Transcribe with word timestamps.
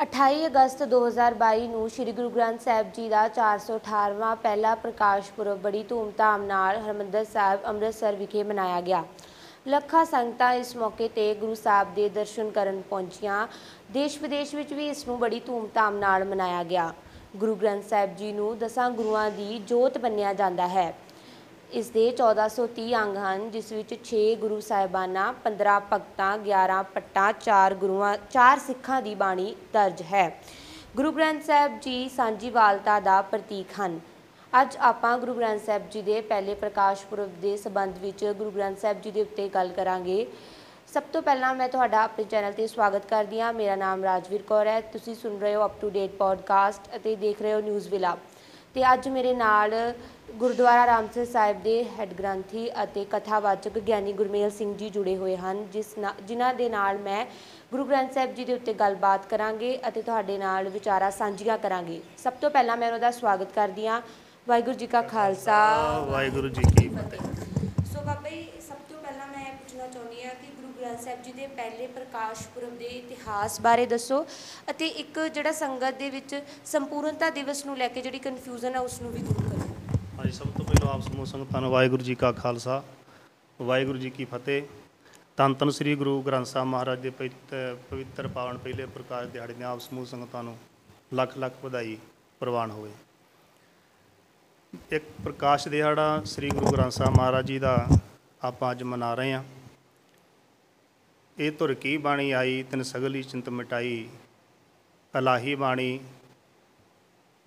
28 0.00 0.46
ਅਗਸਤ 0.46 0.82
2022 0.82 1.68
ਨੂੰ 1.68 1.88
ਸ੍ਰੀ 1.90 2.12
ਗੁਰੂ 2.12 2.30
ਗ੍ਰੰਥ 2.30 2.60
ਸਾਹਿਬ 2.60 2.90
ਜੀ 2.94 3.08
ਦਾ 3.08 3.28
418ਵਾਂ 3.28 4.34
ਪਹਿਲਾ 4.36 4.74
ਪ੍ਰਕਾਸ਼ 4.74 5.30
ਪੁਰਬ 5.32 5.58
ਬੜੀ 5.58 5.82
ਧੂਮਧਾਮ 5.82 6.42
ਨਾਲ 6.42 6.80
ਹਰਿਮੰਦਰ 6.80 7.24
ਸਾਹਿਬ 7.24 7.64
ਅੰਮ੍ਰਿਤਸਰ 7.66 8.16
ਵਿਖੇ 8.16 8.42
ਮਨਾਇਆ 8.42 8.80
ਗਿਆ। 8.80 9.02
ਲੱਖਾਂ 9.68 10.04
ਸੰਗਤਾਂ 10.04 10.52
ਇਸ 10.54 10.76
ਮੌਕੇ 10.76 11.08
ਤੇ 11.08 11.34
ਗੁਰੂ 11.34 11.54
ਸਾਹਿਬ 11.54 11.94
ਦੇ 11.94 12.08
ਦਰਸ਼ਨ 12.08 12.50
ਕਰਨ 12.50 12.82
ਪਹੁੰਚੀਆਂ। 12.90 13.46
ਦੇਸ਼ 13.92 14.18
ਵਿਦੇਸ਼ 14.22 14.54
ਵਿੱਚ 14.54 14.72
ਵੀ 14.72 14.88
ਇਸ 14.88 15.06
ਨੂੰ 15.08 15.18
ਬੜੀ 15.18 15.40
ਧੂਮਧਾਮ 15.40 15.96
ਨਾਲ 15.98 16.24
ਮਨਾਇਆ 16.24 16.62
ਗਿਆ। 16.64 16.92
ਗੁਰੂ 17.36 17.54
ਗ੍ਰੰਥ 17.54 17.84
ਸਾਹਿਬ 17.84 18.16
ਜੀ 18.16 18.32
ਨੂੰ 18.32 18.58
ਦਸਾਂ 18.58 18.90
ਗੁਰੂਆਂ 18.90 19.30
ਦੀ 19.30 19.58
ਜੋਤ 19.58 19.98
ਮੰਨਿਆ 19.98 20.32
ਜਾਂਦਾ 20.32 20.68
ਹੈ। 20.68 20.92
ਇਸ 21.72 21.88
ਦੇ 21.90 22.10
1430 22.10 22.94
ਅੰਗ 22.94 23.16
ਹਨ, 23.16 23.50
ਜਿਸ 23.50 23.72
ਵਿੱਚ 23.72 23.94
6 24.02 24.34
ਗੁਰੂ 24.34 24.60
ਸਾਹਿਬਾਨਾਂ 24.60 25.32
15 25.44 25.78
ਭਗਤਾਂ 25.92 26.38
11 26.38 26.82
ਪੱਟਾਂ 26.82 27.32
4 27.40 27.74
ਗੁਰੂਆਂ 27.74 28.16
4 28.30 28.58
ਸਿੱਖਾਂ 28.58 29.02
ਦੀ 29.02 29.14
ਬਾਣੀ 29.14 29.56
ਦਰਜ 29.72 30.02
ਹੈ। 30.02 30.40
ਗੁਰੂ 30.96 31.12
ਗ੍ਰੰਥ 31.12 31.42
ਸਾਹਿਬ 31.42 31.80
ਜੀ 31.80 32.08
ਸਾਂਝੀਵਾਲਤਾ 32.08 33.00
ਦਾ 33.00 33.22
ਪ੍ਰਤੀਕ 33.22 33.66
ਹਨ। 33.80 34.00
ਅੱਜ 34.60 34.76
ਆਪਾਂ 34.80 35.18
ਗੁਰੂ 35.18 35.34
ਗ੍ਰੰਥ 35.34 35.64
ਸਾਹਿਬ 35.64 35.90
ਜੀ 35.90 36.02
ਦੇ 36.02 36.20
ਪਹਿਲੇ 36.20 36.54
ਪ੍ਰਕਾਸ਼ 36.54 37.06
ਪੁਰਬ 37.06 37.40
ਦੇ 37.40 37.56
ਸਬੰਧ 37.56 37.98
ਵਿੱਚ 37.98 38.24
ਗੁਰੂ 38.38 38.50
ਗ੍ਰੰਥ 38.50 38.78
ਸਾਹਿਬ 38.78 39.00
ਜੀ 39.00 39.10
ਦੇ 39.10 39.20
ਉੱਤੇ 39.20 39.48
ਗੱਲ 39.48 39.68
ਕਰਾਂਗੇ। 39.68 40.26
ਸਭ 40.94 41.02
ਤੋਂ 41.02 41.22
ਪਹਿਲਾਂ 41.22 41.54
ਮੈਂ 41.54 41.68
ਤੁਹਾਡਾ 41.68 42.02
ਆਪਣੇ 42.02 42.24
ਚੈਨਲ 42.24 42.52
ਤੇ 42.52 42.66
ਸਵਾਗਤ 42.66 43.06
ਕਰਦੀ 43.06 43.40
ਹਾਂ। 43.40 43.52
ਮੇਰਾ 43.52 43.76
ਨਾਮ 43.76 44.04
ਰਾਜਵੀਰ 44.04 44.42
ਕੌਰ 44.42 44.66
ਹੈ। 44.66 44.80
ਤੁਸੀਂ 44.80 45.14
ਸੁਣ 45.14 45.38
ਰਹੇ 45.38 45.54
ਹੋ 45.54 45.64
ਅਪ 45.64 45.80
ਟੂ 45.80 45.90
ਡੇਟ 45.90 46.10
ਪੋਡਕਾਸਟ 46.10 46.96
ਅਤੇ 46.96 47.16
ਦੇਖ 47.16 47.42
ਰਹੇ 47.42 47.54
ਹੋ 47.54 47.60
ਨਿਊਜ਼ 47.60 47.88
ਵਿਲਾ 47.88 48.16
ਤੇ 48.74 48.92
ਅੱਜ 48.92 49.08
ਮੇਰੇ 49.08 49.34
ਨਾਲ 49.34 49.94
ਗੁਰਦੁਆਰਾ 50.38 50.86
ਰਾਮਸਰ 50.86 51.24
ਸਾਹਿਬ 51.24 51.62
ਦੇ 51.62 51.72
ਹੈੱਡ 51.98 52.12
ਗ੍ਰੰਥੀ 52.14 52.68
ਅਤੇ 52.82 53.04
ਕਥਾਵਾਚਕ 53.10 53.78
ਗਿਆਨੀ 53.78 54.12
ਗੁਰਮੇਲ 54.12 54.50
ਸਿੰਘ 54.50 54.74
ਜੀ 54.76 54.88
ਜੁੜੇ 54.90 55.16
ਹੋਏ 55.16 55.36
ਹਨ 55.36 55.64
ਜਿਸ 55.72 55.94
ਜਿਨ੍ਹਾਂ 56.26 56.52
ਦੇ 56.54 56.68
ਨਾਲ 56.68 56.98
ਮੈਂ 56.98 57.24
ਗੁਰੂ 57.70 57.84
ਗ੍ਰੰਥ 57.84 58.12
ਸਾਹਿਬ 58.14 58.34
ਜੀ 58.34 58.44
ਦੇ 58.44 58.54
ਉੱਤੇ 58.54 58.74
ਗੱਲਬਾਤ 58.74 59.26
ਕਰਾਂਗੇ 59.26 59.78
ਅਤੇ 59.88 60.02
ਤੁਹਾਡੇ 60.02 60.36
ਨਾਲ 60.38 60.68
ਵਿਚਾਰਾਂ 60.68 61.10
ਸਾਂਝੀਆਂ 61.10 61.56
ਕਰਾਂਗੇ। 61.58 62.00
ਸਭ 62.24 62.32
ਤੋਂ 62.40 62.50
ਪਹਿਲਾਂ 62.50 62.76
ਮੈਂ 62.76 62.88
ਉਹਨਾਂ 62.88 63.00
ਦਾ 63.00 63.10
ਸਵਾਗਤ 63.10 63.52
ਕਰਦੀ 63.54 63.86
ਹਾਂ। 63.86 64.00
ਵਾਹਿਗੁਰੂ 64.46 64.76
ਜੀ 64.76 64.86
ਕਾ 64.86 65.02
ਖਾਲਸਾ। 65.04 65.56
ਵਾਹਿਗੁਰੂ 66.10 66.48
ਜੀ 66.48 66.62
ਕੀ 66.70 66.88
ਫਤਿਹ। 66.88 67.20
ਸੋ 67.92 68.04
ਬਾਬਾ 68.06 68.28
ਜੀ 68.28 68.44
ਸਭ 68.68 68.76
ਤੋਂ 68.90 68.98
ਪਹਿਲਾਂ 69.02 69.26
ਮੈਂ 69.26 69.44
ਇਹ 69.46 69.52
ਪੁੱਛਣਾ 69.52 69.86
ਚਾਹੁੰਦੀ 69.86 70.24
ਹਾਂ 70.24 70.34
ਕਿ 70.34 70.52
ਗੁਰੂ 70.56 70.72
ਗ੍ਰੰਥ 70.80 71.00
ਸਾਹਿਬ 71.04 71.22
ਜੀ 71.22 71.32
ਦੇ 71.32 71.46
ਪਹਿਲੇ 71.46 71.86
ਪ੍ਰਕਾਸ਼ 71.86 72.46
ਪੁਰਬ 72.54 72.76
ਦੇ 72.78 72.86
ਇਤਿਹਾਸ 72.98 73.60
ਬਾਰੇ 73.60 73.86
ਦੱਸੋ 73.86 74.24
ਅਤੇ 74.70 74.86
ਇੱਕ 75.04 75.20
ਜਿਹੜਾ 75.28 75.52
ਸੰਗਤ 75.62 75.98
ਦੇ 75.98 76.10
ਵਿੱਚ 76.10 76.40
ਸੰਪੂਰਨਤਾ 76.72 77.30
ਦਿਵਸ 77.40 77.64
ਨੂੰ 77.66 77.76
ਲੈ 77.78 77.88
ਕੇ 77.88 78.02
ਜਿਹੜੀ 78.02 78.18
ਕਨਫਿਊਜ਼ਨ 78.28 78.74
ਹੈ 78.74 78.80
ਉਸ 78.80 79.00
ਨੂੰ 79.02 79.12
ਵੀ 79.12 79.22
ਦੂਰ 79.22 79.42
ਕਰੋ। 79.44 79.65
ਹਾਂਜੀ 80.26 80.38
ਸਭ 80.38 80.46
ਤੋਂ 80.46 80.64
ਪਹਿਲਾਂ 80.64 80.94
ਆਪ 80.94 81.00
ਸਮੂਹ 81.00 81.26
ਸੰਗਤਾਂ 81.26 81.60
ਨੂੰ 81.60 81.70
ਵਾਹਿਗੁਰੂ 81.70 82.02
ਜੀ 82.02 82.14
ਕਾ 82.14 82.32
ਖਾਲਸਾ। 82.32 82.84
ਵਾਹਿਗੁਰੂ 83.62 83.98
ਜੀ 83.98 84.10
ਕੀ 84.10 84.24
ਫਤਿਹ। 84.24 84.62
ਧੰਨ 85.36 85.54
ਧੰਨ 85.54 85.70
ਸ੍ਰੀ 85.70 85.94
ਗੁਰੂ 85.94 86.22
ਗ੍ਰੰਥ 86.22 86.46
ਸਾਹਿਬ 86.46 86.68
ਮਹਾਰਾਜ 86.68 87.00
ਦੇ 87.00 87.10
ਪਵਿੱਤ- 87.10 87.76
ਪਵਿੱਤਰ 87.90 88.28
ਪਾਵਨ 88.28 88.58
ਪਹਿਲੇ 88.58 88.86
ਪ੍ਰਕਾਸ਼ 88.86 89.28
ਦਿਹਾੜੇ 89.28 89.52
ਦੇ 89.52 89.64
ਆਪ 89.64 89.80
ਸਮੂਹ 89.80 90.06
ਸੰਗਤਾਂ 90.06 90.42
ਨੂੰ 90.42 90.58
ਲੱਖ 91.14 91.38
ਲੱਖ 91.38 91.52
ਵਧਾਈ 91.64 91.98
ਪ੍ਰਵਾਨ 92.40 92.70
ਹੋਵੇ। 92.70 92.90
ਇੱਕ 94.92 95.04
ਪ੍ਰਕਾਸ਼ 95.24 95.68
ਦਿਹਾੜਾ 95.68 96.22
ਸ੍ਰੀ 96.24 96.50
ਗੁਰੂ 96.50 96.66
ਗ੍ਰੰਥ 96.66 96.92
ਸਾਹਿਬ 96.92 97.16
ਮਹਾਰਾਜ 97.16 97.46
ਜੀ 97.46 97.58
ਦਾ 97.58 97.86
ਆਪਾਂ 98.42 98.70
ਅੱਜ 98.70 98.82
ਮਨਾ 98.82 99.14
ਰਹੇ 99.14 99.32
ਹਾਂ। 99.32 99.44
ਇਹ 101.38 101.52
ਧੁਰ 101.58 101.74
ਕੀ 101.74 101.96
ਬਾਣੀ 101.96 102.30
ਆਈ, 102.30 102.62
ਤਿਨ 102.62 102.82
ਸਗਲੀ 102.82 103.22
ਚਿੰਤ 103.22 103.48
ਮਿਟਾਈ, 103.48 104.08
ਅਲਾਹੀ 105.18 105.54
ਬਾਣੀ 105.54 106.00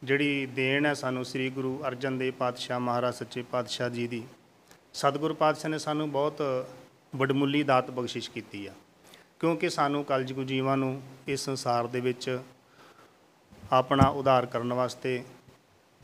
ਜਿਹੜੀ 0.03 0.45
ਦੇਣ 0.45 0.85
ਹੈ 0.85 0.93
ਸਾਨੂੰ 0.93 1.25
ਸ੍ਰੀ 1.25 1.49
ਗੁਰੂ 1.49 1.83
ਅਰਜਨ 1.87 2.17
ਦੇਵ 2.17 2.33
ਪਾਤਸ਼ਾਹ 2.33 2.79
ਮਹਾਰਾਜ 2.79 3.13
ਸੱਚੇ 3.13 3.41
ਪਾਤਸ਼ਾਹ 3.41 3.89
ਜੀ 3.89 4.07
ਦੀ, 4.07 4.23
ਸਤਿਗੁਰੂ 4.93 5.33
ਪਾਤਸ਼ਾਹ 5.33 5.71
ਨੇ 5.71 5.79
ਸਾਨੂੰ 5.79 6.11
ਬਹੁਤ 6.11 6.41
ਵਡਮੁੱਲੀ 7.15 7.63
ਦਾਤ 7.63 7.91
ਬਖਸ਼ਿਸ਼ 7.91 8.31
ਕੀਤੀ 8.31 8.67
ਆ। 8.67 8.73
ਕਿਉਂਕਿ 9.39 9.69
ਸਾਨੂੰ 9.69 10.03
ਕਲਯੁਗ 10.03 10.45
ਜੀਵਾਂ 10.45 10.77
ਨੂੰ 10.77 11.01
ਇਸ 11.27 11.39
ਸੰਸਾਰ 11.39 11.87
ਦੇ 11.87 11.99
ਵਿੱਚ 11.99 12.39
ਆਪਣਾ 13.71 14.07
ਉਧਾਰ 14.09 14.45
ਕਰਨ 14.45 14.73
ਵਾਸਤੇ, 14.73 15.23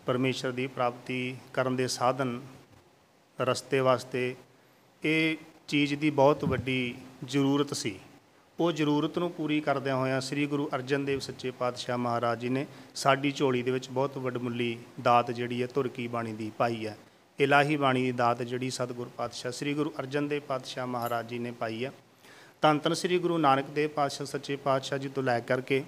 ਪਰਮੇਸ਼ਰ 0.05 0.51
ਦੀ 0.51 0.67
ਪ੍ਰਾਪਤੀ 0.67 1.37
ਕਰਨ 1.53 1.75
ਦੇ 1.75 1.87
ਸਾਧਨ 1.87 2.41
ਰਸਤੇ 3.41 3.79
ਵਾਸਤੇ 3.79 4.35
ਇਹ 5.03 5.37
ਚੀਜ਼ 5.67 5.95
ਦੀ 5.95 6.09
ਬਹੁਤ 6.09 6.45
ਵੱਡੀ 6.45 6.95
ਜ਼ਰੂਰਤ 7.23 7.73
ਸੀ। 7.73 7.99
ਉਹ 8.59 8.71
ਜ਼ਰੂਰਤ 8.71 9.17
ਨੂੰ 9.19 9.31
ਪੂਰੀ 9.31 9.59
ਕਰਦਿਆਂ 9.61 9.95
ਹੋਇਆਂ 9.95 10.19
ਸ੍ਰੀ 10.21 10.45
ਗੁਰੂ 10.45 10.69
ਅਰਜਨ 10.75 11.05
ਦੇਵ 11.05 11.19
ਸੱਚੇ 11.19 11.51
ਪਾਤਸ਼ਾਹ 11.51 11.97
ਮਹਾਰਾਜ 11.97 12.39
ਜੀ 12.39 12.49
ਨੇ 12.49 12.65
ਸਾਡੀ 12.95 13.31
ਝੋਲੀ 13.31 13.63
ਦੇ 13.63 13.71
ਵਿੱਚ 13.71 13.89
ਬਹੁਤ 13.89 14.17
ਵੱਡਮੁੱਲੀ 14.17 14.77
ਦਾਤ 15.01 15.31
ਜਿਹੜੀ 15.31 15.61
ਹੈ 15.61 15.67
ਤੁਰਕੀ 15.67 16.07
ਬਾਣੀ 16.07 16.33
ਦੀ 16.33 16.51
ਪਾਈ 16.57 16.85
ਹੈ। 16.87 16.97
ਇਲਾਹੀ 17.39 17.75
ਬਾਣੀ 17.75 18.03
ਦੀ 18.03 18.11
ਦਾਤ 18.11 18.41
ਜਿਹੜੀ 18.41 18.69
ਸਤਿਗੁਰ 18.69 19.09
ਪਾਤਸ਼ਾਹ, 19.17 19.51
ਸ੍ਰੀ 19.51 19.73
ਗੁਰੂ 19.73 19.93
ਅਰਜਨ 19.99 20.27
ਦੇਵ 20.27 20.41
ਪਾਤਸ਼ਾਹ 20.47 20.87
ਮਹਾਰਾਜ 20.87 21.29
ਜੀ 21.29 21.39
ਨੇ 21.39 21.51
ਪਾਈ 21.51 21.83
ਹੈ। 21.85 21.91
ਧੰਨ 22.61 22.79
ਧੰਨ 22.79 22.93
ਸ੍ਰੀ 22.93 23.17
ਗੁਰੂ 23.19 23.37
ਨਾਨਕ 23.37 23.69
ਦੇਵ 23.69 23.89
ਪਾਤਸ਼ਾਹ, 23.89 24.27
ਸੱਚੇ 24.27 24.55
ਪਾਤਸ਼ਾਹ 24.55 24.99
ਜੀ 24.99 25.09
ਤੋਂ 25.09 25.23
ਲੈ 25.23 25.39
ਕਰਕੇ 25.39 25.83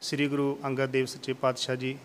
ਸ੍ਰੀ 0.00 0.28
ਗੁਰੂ 0.28 0.58
ਅੰਗਦ 0.64 0.90
ਦੇਵ 0.90 1.06
ਸੱਚੇ 1.06 1.32
ਪਾਤਸ਼ਾਹ 1.32 1.76
ਜੀ, 1.76 1.96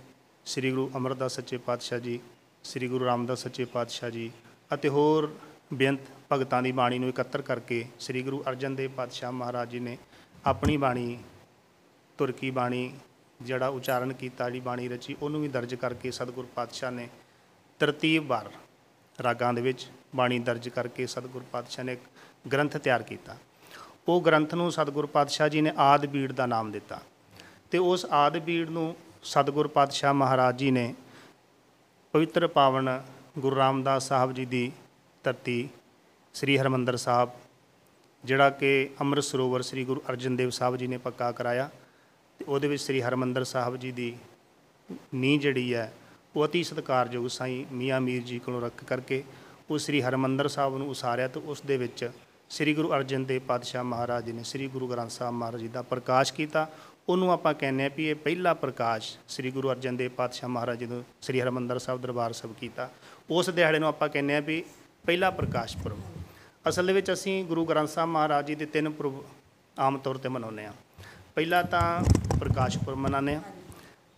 ਸ੍ਰੀ 0.46 0.72
ਗੁਰੂ 0.72 0.92
ਅਮਰਦਾਸ 0.98 1.36
ਸੱਚੇ 1.36 1.58
ਪਾਤਸ਼ਾਹ 1.58 2.00
ਜੀ, 2.00 2.20
ਸ੍ਰੀ 2.64 2.88
ਗੁਰੂ 2.88 3.06
ਰਾਮਦਾਸ 3.06 3.44
ਸੱਚੇ 3.44 3.66
ਪਾਤਸ਼ਾਹ 3.66 4.10
ਜੀ 4.10 4.32
ਅਤੇ 4.74 4.90
ਹੋਰ 4.90 5.32
ਬੇਅੰਤ 5.72 6.00
ਭਗਤਾਂ 6.32 6.62
ਦੀ 6.64 6.72
ਬਾਣੀ 6.72 6.98
ਨੂੰ 7.00 7.10
ਇਕੱਤਰ 7.10 7.42
ਕਰਕੇ 7.42 7.86
ਸ੍ਰੀ 8.00 8.22
ਗੁਰੂ 8.24 8.44
ਅਰਜਨ 8.50 8.76
ਦੇਵ 8.76 8.92
ਪਾਤਸ਼ਾਹ 8.92 9.32
ਮਹਾਰਾਜ 9.32 9.70
ਜੀ 9.70 9.80
ਨੇ 9.80 9.98
ਆਪਣੀ 10.46 10.78
ਬਾਣੀ, 10.78 11.18
ਤੁਰਕੀ 12.20 12.52
ਬਾਣੀ, 12.52 12.92
ਜਿਹੜਾ 13.40 13.68
ਉਚਾਰਨ 13.68 14.14
ਕੀਤਾ 14.14 14.46
ਜਿਹੜੀ 14.46 14.60
ਬਾਣੀ 14.60 14.88
ਰਚੀ, 14.90 15.16
ਉਹਨੂੰ 15.22 15.42
ਵੀ 15.42 15.48
ਦਰਜ 15.48 15.76
ਕਰਕੇ 15.76 16.12
ਸਤਿਗੁਰ 16.12 16.46
ਪਾਤਸ਼ਾਹ 16.56 16.92
ਨੇ 16.92 17.08
ਤਰਤੀਬਵਾਰ 17.80 18.50
ਰਾਗਾਂ 19.20 19.54
ਦੇ 19.54 19.62
ਵਿੱਚ 19.62 19.88
ਬਾਣੀ 20.16 20.40
ਦਰਜ 20.40 20.70
ਕਰਕੇ 20.70 21.06
ਸਤਿਗੁਰ 21.08 21.44
ਪਾਤਸ਼ਾਹ 21.52 21.86
ਨੇ 21.86 21.94
ਇੱਕ 21.94 22.02
ਗ੍ਰੰਥ 22.52 22.78
ਤਿਆਰ 22.78 23.04
ਕੀਤਾ। 23.04 23.36
ਉਹ 24.08 24.22
ਗ੍ਰੰਥ 24.22 24.54
ਨੂੰ 24.56 24.72
ਸਤਿਗੁਰ 24.72 25.06
ਪਾਤਸ਼ਾਹ 25.06 25.50
ਜੀ 25.50 25.62
ਨੇ 25.62 25.72
ਆਦ 25.78 26.06
ਬੀੜ 26.06 26.32
ਦਾ 26.32 26.46
ਨਾਮ 26.46 26.72
ਦਿੱਤਾ 26.72 27.00
ਤੇ 27.72 27.78
ਉਸ 27.78 28.06
ਆਦ 28.12 28.38
ਬੀੜ 28.38 28.70
ਨੂੰ 28.70 28.96
ਸਤਿਗੁਰ 29.24 29.68
ਪਾਤਸ਼ਾਹ 29.68 30.14
ਮਹਾਰਾਜ 30.14 30.58
ਜੀ 30.58 30.72
ਨੇ 30.72 30.94
ਪਵਿੱਤਰ 32.14 32.48
ਪਾਵਨ 32.48 33.02
ਗੁਰੂ 33.40 33.56
ਰਾਮਦਾਸ 33.56 34.08
ਸਾਹਿਬ 34.08 34.34
ਜੀ 34.34 34.46
ਦੀ 34.46 34.72
ਧਰਤੀ 35.24 35.70
ਸ੍ਰੀ 36.34 36.58
ਹਰਮੰਦਰ 36.58 36.96
ਸਾਹਿਬ, 36.98 37.30
ਜਿਹੜਾ 38.24 38.50
ਕਿ 38.50 38.90
ਅੰਮ੍ਰਿਤ 39.02 39.24
ਸਰੋਵਰ 39.24 39.62
ਸ੍ਰੀ 39.62 39.84
ਗੁਰੂ 39.86 40.02
ਅਰਜਨ 40.10 40.36
ਦੇਵ 40.36 40.50
ਸਾਹਿਬ 40.50 40.76
ਜੀ 40.78 40.88
ਨੇ 40.88 40.98
ਪੱਕਾ 40.98 41.32
ਕਰਾਇਆ 41.32 41.70
ਤੇ 42.40 42.46
ਉਹਦੇ 42.48 42.68
ਵਿੱਚ 42.68 42.82
ਸ੍ਰੀ 42.82 43.02
ਹਰਮੰਦਰ 43.02 43.44
ਸਾਹਿਬ 43.44 43.78
ਜੀ 43.78 43.92
ਦੀ 43.92 44.16
ਨੀਂਹ 45.14 45.40
ਜਿਹੜੀ 45.40 45.74
ਹੈ, 45.74 45.92
ਉਹ 46.36 46.46
ਅਤੀ 46.46 46.64
ਸਤਿਕਾਰਯੋਗ 46.64 47.28
ਸਾਈਂ 47.28 47.64
ਮੀਆਂ 47.72 48.02
ਮੀਰ 48.02 48.24
ਜੀ 48.24 48.40
ਕੋਲੋਂ 48.40 48.62
ਰੱਖ 48.62 48.84
ਕਰਕੇ 48.84 49.24
ਉਹ 49.70 49.78
ਸ੍ਰੀ 49.78 50.02
ਹਰਮੰਦਰ 50.02 50.48
ਸਾਹਿਬ 50.48 50.78
ਨੂੰ 50.78 50.90
ਉਸਾਰਿਆ 50.90 51.28
ਤੇ 51.28 51.40
ਉਸ 51.40 51.62
ਦੇ 51.62 51.78
ਵਿੱਚ 51.78 52.10
ਸ੍ਰੀ 52.50 52.74
ਗੁਰੂ 52.76 52.92
ਅਰਜਨ 52.94 53.26
ਦੇਵ 53.26 53.42
ਪਾਤਸ਼ਾਹ 53.48 53.84
ਮਹਾਰਾਜ 53.84 54.26
ਜੀ 54.26 54.32
ਨੇ 54.32 54.44
ਸ੍ਰੀ 54.44 54.68
ਗੁਰੂ 54.68 54.88
ਗ੍ਰੰਥ 54.88 55.12
ਸਾਹਿਬ 55.12 55.34
ਮਹਾਰਾਜ 55.34 55.62
ਜੀ 55.62 55.68
ਦਾ 55.68 55.82
ਪ੍ਰਕਾਸ਼ 55.82 56.34
ਕੀਤਾ। 56.34 56.68
ਉਹਨੂੰ 57.10 57.32
ਆਪਾਂ 57.32 57.54
ਕਹਿੰਦੇ 57.54 57.86
ਆ 57.86 57.90
ਵੀ 57.98 58.08
ਇਹ 58.10 58.16
ਪਹਿਲਾ 58.16 58.54
ਪ੍ਰਕਾਸ਼ 58.54 59.16
ਸ੍ਰੀ 59.30 59.52
ਗੁਰੂ 59.52 59.72
ਅਰਜਨ 59.72 59.98
ਦੇਵ 59.98 60.12
ਪਾਤਸ਼ਾਹ 60.12 60.50
ਮਹਾਰਾਜ 60.50 60.80
ਜੀ 60.80 60.86
ਨੂੰ 60.86 61.04
ਸ੍ਰੀ 61.22 61.42
ਹਰਮੰਦਰ 61.42 61.80
ਸਾਹਿਬ 61.80 62.02
ਦਰਬਾਰ 62.02 62.34
ਸਾਹਿਬ 62.34 62.56
ਕੀਤਾ। 62.60 62.90
ਉਸ 63.30 63.50
ਦਿਹਾੜੇ 63.50 63.80
ਨੂੰ 63.80 63.88
ਆਪਾਂ 63.88 64.10
ਕਹਿੰਦੇ 64.10 64.36
ਆ 64.36 64.40
ਵੀ 64.40 64.64
ਪਹਿਲਾ 65.06 65.30
ਪ੍ਰਕਾਸ਼ 65.32 65.78
ਪੁਰਬ। 65.78 66.02
ਅਸਲ 66.70 66.88
ਦੇ 66.88 66.94
ਵਿੱਚ 66.94 67.12
ਅਸੀਂ 67.14 67.44
ਗੁਰੂ 67.46 67.66
ਗ੍ਰੰਥ 67.66 67.90
ਸਾਹਿਬ 67.90 68.10
ਮਹਾਰਾਜ 68.10 68.48
ਜੀ 68.48 68.56
ਦੇ 68.56 68.66
ਤਿੰਨ 68.66 68.90
ਪੁਰਬ 68.90 69.24
ਆਮ 69.80 69.98
ਤੌਰ 69.98 70.18
ਤੇ 70.18 70.30
ਮਨਾਉਂਦੇ 70.30 70.66
ਆ 70.66 70.74
ਪਹਿਲਾ 71.36 71.62
ਤਾਂ 71.64 72.04
ਪ੍ਰਕਾਸ਼ 72.40 72.78
ਪੁਰਬ 72.78 72.98
ਮਨਾਉਂਦੇ 72.98 73.36
ਆ 73.36 73.42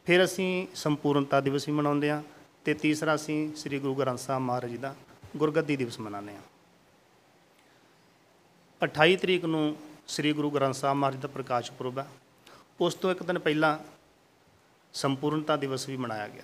ਫਿਰ 0.05 0.23
ਅਸੀਂ 0.23 0.67
ਸੰਪੂਰਨਤਾ 0.75 1.41
ਦਿਵਸ 1.41 1.67
ਵੀ 1.67 1.73
ਮਨਾਉਂਦੇ 1.73 2.09
ਆ 2.09 2.21
ਤੇ 2.65 2.73
ਤੀਸਰਾ 2.73 3.15
ਅਸੀਂ 3.15 3.55
ਸ੍ਰੀ 3.55 3.79
ਗੁਰੂ 3.79 3.95
ਗ੍ਰੰਥ 3.95 4.19
ਸਾਹਿਬ 4.19 4.43
ਮਹਾਰਾਜ 4.43 4.71
ਜੀ 4.71 4.77
ਦਾ 4.77 4.95
ਗੁਰਗੱਦੀ 5.37 5.75
ਦਿਵਸ 5.75 5.99
ਮਨਾਉਂਦੇ 5.99 6.35
ਆ 6.35 6.41
28 8.81 9.15
ਤਰੀਕ 9.15 9.45
ਨੂੰ 9.45 9.75
ਸ੍ਰੀ 10.07 10.33
ਗੁਰੂ 10.33 10.49
ਗ੍ਰੰਥ 10.51 10.75
ਸਾਹਿਬ 10.75 10.97
ਮਹਾਰਾਜ 10.97 11.19
ਦਾ 11.19 11.27
ਪ੍ਰਕਾਸ਼ 11.27 11.71
ਪੁਰਬ 11.71 11.99
ਹੈ। 11.99 12.07
ਉਸ 12.81 12.95
ਤੋਂ 12.95 13.11
ਇੱਕ 13.11 13.23
ਦਿਨ 13.23 13.39
ਪਹਿਲਾਂ 13.39 13.77
ਸੰਪੂਰਨਤਾ 14.93 15.55
ਦਿਵਸ 15.57 15.89
ਵੀ 15.89 15.97
ਮਨਾਇਆ 15.97 16.27
ਗਿਆ। 16.27 16.43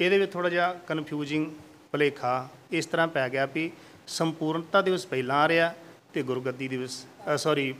ਇਹਦੇ 0.00 0.18
ਵਿੱਚ 0.18 0.32
ਥੋੜਾ 0.32 0.48
ਜਿਹਾ 0.48 0.72
ਕਨਫਿਊਜ਼ਿੰਗ 0.74 1.50
ਭੁਲੇਖਾ 1.92 2.48
ਇਸ 2.72 2.86
ਤਰ੍ਹਾਂ 2.86 3.08
ਪੈ 3.08 3.28
ਗਿਆ 3.28 3.46
ਵੀ 3.46 3.70
ਸੰਪੂਰਨਤਾ 4.06 4.80
ਦਿਵਸ 4.82 5.06
ਪਹਿਲਾਂ 5.06 5.36
ਆ 5.36 5.48
ਰਿਹਾ 5.48 5.74
ਤੇ 6.12 6.22
ਗੁਰਗੱਦੀ 6.22 6.68
ਦਿਵਸ 6.68 7.04
ਸੌਰੀ 7.36 7.72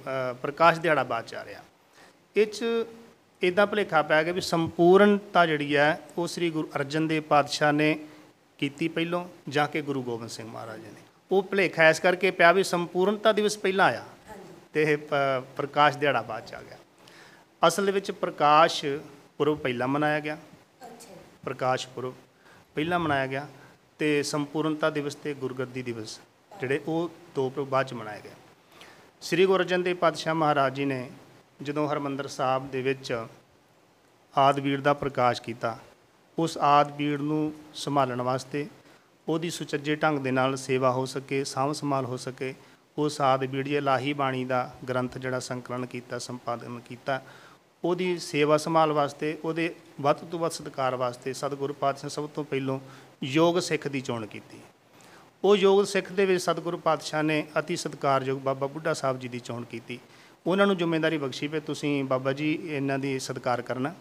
ਪ੍ਰਕਾਸ਼ 0.42 0.78
ਦਿਹਾੜਾ 0.80 1.02
ਬਾਅਦ 1.02 1.26
ਚ 1.26 1.34
ਆ 1.34 1.44
ਰਿਹਾ। 1.44 1.62
ਇਹ 2.36 2.46
ਚ 2.46 2.64
ਇਦਾਂ 3.42 3.66
ਭੁਲੇਖਾ 3.66 4.02
ਪੈ 4.02 4.22
ਗਿਆ 4.24 4.32
ਵੀ 4.32 4.40
ਸੰਪੂਰਨਤਾ 4.40 5.44
ਜਿਹੜੀ 5.46 5.76
ਹੈ 5.76 6.00
ਉਹ 6.18 6.26
ਸ੍ਰੀ 6.26 6.50
ਗੁਰੂ 6.50 6.68
ਅਰਜਨ 6.76 7.06
ਦੇਵ 7.08 7.22
ਪਾਤਸ਼ਾਹ 7.22 7.72
ਨੇ 7.72 7.98
ਕੀਤੀ 8.58 8.88
ਪਹਿਲੋਂ 8.88 9.24
ਜਾ 9.48 9.66
ਕੇ 9.66 9.82
ਗੁਰੂ 9.82 10.02
ਗੋਬਿੰਦ 10.02 10.30
ਸਿੰਘ 10.30 10.48
ਮਹਾਰਾਜ 10.48 10.80
ਨੇ। 10.80 11.02
ਉਹ 11.30 11.42
ਭੁਲੇਖਾ 11.42 11.88
ਇਸ 11.88 12.00
ਕਰਕੇ 12.00 12.30
ਪਿਆ 12.30 12.52
ਵੀ 12.52 12.62
ਸੰਪੂਰਨਤਾ 12.64 13.32
ਦਿਵਸ 13.32 13.58
ਪਹਿਲਾਂ 13.58 13.86
ਆਇਆ 13.86 14.04
ਤੇ 14.72 14.96
ਪ੍ਰਕਾਸ਼ 15.56 15.98
ਦਿਹਾੜਾ 15.98 16.22
ਬਾਅਦ 16.22 16.46
ਚ 16.46 16.54
ਆ 16.54 16.62
ਗਿਆ। 16.62 16.78
ਅਸਲ 17.68 17.90
ਵਿੱਚ 17.90 18.10
ਪ੍ਰਕਾਸ਼ 18.10 18.84
ਪੁਰਬ 19.38 19.58
ਪਹਿਲਾਂ 19.58 19.88
ਮਨਾਇਆ 19.88 20.20
ਗਿਆ। 20.20 20.36
ਪ੍ਰਕਾਸ਼ 21.42 21.88
ਪੁਰਬ 21.88 22.14
ਪਹਿਲਾਂ 22.74 22.98
ਮਨਾਇਆ 22.98 23.26
ਗਿਆ। 23.26 23.46
ਤੇ 24.02 24.22
ਸੰਪੂਰਨਤਾ 24.22 24.88
ਦਿਵਸ 24.90 25.14
ਤੇ 25.14 25.32
ਗੁਰਗੱਦੀ 25.34 25.82
ਦਿਵਸ, 25.82 26.18
ਜਿਹੜੇ 26.60 26.80
ਉਹ 26.86 27.10
ਦੋ 27.34 27.48
ਪੁਰਬ 27.50 27.68
ਬਾਅਦ 27.68 27.86
ਚ 27.86 27.94
ਮਨਾਇਆ 27.94 28.20
ਗਿਆ 28.20 28.32
ਸ੍ਰੀ 29.22 29.44
ਗੁਰੂ 29.46 29.56
ਅਰਜਨ 29.56 29.82
ਦੇਵ 29.82 29.96
ਪਾਤਸ਼ਾਹ 29.96 30.34
ਮਹਾਰਾਜ 30.34 30.74
ਜੀ 30.74 30.84
ਨੇ 30.84 31.10
ਜਦੋਂ 31.62 31.86
ਹਰਮੰਦਰ 31.88 32.26
ਸਾਹਿਬ 32.28 32.70
ਦੇ 32.70 32.80
ਵਿੱਚ 32.82 33.12
ਆਦਵੀਰ 34.34 34.80
ਦਾ 34.80 34.94
ਪ੍ਰਕਾਸ਼ 34.94 35.42
ਕੀਤਾ, 35.42 35.76
ਉਸ 36.38 36.56
ਆਦਵੀਰ 36.58 37.20
ਨੂੰ 37.20 37.52
ਸੰਭਾਲਣ 37.74 38.22
ਵਾਸਤੇ 38.22 38.66
ਉਹਦੀ 39.28 39.50
ਸੁਚੱਜੇ 39.50 39.96
ਢੰਗ 39.96 40.18
ਦੇ 40.18 40.30
ਨਾਲ 40.30 40.56
ਸੇਵਾ 40.56 40.90
ਹੋ 40.90 41.04
ਸਕੇ, 41.06 41.42
ਸਾਂਭ 41.44 41.72
ਸੰਭਾਲ 41.72 42.04
ਹੋ 42.04 42.16
ਸਕੇ, 42.16 42.54
ਉਸ 42.98 43.20
ਆਦਵੀਰ 43.20 43.62
ਜੀ 43.62 43.80
ਲਾਹੀ 43.80 44.12
ਬਾਣੀ 44.12 44.44
ਦਾ 44.44 44.70
ਗ੍ਰੰਥ 44.88 45.18
ਜਿਹੜਾ 45.18 45.40
ਸੰਕਲਨ 45.40 45.86
ਕੀਤਾ, 45.86 46.18
ਸੰਪਾਦਨ 46.18 46.80
ਕੀਤਾ, 46.80 47.20
ਉਹਦੀ 47.84 48.18
ਸੇਵਾ 48.18 48.56
ਸੰਭਾਲ 48.56 48.92
ਵਾਸਤੇ, 48.92 49.36
ਉਹਦੇ 49.44 49.74
ਵੱਧ 50.00 50.24
ਤੋਂ 50.24 50.38
ਵੱਧ 50.38 50.52
ਸਤਿਕਾਰ 50.52 50.96
ਵਾਸਤੇ 50.96 51.32
ਸਤਿਗੁਰੂ 51.32 51.74
ਪਾਤਸ਼ਾਹ 51.74 52.10
ਸਭ 52.10 52.28
ਤੋਂ 52.34 52.44
ਪਹਿਲੋਂ 52.44 52.78
ਯੋਗ 53.24 53.58
ਸਿੱਖ 53.58 53.88
ਦੀ 53.88 54.00
ਚੋਣ 54.00 54.26
ਕੀਤੀ। 54.26 54.58
ਉਹ 55.44 55.56
ਯੋਗ 55.56 55.84
ਸਿੱਖ 55.84 56.12
ਦੇ 56.12 56.26
ਵਿੱਚ 56.26 56.42
ਸਤਿਗੁਰੂ 56.42 56.78
ਪਾਤਸ਼ਾਹ 56.78 57.22
ਨੇ 57.22 57.46
ਅਤੀ 57.58 57.76
ਸਤਿਕਾਰਯੋਗ 57.76 58.40
ਬਾਬਾ 58.40 58.66
ਬੁੱਢਾ 58.66 58.92
ਸਾਹਿਬ 58.92 59.18
ਜੀ 59.18 59.28
ਦੀ 59.28 59.40
ਚੋਣ 59.40 59.64
ਕੀਤੀ। 59.64 59.98
ਉਹਨਾਂ 60.46 60.66
ਨੂੰ 60.66 60.76
ਜ਼ਿੰਮੇਵਾਰੀ 60.76 61.18
ਬਖਸ਼ੀ 61.18 61.46
ਵੀ 61.46 61.60
ਤੁਸੀਂ 61.60 62.04
ਬਾਬਾ 62.04 62.32
ਜੀ 62.32 62.58
ਇਹਨਾਂ 62.62 62.98
ਦੀ 62.98 63.18
ਸਤਿਕਾਰ 63.18 63.62
ਕਰਨਾ। 63.62 63.94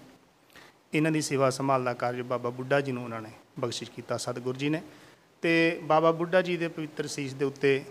ਇਹਨਾਂ 0.94 1.12
ਦੀ 1.12 1.22
ਸੇਵਾ 1.22 1.50
ਸੰਭਾਲ 1.50 1.84
ਦਾ 1.84 1.94
ਕਾਰਜ 1.94 2.22
ਬਾਬਾ 2.22 2.50
ਬੁੱਢਾ 2.50 2.82
ਜੀ 2.82 2.92
ਨੂੰ 2.92 3.04
ਉਹਨਾਂ 3.04 3.22
ਨੇ 3.22 3.30
ਬਖਸ਼ਿਸ਼ 3.60 3.92
ਕੀਤਾ, 3.92 4.18
ਸਤਿਗੁਰੂ 4.18 4.58
ਜੀ 4.58 4.70
ਨੇ। 4.70 4.82
ਤੇ 5.42 5.80
ਬਾਬਾ 5.84 6.12
ਬੁੱਢਾ 6.12 6.42
ਜੀ 6.42 6.58
ਦੇ 6.58 6.68
ਪਵਿੱਤਰ 6.68 7.08
ਸੀਸ 7.08 7.34
ਦੇ 7.34 7.46
ਉੱਤੇ 7.46 7.84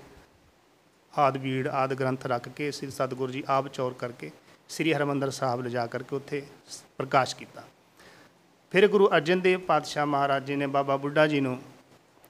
ਆਦ 1.19 1.39
ਬੀੜ 1.39 1.69
ਆਦ 1.69 1.95
ਗ੍ਰੰਥ 1.95 2.27
ਰੱਖ 2.27 2.49
ਕੇ 2.49 2.71
ਸ੍ਰੀ 2.71 2.91
ਸਤਿਗੁਰੂ 2.91 3.33
ਜੀ 3.33 3.45
ਆਪ 3.49 3.69
ਚੌਰ 3.69 3.93
ਕਰਕੇ 3.93 4.31
ਸ੍ਰੀ 4.69 4.95
ਹਰਿਮੰਦਰ 4.95 5.31
ਸਾਹਿਬ 5.31 5.63
ਲਿਜਾ 5.63 5.87
ਕਰਕੇ 5.87 6.17
ਉੱਥੇ 6.17 6.43
ਸ- 6.71 6.83
ਪ੍ਰਕਾਸ਼ 6.99 7.37
ਕੀਤਾ। 7.37 7.63
ਫਿਰ 8.71 8.89
ਗੁਰੂ 8.89 9.09
ਅਰਜਨ 9.09 9.41
ਦੇਵ 9.41 9.61
ਪਾਤਸ਼ਾਹ 9.61 10.07
ਮਹਾਰਾਜ 10.07 10.45
ਜੀ 10.45 10.57
ਨੇ 10.57 10.67
ਬਾਬਾ 10.67 10.97
ਬੁੱਢਾ 10.97 11.27
ਜੀ 11.27 11.41
ਨੂੰ 11.41 11.63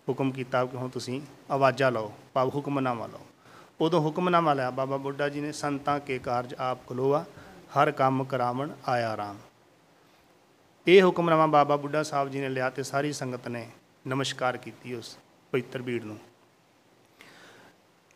ਹੁਕਮ 0.09 0.31
ਕੀਤਾ 0.33 0.65
ਕਿ 0.65 0.77
ਹੁਣ 0.77 0.89
ਤੁਸੀਂ 0.89 1.21
ਆਵਾਜ਼ਾਂ 1.51 1.91
ਲਓ, 1.93 2.13
ਭਾਵ 2.35 2.49
ਹੁਕਮਨਾਮਾ 2.49 3.07
ਲਓ। 3.07 3.27
ਉਦੋਂ 3.81 4.01
ਹੁਕਮਨਾਮਾ 4.01 4.55
ਲਿਆ, 4.55 4.71
ਬਾਬਾ 4.71 4.97
ਬੁੱਢਾ 4.97 5.29
ਜੀ 5.29 5.41
ਨੇ, 5.41 5.53
ਸੰਤਾਂ 5.53 6.01
ਕੇ 6.01 6.19
ਕਾਰਜ 6.19 6.55
ਆਪ 6.55 6.89
ਖਲੋਆ, 6.89 7.25
ਹਰ 7.77 7.91
ਕੰਮ 7.91 8.25
ਕਰਾਵਣ 8.25 8.71
ਆਇਆ 8.89 9.17
ਰਾਮ। 9.17 9.39
ਇਹ 10.87 11.03
ਹੁਕਮਨਾਮਾ 11.03 11.47
ਬਾਬਾ 11.47 11.77
ਬੁੱਢਾ 11.77 12.03
ਸਾਹਿਬ 12.03 12.31
ਜੀ 12.31 12.41
ਨੇ 12.41 12.49
ਲਿਆ 12.49 12.71
ਤੇ 12.71 12.83
ਸਾਰੀ 12.83 13.13
ਸੰਗਤ 13.13 13.49
ਨੇ 13.49 13.69
ਨਮਸਕਾਰ 14.09 14.57
ਕੀਤੀ 14.57 14.95
ਉਸ 14.95 15.17
ਪਵਿੱਤਰ 15.53 15.83
ਬੀੜ 15.83 16.05
ਨੂੰ। 16.05 16.19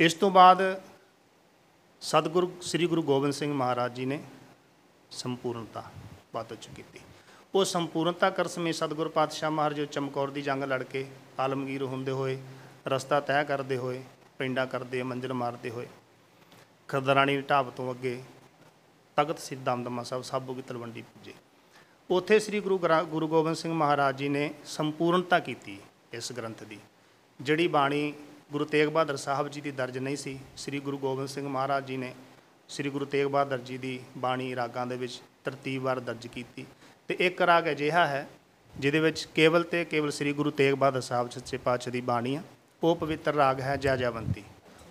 ਇਸ 0.00 0.14
ਤੋਂ 0.14 0.30
ਬਾਅਦ 0.30 0.82
ਸਤਿਗੁਰੂ, 2.00 2.52
ਸ੍ਰੀ 2.62 2.86
ਗੁਰੂ 2.86 3.02
ਗੋਬਿੰਦ 3.02 3.32
ਸਿੰਘ 3.32 3.54
ਮਹਾਰਾਜ 3.54 3.94
ਜੀ 3.94 4.04
ਨੇ 4.04 4.22
ਸੰਪੂਰਨਤਾ 5.10 5.82
ਬਾਤ 6.34 6.54
ਚ 6.54 6.68
ਕੀਤੀ। 6.76 7.00
ਉਹ 7.54 7.64
ਸੰਪੂਰਨਤਾ 7.64 8.30
ਕਰ 8.30 8.46
ਸਮੇਂ 8.46 8.72
ਸਤਿਗੁਰੂ 8.72 9.10
ਪਾਤਸ਼ਾਹ 9.10 9.50
ਮਹਾਰਾਜ 9.50 9.76
ਜੋ 9.76 9.84
ਚਮਕੌਰ 9.84 10.30
ਦੀ 10.30 10.42
ਜੰਗ 10.42 10.64
ਲੜ 10.64 10.82
ਕੇ 10.82 11.06
ਆਲਮਗੀਰ 11.40 11.82
ਹੁੰਦੇ 11.82 12.12
ਹੋਏ, 12.12 12.38
ਰਸਤਾ 12.86 13.20
ਤੈਅ 13.20 13.44
ਕਰਦੇ 13.44 13.76
ਹੋਏ, 13.76 14.02
ਪਿੰਡਾ 14.38 14.66
ਕਰਦੇ 14.66 15.02
ਮੰਜ਼ਿਲ 15.02 15.32
ਮਾਰਦੇ 15.32 15.70
ਹੋਏ, 15.70 15.88
ਖਰਦਰਾਣੀ 16.88 17.40
ਢਾਬ 17.40 17.70
ਤੋਂ 17.70 17.90
ਅੱਗੇ 17.92 18.22
ਤਖਤ 19.16 19.38
ਸਿੱਧ 19.38 19.64
ਦਮਦਮਾ 19.64 20.02
ਸਾਹਿਬ 20.02 20.24
ਸਾਬੂ 20.24 20.54
ਕੀ 20.54 20.62
ਤਲਵੰਡੀ 20.62 21.02
ਪੁੱਜੇ। 21.02 21.34
ਉੱਥੇ 22.10 22.40
ਸ੍ਰੀ 22.40 22.60
ਗੁਰੂ 22.60 22.78
ਗਰਾ- 22.78 23.04
ਗੁਰੂ 23.04 23.28
ਗੋਬਿੰਦ 23.28 23.56
ਸਿੰਘ 23.56 23.72
ਮਹਾਰਾਜ 23.72 24.16
ਜੀ 24.16 24.28
ਨੇ 24.28 24.54
ਸੰਪੂਰਨਤਾ 24.64 25.38
ਕੀਤੀ 25.38 25.80
ਇਸ 26.12 26.32
ਗ੍ਰੰਥ 26.32 26.64
ਦੀ, 26.64 26.78
ਜਿਹੜੀ 27.40 27.68
ਬਾਣੀ 27.68 28.12
ਗੁਰੂ 28.52 28.64
ਤੇਗ 28.64 28.88
ਬਹਾਦਰ 28.88 29.16
ਸਾਹਿਬ 29.16 29.48
ਜੀ 29.48 29.60
ਦੀ 29.60 29.70
ਦਰਜ 29.70 29.98
ਨਹੀਂ 29.98 30.16
ਸੀ। 30.16 30.38
ਸ੍ਰੀ 30.56 30.80
ਗੁਰੂ 30.80 30.98
ਗੋਬਿੰਦ 30.98 31.28
ਸਿੰਘ 31.28 31.48
ਮਹਾਰਾਜ 31.48 31.86
ਜੀ 31.86 31.96
ਨੇ 31.96 32.14
ਸ੍ਰੀ 32.68 32.90
ਗੁਰੂ 32.90 33.04
ਤੇਗ 33.04 33.26
ਬਹਾਦਰ 33.26 33.58
ਜੀ 33.58 33.78
ਦੀ 33.78 34.00
ਬਾਣੀ 34.18 34.56
ਰਾਗਾਂ 34.56 34.86
ਦੇ 34.86 34.96
ਵਿੱਚ 34.96 35.22
ਤਰਤੀਬਵਾਰ 35.44 36.00
ਦਰਜ 36.00 36.26
ਕੀਤੀ। 36.26 36.66
ਤੇ 37.08 37.16
ਇੱਕ 37.20 37.42
ਰਾਗ 37.42 37.70
ਅਜਿਹਾ 37.70 38.06
ਹੈ 38.06 38.26
ਜਿਹਦੇ 38.74 39.00
ਵਿੱਚ 39.00 39.26
ਕੇਵਲ 39.34 39.62
ਤੇ 39.62 39.84
ਕੇਵਲ 39.84 40.10
ਸ੍ਰੀ 40.10 40.32
ਗੁਰੂ 40.32 40.50
ਤੇਗ 40.50 40.74
ਬਹਾਦਰ 40.74 41.00
ਸਾਹਿਬ 41.00 41.30
ਸੱਚੇ 41.30 41.56
ਪਾਤਸ਼ਾਹ 41.56 41.92
ਦੀ 41.92 42.00
ਬਾਣੀ 42.00 42.34
ਆ, 42.36 42.42
ਉਹ 42.82 42.96
ਪਵਿੱਤਰ 42.96 43.34
ਰਾਗ 43.34 43.60
ਹੈ 43.60 43.76
ਜੈ 43.76 43.96
ਜੈਵੰਤੀ। 43.96 44.42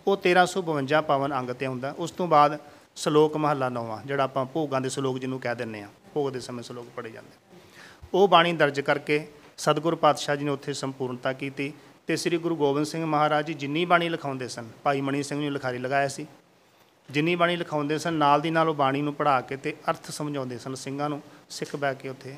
ਉਹ 0.08 0.18
1352 0.18 1.02
ਪਵਨ 1.08 1.34
ਅੰਗ 1.40 1.50
ਤੇ 1.50 1.68
ਹੁੰਦਾ 1.68 1.94
ਉਸ 1.98 2.12
ਤੋਂ 2.12 2.28
ਬਾਅਦ 2.28 2.58
ਸ਼ਲੋਕ 2.96 3.38
ਮਹੱਲਾ 3.38 3.70
ਨੌਵਾਂ, 3.70 4.00
ਜਿਹੜਾ 4.06 4.24
ਆਪਾਂ 4.24 4.46
ਭੋਗਾਂ 4.46 4.82
ਦੇ 4.82 4.90
ਸ਼ਲੋਕ 4.90 5.18
ਜਿਹਨੂੰ 5.20 5.40
ਕਹਿ 5.40 5.56
ਦਿੰਨੇ 5.56 5.82
ਆ, 5.82 5.88
ਭੋਗ 6.14 6.30
ਦੇ 6.32 6.40
ਸਮੇਂ 6.40 6.64
ਸ਼ਲੋਕ 6.64 6.88
ਪੜ੍ਹੇ 6.96 7.12
ਜਾਂਦੇ 7.12 7.42
ਉਹ 8.14 8.28
ਬਾਣੀ 8.28 8.54
ਦਰਜ 8.54 8.80
ਕਰਕੇ 8.82 9.26
ਸਤਿਗੁਰੂ 9.58 9.98
ਪਾਤਸ਼ਾਹ 9.98 10.36
ਜੀ 10.36 10.46
ਨੇ 10.46 10.52
ਉੱਥੇ 10.52 10.74
ਸੰਪੂਰਨਤਾ 10.74 11.34
ਕੀਤੀ 11.34 11.72
ਤੇ 12.08 12.16
ਸ੍ਰੀ 12.16 12.38
ਗੁਰੂ 12.38 12.56
ਗੋਬਿੰਦ 12.56 12.86
ਸਿੰਘ 12.86 13.06
ਮਹਾਰਾਜ 13.06 13.48
ਜੀ 13.48 13.54
ਜਿੰਨੀ 13.54 13.86
ਬਾਣੀ 13.86 14.10
ਲਿਖਾਉਂਦੇ 14.10 14.48
ਸਨ, 14.48 14.70
ਭਾਈ 14.84 15.02
ਮਣੀ 15.02 15.24
ਸਿੰਘ 15.24 15.40
ਨੂੰ 15.42 15.52
ਲਿਖਾਰੀ 15.52 15.78
ਲਗਾਇਆ 15.78 16.08
ਸੀ, 16.08 16.26
ਜਿੰਨੀ 17.10 17.36
ਬਾਣੀ 17.36 17.56
ਲਿਖਾਉਂਦੇ 17.56 17.98
ਸਨ, 17.98 18.14
ਨਾਲ 18.14 18.42
ਦੀ 18.42 18.50
ਨਾਲ 18.50 18.70
ਉਹ 18.70 18.76
ਬਾਣੀ 18.76 19.02
ਨੂੰ 19.02 19.14
ਪੜ੍ਹਾ 19.14 19.40
ਕੇ 19.42 19.56
ਤੇ 19.58 19.74
ਅਰਥ 19.90 20.12
ਸਮਝਾਉਂਦੇ 20.12 20.58
ਸਨ 20.58 20.76
ਸਿੰਘਾਂ 20.76 21.10
ਨੂੰ 21.10 21.22
ਸਿੱਖ 21.54 21.76
ਬੈ 21.76 21.94
ਕੇ 21.94 22.10
ਉੱਥੇ 22.10 22.36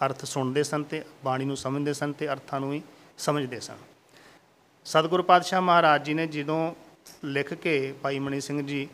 ਅਰਥ 0.00 0.24
ਸੁਣਦੇ 0.24 0.62
ਸਨ 0.62 0.82
ਤੇ 0.82 1.02
ਬਾਣੀ 1.24 1.44
ਨੂੰ 1.44 1.56
ਸਮਝਦੇ 1.56 1.92
ਸਨ 1.94 2.12
ਤੇ 2.12 2.28
ਅਰਥਾਂ 2.28 2.60
ਨੂੰ 2.60 2.70
ਵੀ 2.70 2.80
ਸਮਝਦੇ 3.18 3.60
ਸਨ। 3.60 3.76
ਸਤਿਗੁਰੂ 4.86 5.22
ਪਾਤਸ਼ਾਹ 5.22 5.60
ਮਹਾਰਾਜ 5.60 6.04
ਜੀ 6.04 6.14
ਨੇ 6.14 6.26
ਜਦੋਂ 6.26 6.60
ਲਿਖ 7.24 7.52
ਕੇ 7.54 7.94
ਭਾਈ 8.02 8.18
ਮਣੀ 8.18 8.40
ਸਿੰਘ 8.40 8.62
ਜੀ 8.66 8.88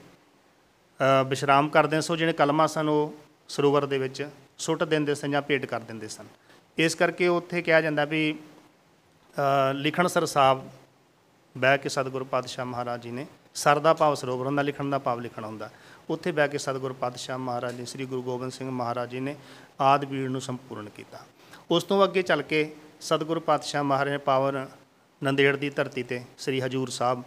ਅ, 1.01 1.23
ਵਿਸ਼ਰਾਮ 1.29 1.69
ਕਰਦੇ 1.69 2.01
ਸੋ 2.01 2.17
ਜਿਹੜੇ 2.17 2.33
ਕਲਮਾਂ 2.33 2.69
ਸਨ 2.69 2.89
ਉਹ 2.89 3.15
ਸਰੋਵਰ 3.49 3.87
ਦੇ 3.87 3.99
ਵਿੱਚ 3.99 4.29
ਸੁੱਟ 4.59 4.85
ਦਿੰਦੇ 4.85 5.15
ਸਨ 5.15 5.31
ਜਾਂ 5.31 5.43
ਭੇਟ 5.43 5.67
ਕਰ 5.67 5.81
ਦਿੰਦੇ 5.81 6.09
ਸਨ। 6.09 6.27
ਇਸ 6.79 6.95
ਕਰਕੇ 6.95 7.29
ਉੱਥੇ 7.29 7.63
ਕਿਹਾ 7.63 7.81
ਜਾਂਦਾ 7.81 8.05
ਵੀ 8.05 8.23
ਅ, 9.37 9.73
ਲਿਖਣ 9.75 10.07
ਸਰ 10.09 10.27
ਸਾਹਿਬ 10.27 10.69
ਬਹਿ 11.55 11.79
ਕੇ 11.79 11.89
ਸਤਿਗੁਰੂ 11.89 12.25
ਪਾਤਸ਼ਾਹ 12.25 12.65
ਮਹਾਰਾਜ 12.65 13.03
ਜੀ 13.03 13.11
ਨੇ 13.11 13.27
ਸਰ 13.55 13.79
ਦਾ 13.79 13.93
ਭਾਵ 13.95 14.15
ਸਰੋਵਰ 14.15 14.47
ਹੁੰਦਾ 14.47 14.63
ਲਿਖਣ 14.63 14.91
ਦਾ 14.91 14.99
ਭਾਵ 14.99 15.21
ਲਿਖਣਾ 15.21 15.47
ਹੁੰਦਾ। 15.47 15.71
ਉੱਥੇ 16.11 16.33
ਬਹਿ 16.33 16.49
ਕੇ 16.49 16.59
ਸਤਿਗੁਰੂ 16.59 16.95
ਪਾਤਸ਼ਾਹ 16.95 17.39
ਮਹਾਰਾਜ 17.39 17.75
ਜੀ 17.75 17.87
ਸ੍ਰੀ 17.87 18.05
ਗੁਰੂ 18.07 18.23
ਗੋਬਿੰਦ 18.23 18.53
ਸਿੰਘ 18.53 18.71
ਮਹਾਰਾਜ 18.71 19.11
ਜੀ 19.11 19.21
ਨੇ 19.21 19.37
ਆਦ 19.81 20.05
ਬੀੜ 20.05 20.29
ਨੂੰ 20.31 20.41
ਸੰਪੂਰਨ 20.41 20.89
ਕੀਤਾ। 20.89 21.19
ਉਸ 21.71 21.85
ਤੋਂ 21.85 22.05
ਅੱਗੇ 22.05 22.23
ਚੱਲ 22.23 22.43
ਕੇ 22.43 22.77
ਸਤਿਗੁਰੂ 23.01 23.41
ਪਾਤਸ਼ਾਹ 23.41 23.85
ਮਹਾਰਾਜ 23.85 24.13
ਨੇ 24.13 24.19
ਪਾਵਨ 24.19 24.67
ਨੰਦੇੜ 25.23 25.57
ਦੀ 25.57 25.71
ਧਰਤੀ 25.71 26.03
ਤੇ 26.03 26.25
ਸ੍ਰੀ 26.39 26.61
ਹਜੂਰ 26.61 26.89
ਸਾਹਿਬ 26.89 27.23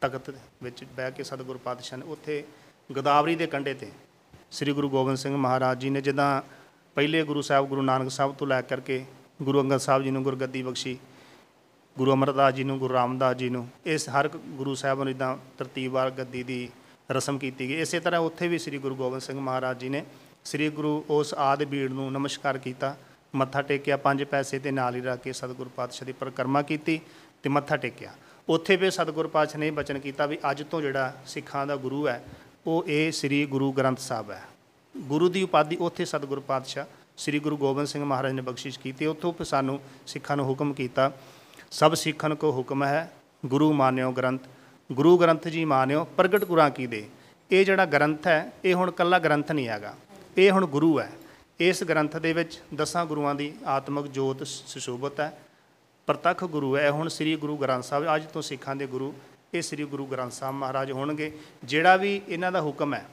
ਤਖਤ 0.00 0.30
ਵਿੱਚ 0.62 0.84
ਬਹਿ 0.84 1.12
ਕੇ 1.12 1.22
ਸਤਿਗੁਰੂ 1.22 1.58
ਪਾਤਸ਼ਾਹ 1.58 1.98
ਨੇ 1.98 2.06
ਉੱਥੇ 2.06 2.44
ਗੋਦਾਵਰੀ 2.92 3.36
ਦੇ 3.36 3.46
ਕੰਢੇ 3.46 3.74
ਤੇ 3.74 3.90
ਸ੍ਰੀ 4.50 4.72
ਗੁਰੂ 4.72 4.88
ਗੋਬਿੰਦ 4.90 5.18
ਸਿੰਘ 5.18 5.36
ਮਹਾਰਾਜ 5.36 5.78
ਜੀ 5.78 5.90
ਨੇ 5.90 6.00
ਜਿੱਦਾਂ 6.00 6.42
ਪਹਿਲੇ 6.96 7.22
ਗੁਰੂ 7.24 7.42
ਸਾਹਿਬ, 7.42 7.66
ਗੁਰੂ 7.66 7.82
ਨਾਨਕ 7.82 8.10
ਸਾਹਿਬ 8.10 8.34
ਤੋਂ 8.34 8.46
ਲੈ 8.46 8.60
ਕਰਕੇ 8.62 9.04
ਗੁਰੂ 9.42 9.60
ਅੰਗਦ 9.60 9.78
ਸਾਹਿਬ 9.78 10.02
ਜੀ 10.02 10.10
ਨੂੰ 10.10 10.22
ਗੁਰਗੱਦੀ 10.22 10.62
ਬਖਸ਼ੀ, 10.62 10.98
ਗੁਰੂ 11.98 12.12
ਅਮਰਦਾਸ 12.12 12.54
ਜੀ 12.54 12.64
ਨੂੰ, 12.64 12.78
ਗੁਰੂ 12.78 12.94
ਰਾਮਦਾਸ 12.94 13.36
ਜੀ 13.36 13.48
ਨੂੰ, 13.48 13.68
ਇਸ 13.86 14.08
ਹਰ 14.08 14.24
ਇੱਕ 14.24 14.36
ਗੁਰੂ 14.36 14.74
ਸਾਹਿਬ 14.74 15.02
ਨੂੰ 15.02 15.10
ਇਦਾਂ 15.10 15.36
ਤਰਤੀਬਵਾਰ 15.58 16.10
ਗੱਦੀ 16.10 16.42
ਦੀ 16.42 16.68
ਰਸਮ 17.10 17.38
ਕੀਤੀ 17.38 17.68
ਗਈ। 17.68 17.80
ਇਸੇ 17.80 18.00
ਤਰ੍ਹਾਂ 18.00 18.20
ਉੱਥੇ 18.20 18.48
ਵੀ 18.48 18.58
ਸ੍ਰੀ 18.58 18.78
ਗੁਰੂ 18.78 18.94
ਗੋਬਿੰਦ 18.94 19.22
ਸਿੰਘ 19.22 19.38
ਮਹਾਰਾਜ 19.40 19.80
ਜੀ 19.80 19.88
ਨੇ 19.88 20.04
ਸ੍ਰੀ 20.44 20.68
ਗੁਰੂ 20.68 21.04
ਉਸ 21.10 21.34
ਆਦਿ 21.34 21.64
ਬੀੜ 21.64 21.90
ਨੂੰ 21.90 22.10
ਨਮਸਕਾਰ 22.12 22.58
ਕੀਤਾ, 22.58 22.94
ਮੱਥਾ 23.34 23.62
ਟੇਕਿਆ, 23.62 23.96
ਪੰਜ 23.96 24.24
ਪੈਸੇ 24.24 24.58
ਤੇ 24.58 24.70
ਨਾਲ 24.70 24.94
ਹੀ 24.94 25.00
ਰੱਖ 25.00 25.22
ਕੇ 25.22 25.32
ਸਤਿਗੁਰੂ 25.32 25.70
ਪਾਤਸ਼ਾਹ 25.76 26.06
ਦੀ 26.06 26.12
ਪਰਿਕਰਮਾ 26.12 26.62
ਕੀਤੀ 26.62 27.00
ਤੇ 27.42 27.50
ਮੱਥਾ 27.50 27.76
ਟੇਕਿਆ। 27.76 28.12
ਉੱਥੇ 28.48 28.76
ਵੀ 28.76 28.90
ਸਤਿਗੁਰੂ 28.90 29.28
ਪਾਤਸ਼ਾਹ 29.28 29.60
ਨੇ 29.60 29.66
ਇਹ 29.66 29.72
ਬਚਨ 29.72 29.98
ਕੀਤਾ 29.98 30.26
ਵੀ 30.26 30.38
ਅੱਜ 30.50 30.62
ਤੋਂ 30.62 30.80
ਜਿਹੜਾ 30.80 31.12
ਸਿੱਖਾਂ 31.26 31.66
ਦਾ 31.66 31.76
ਗੁਰੂ 31.76 32.06
ਹੈ, 32.08 32.22
ਉਹ 32.66 32.84
ਇਹ 32.86 33.12
ਸ੍ਰੀ 33.12 33.44
ਗੁਰੂ 33.46 33.72
ਗ੍ਰੰਥ 33.72 33.98
ਸਾਹਿਬ 33.98 34.30
ਹੈ। 34.30 34.42
ਗੁਰੂ 34.94 35.28
ਦੀ 35.28 35.42
ਉਪਾਧੀ 35.42 35.76
ਉੱਥੇ 35.76 36.04
ਸਤਿਗੁਰੂ 36.04 36.40
ਪਾਤਸ਼ਾਹ 36.40 36.84
ਸ੍ਰੀ 37.16 37.38
ਗੁਰੂ 37.38 37.56
ਗੋਬਿੰਦ 37.56 37.88
ਸਿੰਘ 37.88 38.04
ਮਹਾਰਾਜ 38.04 38.32
ਨੇ 38.32 38.42
ਬਖਸ਼ਿਸ਼ 38.42 38.78
ਕੀਤੀ। 38.80 39.06
ਉੱਥੋਂ 39.06 39.32
ਫਿਰ 39.32 39.46
ਸਾਨੂੰ 39.46 39.80
ਸਿੱਖਾਂ 40.06 40.36
ਨੂੰ 40.36 40.46
ਹੁਕਮ 40.46 40.72
ਕੀਤਾ, 40.72 41.10
ਸਭ 41.70 41.94
ਸਿੱਖਨ 41.94 42.34
ਕੋ 42.34 42.52
ਹੁਕਮ 42.52 42.84
ਹੈ, 42.84 43.10
ਗੁਰੂ 43.46 43.72
ਮਾਨਿਓ 43.72 44.12
ਗ੍ਰੰਥ 44.12 44.40
ਗੁਰੂ 44.92 45.18
ਗ੍ਰੰਥ 45.18 45.48
ਜੀ 45.48 45.64
ਮਾਨਿਓ, 45.64 46.04
ਪ੍ਰਗਟ 46.04 46.44
ਗੁਰਾਂ 46.44 46.70
ਕੀ 46.70 46.86
ਦੇ। 46.86 47.08
ਇਹ 47.52 47.64
ਜਿਹੜਾ 47.64 47.84
ਗ੍ਰੰਥ 47.86 48.26
ਹੈ, 48.26 48.52
ਇਹ 48.64 48.74
ਹੁਣ 48.74 48.90
ਕੱਲਾ 48.90 49.18
ਗ੍ਰੰਥ 49.18 49.52
ਨਹੀਂ 49.52 49.68
ਹੈਗਾ। 49.68 49.94
ਇਹ 50.36 50.50
ਹੁਣ 50.50 50.66
ਗੁਰੂ 50.66 51.00
ਹੈ। 51.00 51.10
ਇਸ 51.60 51.84
ਗ੍ਰੰਥ 51.84 52.16
ਦੇ 52.16 52.32
ਵਿੱਚ 52.32 52.62
ਦਸਾਂ 52.74 53.06
ਗੁਰੂਆਂ 53.06 53.34
ਦੀ 53.34 53.54
ਆਤਮਿਕ 53.66 54.06
ਜੋਤ 54.06 54.46
ਸੁਸ਼ੋਭਤ 54.46 55.20
ਹੈ। 55.20 55.38
ਪ੍ਰਤੱਖ 56.06 56.44
ਗੁਰੂ 56.44 56.76
ਹੈ। 56.76 56.86
ਇਹ 56.86 56.90
ਹੁਣ 56.90 57.08
ਸ੍ਰੀ 57.08 57.36
ਗੁਰੂ 57.36 57.56
ਗ੍ਰੰਥ 57.56 57.84
ਸਾਹਿਬ, 57.84 58.14
ਅੱਜ 58.14 58.26
ਤੋਂ 58.26 58.42
ਸਿੱਖਾਂ 58.42 58.76
ਦੇ 58.76 58.86
ਗੁਰੂ, 58.86 59.14
ਇਹ 59.54 59.62
ਸ੍ਰੀ 59.62 59.84
ਗੁਰੂ 59.84 60.06
ਗ੍ਰੰਥ 60.06 60.32
ਸਾਹਿਬ 60.32 60.54
ਮਹਾਰਾਜ 60.54 60.92
ਹੋਣਗੇ। 60.92 61.38
ਜਿਹੜਾ 61.64 61.96
ਵੀ 61.96 62.22
ਇਹਨਾਂ 62.28 62.52
ਦਾ 62.52 62.60
ਹੁਕਮ 62.60 62.94
ਹੈ, 62.94 63.04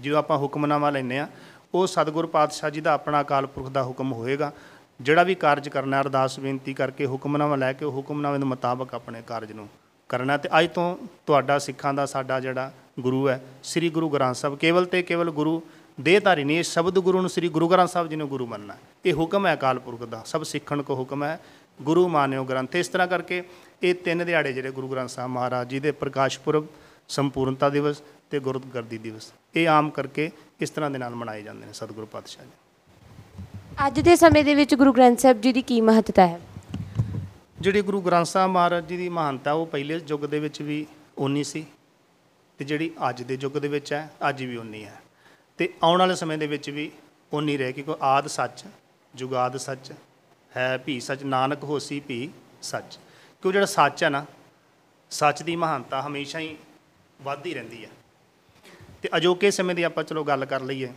ਜਦੋਂ 0.00 0.18
ਆਪਾਂ 0.18 0.38
ਹੁਕਮਨਾਮਾ 0.38 0.90
ਲੈਂਦੇ 0.90 1.18
ਆ 1.18 1.28
ਉਹ 1.74 1.86
ਸਤਿਗੁਰੂ 1.86 2.28
ਪਾਤਸ਼ਾਹ 2.28 2.70
ਜੀ 2.70 2.80
ਦਾ 2.80 2.92
ਆਪਣਾ 2.92 3.20
ਅਕਾਲ 3.20 3.46
ਪੁਰਖ 3.46 3.68
ਦਾ 3.68 3.82
ਹੁਕਮ 3.82 4.12
ਹੋਏਗਾ। 4.12 4.52
ਜਿਹੜਾ 5.00 5.22
ਵੀ 5.22 5.34
ਕਾਰਜ 5.34 5.68
ਕਰਨਾ 5.68 6.00
ਅਰਦਾਸ 6.00 6.40
ਬੇਨਤੀ 6.40 6.74
ਕਰਕੇ 6.74 7.06
ਹੁਕਮਨਾਮਾ 7.06 7.56
ਲੈ 7.56 7.72
ਕੇ, 7.72 7.84
ਉਹ 7.84 7.92
ਹੁਕਮਨਾਮੇ 7.92 8.38
ਦੇ 8.38 8.44
ਮੁਤਾਬਕ 8.44 8.94
ਆਪਣੇ 8.94 9.22
ਕਾਰਜ 9.26 9.52
ਨੂੰ 9.52 9.68
ਕਰਨਾ 10.08 10.36
ਤੇ 10.36 10.48
ਅੱਜ 10.58 10.68
ਤੋਂ 10.74 10.96
ਤੁਹਾਡਾ 11.26 11.58
ਸਿੱਖਾਂ 11.58 11.92
ਦਾ 11.94 12.06
ਸਾਡਾ 12.06 12.38
ਜਿਹੜਾ 12.40 12.70
ਗੁਰੂ 13.00 13.28
ਹੈ, 13.28 13.40
ਸ੍ਰੀ 13.62 13.88
ਗੁਰੂ 13.90 14.08
ਗ੍ਰੰਥ 14.10 14.36
ਸਾਹਿਬ, 14.36 14.56
ਕੇਵਲ 14.58 14.84
ਤੇ 14.84 15.02
ਕੇਵਲ 15.02 15.30
ਗੁਰੂ 15.30 15.62
ਦੇਹਧਾਰੀ 15.98 16.44
ਨਹੀਂ, 16.44 16.58
ਇਹ 16.58 16.64
ਸ਼ਬਦ 16.64 16.98
ਗੁਰੂ 16.98 17.20
ਨੂੰ 17.20 17.30
ਸ੍ਰੀ 17.30 17.48
ਗੁਰੂ 17.48 17.68
ਗ੍ਰੰਥ 17.68 17.90
ਸਾਹਿਬ 17.90 18.08
ਜੀ 18.08 18.16
ਨੂੰ 18.16 18.28
ਗੁਰੂ 18.28 18.46
ਮੰਨਣਾ 18.46 18.76
ਇਹ 19.06 19.14
ਹੁਕਮ 19.14 19.46
ਹੈ 19.46 19.52
ਅਕਾਲ 19.54 19.78
ਪੁਰਖ 19.78 20.02
ਦਾ, 20.04 20.22
ਸਭ 20.26 20.42
ਸਿੱਖਣ 20.42 20.82
ਕੋ 20.82 20.94
ਹੁਕਮ 20.94 21.24
ਹੈ, 21.24 21.38
ਗੁਰੂ 21.80 22.06
ਮਾਨਿਓ 22.08 22.44
ਗ੍ਰੰਥ। 22.44 22.76
ਇਸ 22.76 22.88
ਤਰ੍ਹਾਂ 22.88 23.06
ਕਰਕੇ 23.08 23.42
ਇਹ 23.82 23.94
ਤਿੰਨ 23.94 24.24
ਦਿਹਾੜੇ 24.24 24.52
ਜਿਹੜੇ 24.52 24.70
ਗੁਰੂ 24.70 24.88
ਗ੍ਰੰਥ 24.88 25.10
ਸਾਹਿਬ 25.10 25.30
ਮਹਾਰਾਜ 25.30 25.68
ਜੀ 25.68 25.80
ਦੇ 25.80 25.92
ਪ੍ਰਕਾਸ਼ 25.92 26.38
ਪੁਰਬ, 26.40 26.66
ਸੰਪੂਰਨਤਾ 27.08 27.68
ਦਿਵਸ 27.68 28.02
ਤੇ 28.30 28.40
ਗੁਰਗੱਦੀ 28.40 28.98
ਦਿਵਸ, 28.98 29.32
ਇਹ 29.56 29.68
ਆਮ 29.68 29.90
ਕਰਕੇ 29.90 30.30
ਇਸ 30.60 30.70
ਤਰ੍ਹਾਂ 30.70 30.90
ਦੇ 30.90 30.98
ਨਾਲ 30.98 31.14
ਮਨਾਏ 31.14 31.42
ਜਾਂਦੇ 31.42 31.66
ਨੇ 31.66 31.72
ਸਤਿਗੁਰੂ 31.72 32.06
ਪਾਤਸ਼ਾਹ 32.06 32.44
ਜੀ। 32.44 33.46
ਅੱਜ 33.86 34.00
ਦੇ 34.00 34.16
ਸਮੇਂ 34.16 34.44
ਦੇ 34.44 34.54
ਵਿੱਚ 34.54 34.74
ਗੁਰੂ 34.74 34.92
ਗ੍ਰੰਥ 34.92 35.18
ਸਾਹਿਬ 35.18 35.40
ਜੀ 35.40 35.52
ਦੀ 35.52 35.62
ਕੀ 35.62 35.80
ਮਹੱਤਤਾ 35.80 36.26
ਹੈ? 36.26 36.40
ਜਿਹੜੀ 37.60 37.82
ਗੁਰੂ 37.82 38.00
ਗ੍ਰੰਥ 38.00 38.26
ਸਾਹਿਬ 38.26 38.50
ਮਹਾਰਾਜ 38.50 38.86
ਜੀ 38.86 38.96
ਦੀ 38.96 39.08
ਮਹਾਨਤਾ, 39.08 39.52
ਉਹ 39.52 39.66
ਪਹਿਲੇ 39.66 40.00
ਯੁੱਗ 40.08 40.20
ਦੇ 40.20 40.38
ਵਿੱਚ 40.40 40.62
ਵੀ 40.62 40.86
ਉਨੀ 41.18 41.44
ਸੀ 41.44 41.66
ਤੇ 42.58 42.64
ਜਿਹੜੀ 42.64 42.90
ਅੱਜ 43.08 43.22
ਦੇ 43.22 43.38
ਯੁੱਗ 43.40 43.52
ਦੇ 43.52 43.68
ਵਿੱਚ 43.68 43.92
ਹੈ, 43.92 44.10
ਅੱਜ 44.28 44.44
ਵੀ 44.44 44.56
ਉਨੀ 44.56 44.84
ਹੈ। 44.84 45.00
ਤੇ 45.58 45.74
ਆਉਣ 45.82 45.98
ਵਾਲੇ 45.98 46.14
ਸਮੇਂ 46.14 46.38
ਦੇ 46.38 46.46
ਵਿੱਚ 46.46 46.70
ਵੀ 46.70 46.90
ਉਨੀ 47.32 47.56
ਰਹੇ 47.56 47.72
ਕਿਉਂਕਿ 47.72 47.94
ਆਦ 48.00 48.26
ਸੱਚ 48.26 48.64
ਜੁਗਾਦ 49.14 49.56
ਸੱਚ 49.56 49.92
ਹੈ, 50.56 50.78
ਭੀ 50.78 51.00
ਸੱਚ, 51.00 51.22
ਨਾਨਕ 51.22 51.64
ਹੋਸੀ 51.64 52.00
ਭੀ 52.00 52.30
ਸੱਚ। 52.62 52.98
ਕਿਉਂ 53.42 53.52
ਜਿਹੜਾ 53.52 53.66
ਸੱਚ 53.66 54.04
ਹੈ 54.04 54.08
ਨਾ, 54.08 54.26
ਸੱਚ 55.10 55.42
ਦੀ 55.42 55.56
ਮਹਾਨਤਾ 55.56 56.02
ਹਮੇਸ਼ਾ 56.02 56.38
ਹੀ 56.38 56.56
ਵੱਧਦੀ 57.22 57.54
ਰਹਿੰਦੀ 57.54 57.84
ਹੈ। 57.84 57.90
ਤੇ 59.02 59.08
ਅਜੋਕੇ 59.16 59.50
ਸਮੇਂ 59.50 59.74
ਦੀ 59.74 59.82
ਆਪਾਂ 59.82 60.04
ਚਲੋ 60.04 60.24
ਗੱਲ 60.24 60.44
ਕਰ 60.44 60.60
ਲਈਏ। 60.60 60.92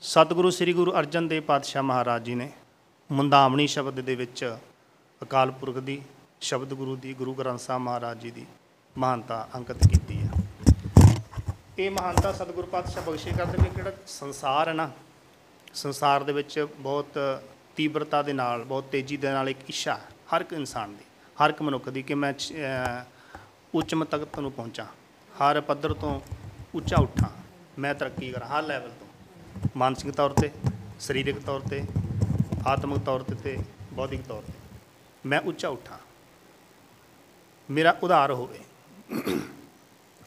ਸਤਿਗੁਰੂ, 0.00 0.50
ਸ੍ਰੀ 0.50 0.72
ਗੁਰੂ 0.72 0.92
ਅਰਜਨ 0.92 1.28
ਦੇਵ 1.28 1.42
ਪਾਤਸ਼ਾਹ 1.42 1.82
ਮਹਾਰਾਜ 1.82 2.22
ਜੀ 2.22 2.34
ਨੇ 2.34 2.50
ਮੁੰਦਾਵਣੀ 3.12 3.66
ਸ਼ਬਦ 3.66 4.00
ਦੇ 4.00 4.14
ਵਿੱਚ 4.14 4.56
ਅਕਾਲ 5.22 5.50
ਪੁਰਖ 5.50 5.76
ਦੀ, 5.76 6.02
ਸ਼ਬਦ 6.40 6.74
ਗੁਰੂ 6.74 6.96
ਦੀ, 6.96 7.14
ਗੁਰੂ 7.14 7.34
ਗ੍ਰੰਥ 7.34 7.58
ਸਾਹਿਬ 7.58 7.82
ਮਹਾਰਾਜ 7.82 8.20
ਜੀ 8.20 8.30
ਦੀ 8.30 8.46
ਮਹਾਨਤਾ 8.98 9.48
ਅੰਕਿਤ 9.54 9.86
ਕੀਤੀ 9.86 10.20
ਹੈ। 10.20 10.30
ਇਹ 11.78 11.90
ਮਹਾਨਤਾ 11.90 12.32
ਸਤਿਗੁਰੂ 12.32 12.66
ਪਾਤਸ਼ਾਹ 12.66 13.02
ਬਖਸ਼ਿਸ਼ 13.02 13.34
ਕਰਦੇ 13.34 13.58
ਵੀ 13.62 13.70
ਕਿਹੜਾ 13.76 13.92
ਸੰਸਾਰ 14.06 14.68
ਹੈ 14.68 14.72
ਨਾ, 14.72 14.90
ਸੰਸਾਰ 15.74 16.22
ਦੇ 16.22 16.32
ਵਿੱਚ 16.32 16.66
ਬਹੁਤ 16.78 17.06
ਤੀਬਰਤਾ 17.76 18.22
ਦੇ 18.22 18.32
ਨਾਲ, 18.32 18.64
ਬਹੁਤ 18.64 18.84
ਤੇਜ਼ੀ 18.84 19.16
ਦੇ 19.16 19.30
ਨਾਲ 19.30 19.48
ਇੱਕ 19.48 19.58
ਇੱਛਾ 19.68 19.94
ਹੈ, 19.94 20.02
ਹਰ 20.36 20.40
ਇੱਕ 20.40 20.52
ਇਨਸਾਨ 20.52 20.96
ਦੀ, 20.96 21.04
ਹਰ 21.44 21.50
ਇੱਕ 21.50 21.62
ਮਨੁੱਖ 21.62 21.88
ਦੀ 21.88 22.02
ਕਿ 22.02 22.14
ਮੈਂ 22.14 22.32
ਚ- 22.32 22.52
ਅਹ 22.52 23.04
ਉੱਚਮ 23.74 24.04
ਤਖਤ 24.04 24.40
ਨੂੰ 24.40 24.52
ਪਹੁੰਚਾਂ, 24.52 24.86
ਹਰ 25.28 25.60
ਪੱਧਰ 25.60 25.92
ਤੋਂ 25.92 26.20
ਉੱਚਾ 26.74 26.96
ਉੱਠਾਂ, 26.96 27.28
ਮੈਂ 27.78 27.94
ਤਰੱਕੀ 27.94 28.32
ਕਰਾਂ, 28.32 28.48
ਹਰ 28.48 28.62
ਲੈਵਲ 28.62 28.90
ਤੋਂ, 29.00 29.06
ਮਾਨਸਿਕ 29.76 30.10
ਤੌਰ 30.10 30.30
ਤੇ, 30.30 30.50
ਸਰੀਰਕ 31.00 31.38
ਤੌਰ 31.38 31.60
ਤੇ 31.60 31.84
ਆਤਮਿਕ 32.66 32.98
ਤੌਰ 32.98 33.22
ਤੇ 33.22 33.34
ਤੇ 33.34 33.58
ਬੌਧਿਕ 33.92 34.22
ਤੌਰ 34.22 34.42
ਤੇ। 34.42 34.52
ਮੈਂ 35.26 35.40
ਉੱਚਾ 35.40 35.68
ਉੱਠਾਂ। 35.68 35.98
ਮੇਰਾ 37.70 37.96
ਉਧਾਰ 38.02 38.32
ਹੋਵੇ। 38.32 38.60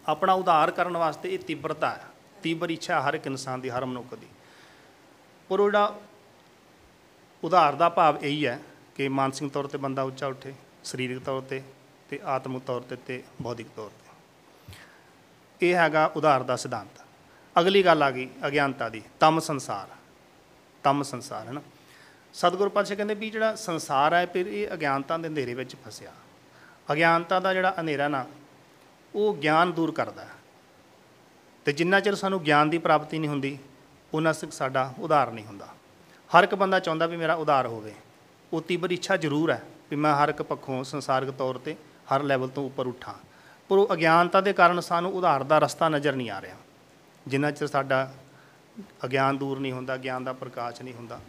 ਆਪਣਾ 0.07 0.33
ਉਧਾਰ 0.33 0.71
ਕਰਨ 0.71 0.97
ਵਾਸਤੇ 0.97 1.33
ਇਹ 1.33 1.39
ਤੀਬਰਤਾ 1.39 1.89
ਹੈ। 1.89 2.05
ਤੀਬਰ 2.43 2.69
ਇੱਛਾ 2.69 3.01
ਹਰ 3.01 3.13
ਇੱਕ 3.13 3.27
ਇਨਸਾਨ 3.27 3.61
ਦੀ, 3.61 3.69
ਹਰ 3.69 3.85
ਮਨੁੱਖ 3.85 4.15
ਦੀ। 4.15 4.27
ਪਰ 5.49 5.59
ਉਹ 5.59 5.67
ਜਿਹੜਾ 5.67 5.99
ਉਧਾਰ 7.43 7.75
ਦਾ 7.75 7.89
ਭਾਵ 7.89 8.17
ਇਹੀ 8.17 8.47
ਹੈ 8.47 8.59
ਕਿ 8.95 9.07
ਮਾਨਸਿਕ 9.07 9.51
ਤੌਰ 9.51 9.67
ਤੇ 9.67 9.77
ਬੰਦਾ 9.77 10.01
ਉੱਚਾ 10.01 10.27
ਉੱਠੇ, 10.27 10.53
ਸਰੀਰਕ 10.83 11.23
ਤੌਰ 11.23 11.41
ਤੇ 11.41 11.63
ਤੇ 12.09 12.19
ਆਤਮਿਕ 12.25 12.63
ਤੌਰ 12.63 12.81
ਤੇ 12.81 12.95
ਤੇ 12.95 13.23
ਬੌਧਿਕ 13.41 13.67
ਤੌਰ 13.75 13.89
ਤੇ। 13.89 15.67
ਇਹ 15.69 15.75
ਹੈਗਾ 15.75 16.05
ਉਧਾਰ 16.15 16.43
ਦਾ 16.43 16.55
ਸਿਧਾਂਤ। 16.55 17.01
ਅਗਲੀ 17.59 17.85
ਗੱਲ 17.85 18.03
ਆ 18.03 18.11
ਗਈ 18.11 18.29
ਅਗਿਆਨਤਾ 18.47 18.89
ਦੀ। 18.89 19.01
ਤਮ 19.19 19.39
ਸੰਸਾਰ। 19.39 19.95
ਤਮ 20.83 21.03
ਸੰਸਾਰ, 21.03 21.47
ਹੈ 21.47 21.51
ਨਾ? 21.51 21.61
ਸਤਿਗੁਰੂ 22.33 22.69
ਪਾਤਸ਼ਾਹ 22.69 22.97
ਕਹਿੰਦੇ 22.97 23.13
ਵੀ 23.13 23.29
ਜਿਹੜਾ 23.29 23.55
ਸੰਸਾਰ 23.55 24.13
ਹੈ, 24.13 24.25
ਫਿਰ 24.25 24.45
ਇਹ 24.45 24.67
ਅਗਿਆਨਤਾ 24.73 25.17
ਦੇ 25.17 25.27
ਹਨੇਰੇ 25.27 25.53
ਵਿੱਚ 25.53 25.75
ਫਸਿਆ। 25.75 26.11
ਅਗਿਆਨਤਾ 26.91 27.39
ਦਾ 27.39 27.53
ਜਿਹੜਾ 27.53 27.75
ਹਨੇਰਾ 27.81 28.07
ਨਾ, 28.07 28.25
ਉਹ 29.15 29.35
ਗਿਆਨ 29.35 29.71
ਦੂਰ 29.71 29.91
ਕਰਦਾ 29.91 30.21
ਹੈ। 30.21 30.29
ਤੇ 31.65 31.73
ਜਿੰਨਾ 31.73 31.99
ਚਿਰ 31.99 32.15
ਸਾਨੂੰ 32.15 32.43
ਗਿਆਨ 32.43 32.69
ਦੀ 32.69 32.77
ਪ੍ਰਾਪਤੀ 32.77 33.19
ਨਹੀਂ 33.19 33.29
ਹੁੰਦੀ, 33.29 33.57
ਉਹਨਾਂ 34.13 34.33
ਤੱਕ 34.33 34.51
ਸਾਡਾ 34.51 34.93
ਉਧਾਰ 34.99 35.31
ਨਹੀਂ 35.31 35.45
ਹੁੰਦਾ। 35.45 35.67
ਹਰ 36.29 36.43
ਇੱਕ 36.43 36.55
ਬੰਦਾ 36.55 36.79
ਚਾਹੁੰਦਾ 36.79 37.05
ਵੀ 37.05 37.17
ਮੇਰਾ 37.17 37.33
ਉਧਾਰ 37.33 37.67
ਹੋਵੇ। 37.67 37.93
ਉਹ 38.53 38.61
ਤੀਬਰ 38.61 38.91
ਇੱਛਾ 38.91 39.17
ਜ਼ਰੂਰ 39.17 39.51
ਹੈ 39.51 39.63
ਵੀ 39.89 39.95
ਮੈਂ 39.95 40.15
ਹਰ 40.15 40.29
ਇੱਕ 40.29 40.41
ਪੱਖੋਂ 40.41 40.83
ਸੰਸਾਰਿਕ 40.83 41.31
ਤੌਰ 41.31 41.57
ਤੇ 41.57 41.75
ਹਰ 42.15 42.23
ਲੈਵਲ 42.23 42.47
ਤੋਂ 42.47 42.65
ਉੱਪਰ 42.65 42.87
ਉੱਠਾਂ। 42.87 43.13
ਪਰ 43.69 43.77
ਉਹ 43.77 43.93
ਅਗਿਆਨਤਾ 43.93 44.41
ਦੇ 44.41 44.53
ਕਾਰਨ 44.53 44.79
ਸਾਨੂੰ 44.79 45.13
ਉਧਾਰ 45.13 45.43
ਦਾ 45.43 45.59
ਰਸਤਾ 45.59 45.89
ਨਜ਼ਰ 45.89 46.15
ਨਹੀਂ 46.15 46.29
ਆ 46.29 46.41
ਰਿਹਾ। 46.41 46.55
ਜਿੰਨਾ 47.27 47.51
ਚਿਰ 47.51 47.67
ਸਾਡਾ 47.67 48.13
ਅਗਿਆਨ 49.05 49.37
ਦੂਰ 49.37 49.59
ਨਹੀਂ 49.59 49.71
ਹੁੰਦਾ, 49.71 49.97
ਗਿਆਨ 49.97 50.23
ਦਾ 50.23 50.33
ਪ੍ਰਕਾਸ਼ 50.33 50.81
ਨਹੀਂ 50.81 50.93
ਹੁੰਦਾ 50.93 51.19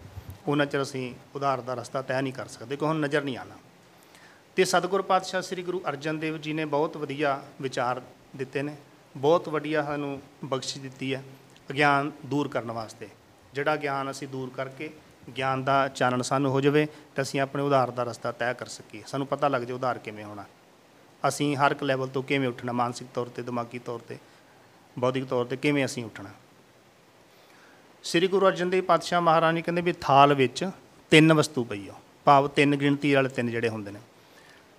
ਉਹਨਾਂ 0.49 0.67
ਚਿਰ 0.67 0.83
ਅਸੀਂ 0.83 1.15
ਉਧਾਰ 1.35 1.61
ਦਾ 1.61 1.75
ਰਸਤਾ 1.75 2.03
ਤੈਅ 2.03 2.21
ਨਹੀਂ 2.23 2.33
ਕਰ 2.33 2.49
ਸਕਦੇ 2.49 2.77
ਕਿਉਂ 2.77 2.89
ਹੁਣ 2.89 3.01
ਨਜ਼ਰ 3.01 3.23
ਨਹੀਂ 3.23 3.37
ਆਣਾ 3.39 3.57
ਤੇ 4.57 4.65
ਸਤਿਗੁਰ 4.65 5.03
ਪਾਤਸ਼ਾਹ 5.03 5.43
ਸ੍ਰੀ 5.43 5.63
ਗੁਰੂ 5.63 5.83
ਅਰਜਨ 5.89 6.19
ਦੇਵ 6.19 6.39
ਜੀ 6.39 6.53
ਨੇ 6.53 6.65
ਬਹੁਤ 6.65 6.97
ਵਧੀਆ 6.97 7.41
ਵਿਚਾਰ 7.63 8.01
ਦਿੱਤੇ 8.37 8.63
ਨੇ, 8.63 8.77
ਬਹੁਤ 9.17 9.49
ਵਧੀਆ 9.49 9.83
ਸਾਨੂੰ 9.83 10.21
ਬਖਸ਼ਿਸ਼ 10.45 10.79
ਦਿੱਤੀ 10.79 11.15
ਹੈ 11.15 11.23
ਅਗਿਆਨ 11.71 12.11
ਦੂਰ 12.27 12.49
ਕਰਨ 12.49 12.71
ਵਾਸਤੇ। 12.71 13.09
ਜਿਹੜਾ 13.55 13.77
ਗਿਆਨ 13.77 14.11
ਅਸੀਂ 14.11 14.29
ਦੂਰ 14.29 14.51
ਕਰਕੇ 14.57 14.91
ਗਿਆਨ 15.37 15.65
ਦਾ 15.65 15.77
ਚਾਨਣ 15.89 16.23
ਸਾਨੂੰ 16.23 16.51
ਹੋ 16.53 16.61
ਜਾਵੇ 16.61 16.87
ਤਾਂ 17.15 17.25
ਅਸੀਂ 17.25 17.41
ਆਪਣੇ 17.41 17.63
ਉਧਾਰ 17.63 17.91
ਦਾ 17.91 18.03
ਰਸਤਾ 18.03 18.33
ਤੈਅ 18.33 18.55
ਕਰ 18.55 18.67
ਸਕੀਏ। 18.67 19.03
ਸਾਨੂੰ 19.07 19.27
ਪਤਾ 19.27 19.49
ਲੱਗ 19.49 19.63
ਜਾਏ 19.63 19.77
ਉਧਾਰ 19.77 19.99
ਕਿਵੇਂ 19.99 20.25
ਹੋਣਾ। 20.25 20.45
ਅਸੀਂ 21.29 21.57
ਹਰ 21.57 21.71
ਇੱਕ 21.71 21.83
ਲੈਵਲ 21.83 22.09
ਤੋਂ 22.09 22.23
ਕਿਵੇਂ 22.23 22.49
ਉੱਠਣਾ, 22.49 22.73
ਮਾਨਸਿਕ 22.73 23.09
ਤੌਰ 23.15 23.27
ਤੇ, 23.27 23.43
ਦਿਮਾਗੀ 23.43 23.79
ਤੌਰ 23.79 24.01
ਤੇ, 24.09 24.19
ਬੌਧਿਕ 24.99 25.25
ਤੌਰ 25.25 25.45
ਤੇ 25.45 25.57
ਕਿਵੇਂ 25.57 25.85
ਅਸੀਂ 25.85 26.05
ਉੱਠਣਾ। 26.05 26.31
ਸ੍ਰੀ 28.03 28.27
ਗੁਰੂ 28.27 28.47
ਅਰਜਨ 28.47 28.71
ਦੇਵ 28.71 28.85
ਪਾਤਸ਼ਾਹ 28.85 29.21
ਮਹਾਰਾਜ 29.21 29.55
ਨੇ 29.55 29.63
ਕਹਿੰਦੇ 29.63 29.83
ਵੀ 29.83 29.93
ਥਾਲ 30.01 30.35
ਵਿੱਚ 30.35 30.71
ਤਿੰਨ 31.11 31.33
ਵਸਤੂ 31.33 31.65
ਪਈ 31.65 31.89
ਹੋ 31.89 31.95
ਭਾਵ 32.25 32.49
ਤਿੰਨ 32.49 32.77
ਗਿਣਤੀ 32.77 33.13
ਵਾਲੇ 33.15 33.29
ਤਿੰਨ 33.29 33.51
ਜਿਹੜੇ 33.51 33.69
ਹੁੰਦੇ 33.69 33.91
ਨੇ। 33.91 34.01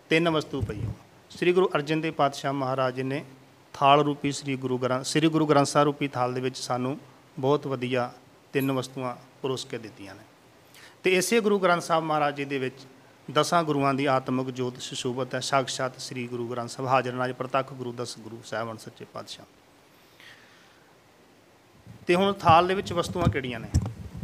ਤਿੰਨ 0.09 0.29
ਵਸਤੂ 0.29 0.61
ਪਈ 0.61 0.83
ਹੋ 0.85 0.93
ਸ੍ਰੀ 1.29 1.53
ਗੁਰੂ 1.53 1.69
ਅਰਜਨ 1.75 2.01
ਦੇਵ 2.01 2.13
ਪਾਤਸ਼ਾਹ 2.13 2.53
ਮਹਾਰਾਜ 2.53 2.95
ਜੀ 2.95 3.03
ਨੇ 3.03 3.25
ਥਾਲ 3.73 3.99
ਰੂਪੀ 3.99 4.31
ਸ੍ਰੀ 4.31 4.55
ਗੁਰੂ 4.55 4.77
ਗ੍ਰੰਥ 4.77 5.05
ਸ੍ਰੀ 5.05 5.27
ਗੁਰੂ 5.27 5.45
ਗ੍ਰੰਥ 5.45 5.67
ਸਾਹਿਬ 5.67 5.85
ਰੂਪੀ 5.85 6.07
ਥਾਲ 6.07 6.33
ਦੇ 6.33 6.41
ਵਿੱਚ 6.41 6.57
ਸਾਨੂੰ 6.57 6.99
ਬਹੁਤ 7.39 7.67
ਵਧੀਆ 7.67 8.11
ਤਿੰਨ 8.53 8.71
ਵਸਤੂਆਂ 8.71 9.15
ਪਰੋਸ 9.41 9.65
ਕੇ 9.65 9.77
ਦਿੱਤੀਆਂ 9.77 10.15
ਨੇ। 10.15 10.21
ਤੇ 11.03 11.15
ਇਸੇ 11.15 11.39
ਗੁਰੂ 11.39 11.59
ਗ੍ਰੰਥ 11.59 11.81
ਸਾਹਿਬ 11.81 12.03
ਮਹਾਰਾਜ 12.03 12.35
ਜੀ 12.35 12.45
ਦੇ 12.45 12.59
ਵਿੱਚ 12.59 12.75
ਦਸਾਂ 13.31 13.63
ਗੁਰੂਆਂ 13.63 13.93
ਦੀ 13.93 14.05
ਆਤਮਿਕ 14.05 14.49
ਜੋਤ, 14.49 14.81
ਸੁਸ਼ੋਭਤ 14.81 15.35
ਹੈ। 15.35 15.39
ਸਾਖਸ਼ਾਤ 15.39 15.99
ਸ੍ਰੀ 15.99 16.27
ਗੁਰੂ 16.27 16.47
ਗ੍ਰੰਥ 16.47 16.69
ਸਾਹਿਬ 16.69 16.89
ਹਾਜ਼ਰ 16.89 17.13
ਨਾਜ 17.13 17.31
ਪ੍ਰਤੱਖ 17.31 17.73
ਗੁਰੂ, 17.73 17.91
ਦਸ 17.91 18.17
ਗੁਰੂ 18.19 18.41
ਸਾਹਿਬਾਨ 18.45 18.77
ਸੱਚੇ 18.77 19.05
ਪਾਤਸ਼ਾਹ। 19.13 19.45
ਤੇ 22.09 22.15
ਹੁਣ 22.15 22.33
ਥਾਲ 22.33 22.67
ਦੇ 22.67 22.73
ਵਿੱਚ 22.73 22.93
ਵਸਤੂਆਂ 22.93 23.25
ਕਿਹੜੀਆਂ 23.29 23.59
ਨੇ? 23.59 23.67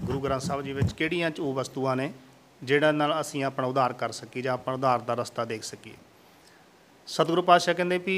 ਗੁਰੂ 0.03 0.19
ਗ੍ਰੰਥ 0.19 0.41
ਸਾਹਿਬ 0.41 0.61
ਜੀ 0.61 0.73
ਵਿੱਚ 0.73 0.93
ਕਿਹੜੀਆਂ 0.93 1.29
ਚ 1.31 1.39
ਉਹ 1.39 1.53
ਵਸਤੂਆਂ 1.53 1.95
ਨੇ 1.95 2.13
ਜਿਹੜਾ 2.63 2.91
ਨਾਲ 2.91 3.21
ਅਸੀਂ 3.21 3.43
ਆਪਣਾ 3.43 3.67
ਉਧਾਰ 3.67 3.93
ਕਰ 3.93 4.11
ਸਕੀਏ 4.11 4.43
ਜਾਂ 4.43 4.53
ਆਪਣਾ 4.53 4.73
ਉਧਾਰ 4.73 4.99
ਦਾ 4.99 5.13
ਰਸਤਾ 5.13 5.45
ਦੇਖ 5.45 5.63
ਸਕੀਏ? 5.63 5.93
ਸਤਿਗੁਰੂ 7.07 7.41
ਪਾਤਸ਼ਾਹ 7.41 7.73
ਕਹਿੰਦੇ 7.73 7.97
ਵੀ 7.97 8.17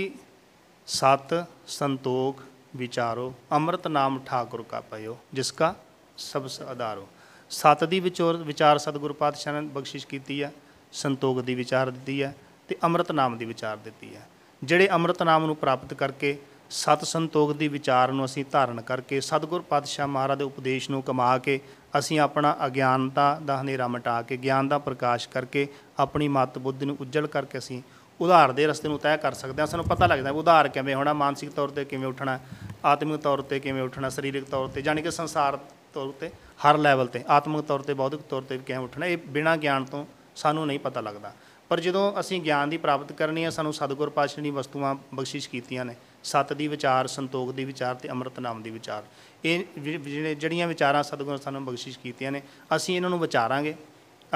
ਸਤ, 0.88 1.46
ਸੰਤੋਖ, 1.68 2.42
ਵਿਚਾਰੋ, 2.76 3.34
ਅੰਮ੍ਰਿਤ 3.52 3.88
ਨਾਮ 3.88 4.20
ਠਾਕੁਰ 4.26 4.64
ਕਾ 4.64 4.82
ਪਇਓ, 4.82 5.18
ਜਿਸ 5.34 5.52
ਕਾ 5.52 5.76
ਸਬਸ 6.18 6.62
ਆਧਾਰੋ 6.62 7.08
ਸਤ 7.50 7.84
ਦੀ 7.84 8.00
ਵਿਚੋਰ 8.00 8.38
ਵਿਚਾਰ 8.38 8.78
ਸਤਿਗੁਰੂ 8.78 9.14
ਪਾਤਸ਼ਾਹ 9.14 9.54
ਨੇ 9.54 9.68
ਬਖਸ਼ਿਸ਼ 9.68 10.08
ਕੀਤੀ 10.08 10.44
ਹੈ 10.44 10.54
ਸੰਤੋਖ 10.92 11.40
ਦੀ 11.40 11.56
ਵਿਚਾਰ 11.56 11.90
ਦਿੱਤੀ 11.90 12.22
ਹੈ 12.24 12.36
ਤੇ 12.68 12.78
ਅੰਮ੍ਰਿਤ 12.84 13.12
ਨਾਮ 13.12 13.38
ਦੀ 13.38 13.46
ਵਿਚਾਰ 13.46 13.78
ਦਿੱਤੀ 13.78 14.16
ਹੈ 14.16 14.28
ਜਿਹੜੇ 14.64 14.90
ਅੰਮ੍ਰਿਤ 14.90 15.24
ਨਾਮ 15.24 15.46
ਨੂੰ 15.46 15.56
ਪ੍ਰਾਪਤ 15.56 15.94
ਕਰਕੇ 15.94 16.38
ਸਤ 16.70 17.04
ਸੰਤੋਖ 17.04 17.52
ਦੀ 17.54 17.68
ਵਿਚਾਰ 17.68 18.12
ਨੂੰ 18.12 18.26
ਅਸੀਂ 18.26 18.44
ਧਾਰਨ 18.52 18.82
ਕਰਕੇ 18.82 19.20
ਸਤਿਗੁਰ 19.22 19.62
ਪਾਤਸ਼ਾਹ 19.62 20.08
ਮਹਾਰਾਜ 20.08 20.38
ਦੇ 20.38 20.44
ਉਪਦੇਸ਼ 20.44 20.90
ਨੂੰ 20.90 21.02
ਕਮਾ 21.04 21.38
ਕੇ 21.38 21.60
ਅਸੀਂ 22.00 22.20
ਆਪਣਾ 22.20 22.56
ਅਗਿਆਨਤਾ 22.66 23.40
ਦਾ 23.46 23.60
ਹਨੇਰਾ 23.62 23.88
ਮਿਟਾ 23.88 24.22
ਕੇ, 24.22 24.38
ਗਿਆਨ 24.38 24.68
ਦਾ 24.68 24.78
ਪ੍ਰਕਾਸ਼ 24.78 25.28
ਕਰਕੇ 25.30 25.68
ਆਪਣੀ 26.00 26.28
ਮਤ 26.28 26.58
ਬੁੱਧੀ 26.58 26.86
ਨੂੰ 26.86 26.98
ਉੱਜਲ 27.02 27.28
ਕਰਕੇ 27.28 27.58
ਅਸੀਂ 27.58 27.82
ਉਧਾਰ 28.20 28.52
ਦੇ 28.52 28.68
ਰਸਤੇ 28.68 28.90
ਨੂੰ 28.90 29.00
ਤੈਅ 29.00 29.18
ਕਰ 29.18 29.34
ਸਕਦੇ 29.34 29.62
ਹਾਂ। 29.62 29.68
ਸਾਨੂੰ 29.68 29.86
ਪਤਾ 29.86 30.06
ਲੱਗਦਾ 30.06 30.32
ਵੀ 30.32 30.40
ਉਧਾਰ 30.40 30.68
ਕਿਵੇਂ 30.68 30.96
ਹੋਣਾ, 30.96 31.14
ਮਾਨਸਿਕ 31.14 31.52
ਤੌਰ 31.52 31.70
ਤੇ 31.70 31.86
ਕਿਵੇਂ 31.86 32.08
ਉੱਠਣਾ, 32.08 32.40
ਆਤਮਿਕ 32.86 33.22
ਤੌਰ 33.22 33.42
ਤੇ 33.42 33.60
ਕਿਵੇਂ 33.60 33.82
ਉੱਠਣਾ, 33.82 34.10
ਸਰੀਰਕ 34.10 34.44
ਤੌਰ 34.44 34.68
ਤੇ 34.68 34.82
ਯਾਨੀ 34.86 35.02
ਕਿ 35.02 35.12
ਸੰਸਾਰ 35.12 35.58
ਤੌਰ 35.94 36.14
ਤੇ 36.20 36.30
ਹਰ 36.66 36.78
ਲੈਵਲ 36.78 37.08
ਤੇ, 37.08 37.24
ਆਤਮਿਕ 37.28 37.66
ਤੌਰ 37.66 37.82
ਤੇ, 37.82 37.94
ਬੌਧਿਕ 37.94 38.22
ਤੌਰ 38.22 38.42
ਤੇ 38.42 38.58
ਕਿਵੇਂ 38.58 38.80
ਉੱਠਣਾ, 38.80 39.06
ਇਹ 39.06 39.18
ਬਿਨਾਂ 39.18 39.58
ਗਿਆਨ 39.58 39.86
ਤੋਂ 39.86 40.06
ਸਾਨੂੰ 40.36 40.68
ਨਹੀਂ 40.68 40.80
ਪਤਾ 40.80 41.02
ਲੱਗਦਾ। 41.02 41.32
ਪਰ 41.70 41.80
ਜਦੋਂ 41.80 42.12
ਅਸੀਂ 42.20 42.42
ਗਿਆਨ 42.42 42.70
ਦੀ 42.70 42.78
ਪ੍ਰਾਪਤ 42.78 43.12
ਕਰਨੀ 43.12 43.44
ਹੈ, 43.44 43.50
ਸਾਨੂੰ 43.50 43.74
ਸਤਿਗੁਰ 43.74 44.10
ਪਾਤਸ਼ਾਹ 44.10 44.44
ਨੇ 44.44 44.50
ਵਸਤੂਆਂ 44.50 44.96
ਬਖਸ਼ਿਸ਼ 45.14 45.50
ਕੀਤੀਆਂ 45.50 45.86
ਨੇ 45.86 45.96
ਸਤ 46.24 46.54
ਦੀ 46.54 46.68
ਵਿਚਾਰ 46.68 47.08
ਸੰਤੋਖ 47.08 47.52
ਦੀ 47.52 47.66
ਵਿਚਾਰ 47.66 47.96
ਤੇ 47.96 48.10
ਅੰਮ੍ਰਿਤ 48.10 48.40
ਨਾਮ 48.40 48.62
ਦੀ 48.62 48.70
ਵਿਚਾਰ। 48.70 49.04
ਇਹ 49.46 49.64
ਜਿ- 49.80 50.00
ਜਿਹੜੇ 50.00 50.36
ਜਿਹੜੀਆਂ 50.36 50.68
ਵਿਚਾਰਾਂ 50.68 51.04
ਸਤਿਗੁਰ 51.04 51.32
ਨੇ 51.32 51.38
ਸਾਨੂੰ 51.38 51.66
ਬਖਸ਼ਿਸ਼ 51.66 52.00
ਕੀਤੀਆਂ 52.00 52.32
ਨੇ 52.32 52.42
ਅਸੀਂ 52.76 52.96
ਇਹਨਾਂ 52.96 53.10
ਨੂੰ 53.10 53.20
ਵਿਚਾਰਾਂਗੇ 53.20 53.76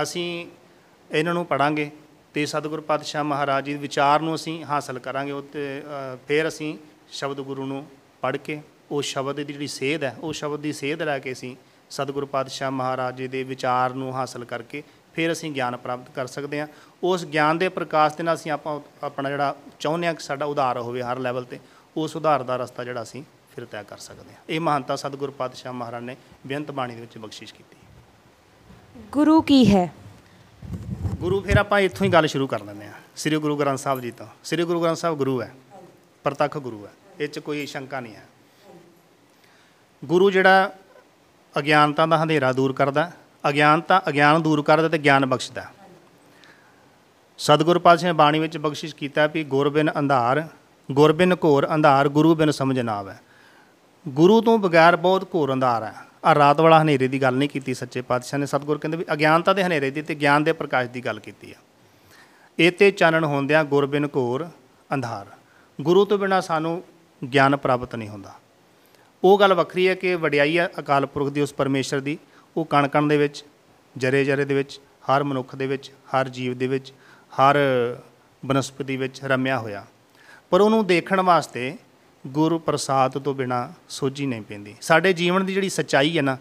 ਅਸੀਂ 0.03 0.47
ਇਹਨਾਂ 1.11 1.33
ਨੂੰ 1.33 1.45
ਪੜਾਂਗੇ 1.45 1.91
ਤੇ 2.33 2.45
ਸਤਿਗੁਰ 2.45 2.81
ਪਾਤਸ਼ਾਹ 2.81 3.23
ਮਹਾਰਾਜ 3.23 3.65
ਜੀ 3.65 3.73
ਦੇ 3.73 3.79
ਵਿਚਾਰ 3.79 4.19
ਨੂੰ 4.19 4.35
ਅਸੀਂ 4.35 4.63
ਹਾਸਲ 4.63 4.99
ਕਰਾਂਗੇ। 4.99 5.31
ਉਹ 5.31 5.41
ਤੇ 5.41 5.83
ਅ, 6.13 6.17
ਫਿਰ 6.27 6.47
ਅਸੀਂ 6.47 6.77
ਸ਼ਬਦ 7.11 7.41
ਗੁਰੂ 7.41 7.65
ਨੂੰ 7.65 7.87
ਪੜ੍ਹ 8.21 8.37
ਕੇ 8.37 8.61
ਉਹ 8.91 9.01
ਸ਼ਬਦ 9.01 9.35
ਦੀ 9.35 9.43
ਜਿਹੜੀ 9.43 9.67
ਸੇਧ 9.67 10.03
ਹੈ 10.03 10.15
ਉਹ 10.19 10.33
ਸ਼ਬਦ 10.33 10.59
ਦੀ 10.59 10.73
ਸੇਧ 10.73 11.01
ਲੈ 11.01 11.19
ਕੇ 11.19 11.31
ਅਸੀਂ 11.31 11.55
ਸਤਿਗੁਰੂ 11.89 12.25
ਪਾਤਸ਼ਾਹ 12.27 12.71
ਮਹਾਰਾਜ 12.71 13.15
ਜੀ 13.17 13.27
ਦੇ 13.27 13.43
ਵਿਚਾਰ 13.43 13.93
ਨੂੰ 13.93 14.13
ਹਾਸਲ 14.13 14.45
ਕਰਕੇ 14.45 14.83
ਫਿਰ 15.13 15.31
ਅਸੀਂ 15.31 15.51
ਗਿਆਨ 15.51 15.77
ਪ੍ਰਾਪਤ 15.77 16.09
ਕਰ 16.15 16.27
ਸਕਦੇ 16.27 16.59
ਹਾਂ। 16.59 16.67
ਉਸ 17.03 17.25
ਗਿਆਨ 17.25 17.57
ਦੇ 17.57 17.69
ਪ੍ਰਕਾਸ਼ 17.69 18.15
ਦੇ 18.15 18.23
ਨਾਲ 18.23 18.35
ਅਸੀਂ 18.35 18.51
ਆਪਾਂ 18.51 18.79
ਆਪਣਾ 19.03 19.29
ਜਿਹੜਾ 19.29 19.55
ਚਾਹੁੰਦੇ 19.79 20.07
ਹਾਂ 20.07 20.13
ਕਿ 20.13 20.23
ਸਾਡਾ 20.23 20.45
ਉਧਾਰ 20.45 20.77
ਹੋਵੇ 20.77 21.01
ਹਰ 21.01 21.19
ਲੈਵਲ 21.19 21.43
ਤੇ 21.43 21.59
ਉਸ 21.97 22.15
ਉਧਾਰ 22.15 22.43
ਦਾ 22.43 22.55
ਰਸਤਾ 22.55 22.83
ਜਿਹੜਾ 22.83 23.01
ਅਸੀਂ 23.01 23.23
ਫਿਰ 23.55 23.65
ਤੈਅ 23.65 23.83
ਕਰ 23.83 23.97
ਸਕਦੇ 23.97 24.29
ਹਾਂ। 24.29 24.41
ਇਹ 24.49 24.59
ਮਹਾਨਤਾ 24.59 24.95
ਸਤਿਗੁਰੂ 24.95 25.31
ਪਾਤਸ਼ਾਹ 25.31 25.73
ਮਹਾਰਾਜ 25.73 26.03
ਨੇ 26.03 26.17
ਬੇਅੰਤ 26.47 26.71
ਬਾਣੀ 26.71 26.95
ਦੇ 26.95 27.01
ਵਿੱਚ 27.01 27.17
ਬਖਸ਼ਿਸ਼ 27.17 27.53
ਕੀਤੀ। 27.53 27.77
ਗੁਰੂ 29.11 29.41
ਕੀ 29.41 29.75
ਹੈ? 29.75 29.93
ਗੁਰੂ 31.19 31.41
ਫਿਰ 31.41 31.57
ਆਪਾਂ 31.57 31.79
ਇੱਥੋਂ 31.79 32.07
ਹੀ 32.07 32.11
ਗੱਲ 32.13 32.27
ਸ਼ੁਰੂ 32.27 32.47
ਕਰ 32.47 32.63
ਲੈਂਦੇ 32.63 32.85
ਹਾਂ। 32.85 32.93
ਸ੍ਰੀ 33.15 33.35
ਗੁਰੂ 33.35 33.57
ਗ੍ਰੰਥ 33.57 33.79
ਸਾਹਿਬ 33.79 33.99
ਜੀ 33.99 34.11
ਤੋਂ। 34.11 34.27
ਸ੍ਰੀ 34.43 34.63
ਗੁਰੂ 34.63 34.81
ਗ੍ਰੰਥ 34.81 34.97
ਸਾਹਿਬ 34.97 35.17
ਗੁਰੂ 35.17 35.41
ਹੈ 35.41 35.51
ਪ੍ਰਤੱਖ 36.23 36.57
ਗੁਰੂ 36.57 36.85
ਹੈ। 36.85 36.91
ਇਹ 37.19 37.27
'ਚ 37.27 37.39
ਕੋਈ 37.39 37.65
ਸ਼ੰਕਾ 37.65 37.99
ਨਹੀਂ 37.99 38.15
ਹੈ। 38.15 38.25
ਗੁਰੂ 40.05 40.31
ਜਿਹੜਾ 40.31 40.73
ਅਗਿਆਨਤਾ 41.59 42.05
ਦਾ 42.05 42.23
ਹਨੇਰਾ 42.23 42.53
ਦੂਰ 42.53 42.73
ਕਰਦਾ 42.73 43.11
ਅਗਿਆਨਤਾ 43.49 44.01
ਅਗਿਆਨ 44.09 44.41
ਦੂਰ 44.41 44.61
ਕਰਦਾ 44.61 44.89
ਤੇ 44.89 44.97
ਗਿਆਨ 44.97 45.25
ਬਖਸ਼ਦਾ। 45.25 45.65
ਸਤਿਗੁਰੂ 47.37 47.79
ਪਾਤਸ਼ਾਹ 47.79 48.09
ਨੇ 48.09 48.13
ਬਾਣੀ 48.13 48.39
ਵਿੱਚ 48.39 48.57
ਬਖਸ਼ਿਸ਼ 48.57 48.95
ਕੀਤਾ 48.95 49.27
ਵੀ 49.27 49.43
ਗੁਰਬਿਨ 49.43 49.91
ਅੰਧਾਰ 49.99 50.47
ਗੁਰਬਿਨ 50.91 51.35
ਘੋਰ 51.43 51.67
ਅੰਧਾਰ, 51.75 52.09
ਗੁਰੂ 52.09 52.35
ਬਿਨ 52.35 52.51
ਸਮਝ 52.51 52.79
ਨਾ 52.79 52.93
ਆਵੇ। 52.93 53.13
ਗੁਰੂ 54.07 54.41
ਤੋਂ 54.41 54.57
ਬਗੈਰ 54.57 54.95
ਬਹੁਤ 54.95 55.27
ਘੋਰ 55.35 55.53
ਅੰਧਾਰ 55.53 55.83
ਹੈ। 55.83 55.93
ਆ 56.25 56.35
ਰਾਤ 56.35 56.61
ਵਾਲਾ 56.61 56.81
ਹਨੇਰੇ 56.81 57.07
ਦੀ 57.07 57.21
ਗੱਲ 57.21 57.33
ਨਹੀਂ 57.33 57.49
ਕੀਤੀ 57.49 57.73
ਸੱਚੇ 57.73 58.01
ਪਾਤਸ਼ਾਹ 58.01 58.39
ਨੇ। 58.39 58.45
ਸਤਿਗੁਰ 58.45 58.77
ਕਹਿੰਦੇ 58.77 58.97
ਵੀ 58.97 59.05
ਅਗਿਆਨਤਾ 59.13 59.53
ਦੇ 59.53 59.63
ਹਨੇਰੇ 59.63 59.91
ਦੀ 59.91 60.01
ਤੇ 60.01 60.15
ਗਿਆਨ 60.15 60.43
ਦੇ 60.43 60.53
ਪ੍ਰਕਾਸ਼ 60.53 60.89
ਦੀ 60.89 61.05
ਗੱਲ 61.05 61.19
ਕੀਤੀ 61.19 61.51
ਆ। 61.51 61.55
ਇਹ 62.59 62.71
ਤੇ 62.71 62.91
ਚਾਨਣ 62.91 63.25
ਹੁੰਦਿਆਂ 63.25 63.63
ਗੁਰਬਿਨ 63.63 64.05
ਘੋਰ 64.05 64.49
ਅੰਧਾਰ। 64.93 65.25
ਗੁਰੂ 65.81 66.05
ਤੋਂ 66.05 66.17
ਬਿਨਾ 66.17 66.41
ਸਾਨੂੰ 66.41 66.83
ਗਿਆਨ 67.33 67.57
ਪ੍ਰਾਪਤ 67.57 67.95
ਨਹੀਂ 67.95 68.09
ਹੁੰਦਾ। 68.09 68.33
ਉਹ 69.23 69.39
ਗੱਲ 69.39 69.53
ਵੱਖਰੀ 69.53 69.87
ਹੈ 69.87 69.95
ਕਿ 69.95 70.15
ਵਡਿਆਈ 70.15 70.59
ਹੈ 70.59 70.69
ਅਕਾਲ 70.79 71.05
ਪੁਰਖ 71.05 71.29
ਦੀ 71.29 71.41
ਉਸ 71.41 71.53
ਪਰਮੇਸ਼ਰ 71.53 71.99
ਦੀ 71.99 72.17
ਉਹ 72.57 72.65
ਕਣ 72.65 72.87
ਕਣ 72.87 73.07
ਦੇ 73.07 73.17
ਵਿੱਚ, 73.17 73.45
ਜਰੇ 73.97 74.25
ਜਰੇ 74.25 74.45
ਦੇ 74.45 74.53
ਵਿੱਚ, 74.53 74.79
ਹਰ 74.79 75.23
ਮਨੁੱਖ 75.23 75.55
ਦੇ 75.55 75.67
ਵਿੱਚ, 75.67 75.91
ਹਰ 75.91 76.29
ਜੀਵ 76.29 76.57
ਦੇ 76.57 76.67
ਵਿੱਚ, 76.67 76.93
ਹਰ 77.31 77.57
ਬਨਸਪਤੀ 78.45 78.97
ਵਿੱਚ 78.97 79.23
ਰਮਿਆ 79.23 79.59
ਹੋਇਆ। 79.59 79.85
ਪਰ 80.49 80.61
ਉਹਨੂੰ 80.61 80.87
ਦੇਖਣ 80.87 81.21
ਵਾਸਤੇ 81.21 81.77
ਗੁਰੂ 82.27 82.59
ਪ੍ਰਸਾਦ 82.59 83.11
ਤੋਂ 83.11 83.33
ਬਿਨਾ 83.33 83.73
ਸੋਝੀ 83.89 84.25
ਨਹੀਂ 84.25 84.41
ਪੈਂਦੀ। 84.41 84.75
ਸਾਡੇ 84.81 85.13
ਜੀਵਨ 85.13 85.45
ਦੀ 85.45 85.53
ਜਿਹੜੀ 85.53 85.69
ਸੱਚਾਈ 85.69 86.17
ਹੈ 86.17 86.21
ਨਾ, 86.21 86.37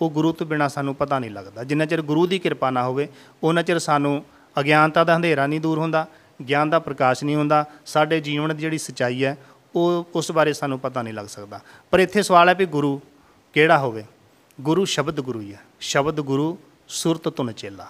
ਉਹ 0.00 0.10
ਗੁਰੂ 0.10 0.32
ਤੋਂ 0.32 0.46
ਬਿਨਾ 0.46 0.68
ਸਾਨੂੰ 0.68 0.94
ਪਤਾ 0.94 1.18
ਨਹੀਂ 1.18 1.30
ਲੱਗਦਾ। 1.30 1.64
ਜਿੰਨਾ 1.64 1.86
ਚਿਰ 1.86 2.02
ਗੁਰੂ 2.02 2.26
ਦੀ 2.26 2.38
ਕਿਰਪਾ 2.38 2.70
ਨਾ 2.70 2.84
ਹੋਵੇ 2.84 3.08
ਉਹਨਾਂ 3.42 3.62
ਚਿਰ 3.62 3.78
ਸਾਨੂੰ 3.78 4.24
ਅਗਿਆਨਤਾ 4.60 5.04
ਦਾ 5.04 5.16
ਅੰਧੇਰਾ 5.16 5.46
ਨਹੀਂ 5.46 5.60
ਦੂਰ 5.60 5.78
ਹੁੰਦਾ, 5.78 6.06
ਗਿਆਨ 6.48 6.70
ਦਾ 6.70 6.78
ਪ੍ਰਕਾਸ਼ 6.78 7.24
ਨਹੀਂ 7.24 7.36
ਹੁੰਦਾ। 7.36 7.64
ਸਾਡੇ 7.86 8.20
ਜੀਵਨ 8.20 8.56
ਦੀ 8.56 8.60
ਜਿਹੜੀ 8.60 8.78
ਸੱਚਾਈ 8.78 9.24
ਹੈ, 9.24 9.36
ਉਹ 9.74 10.08
ਉਸ 10.14 10.32
ਬਾਰੇ 10.32 10.52
ਸਾਨੂੰ 10.52 10.78
ਪਤਾ 10.78 11.02
ਨਹੀਂ 11.02 11.14
ਲੱਗ 11.14 11.26
ਸਕਦਾ। 11.26 11.60
ਪਰ 11.90 12.00
ਇੱਥੇ 12.00 12.22
ਸਵਾਲ 12.22 12.48
ਹੈ 12.48 12.54
ਵੀ 12.54 12.66
ਗੁਰੂ 12.66 13.00
ਕਿਹੜਾ 13.52 13.78
ਹੋਵੇ? 13.78 14.04
ਗੁਰੂ 14.60 14.84
ਸ਼ਬਦ 14.84 15.20
ਗੁਰੂ 15.20 15.40
ਹੀ 15.40 15.54
ਹੈ। 15.54 15.60
ਸ਼ਬਦ 15.80 16.20
ਗੁਰੂ 16.20 16.58
ਸੁਰਤ 16.88 17.28
ਤੁਨ 17.28 17.52
ਚੇਲਾ 17.52 17.86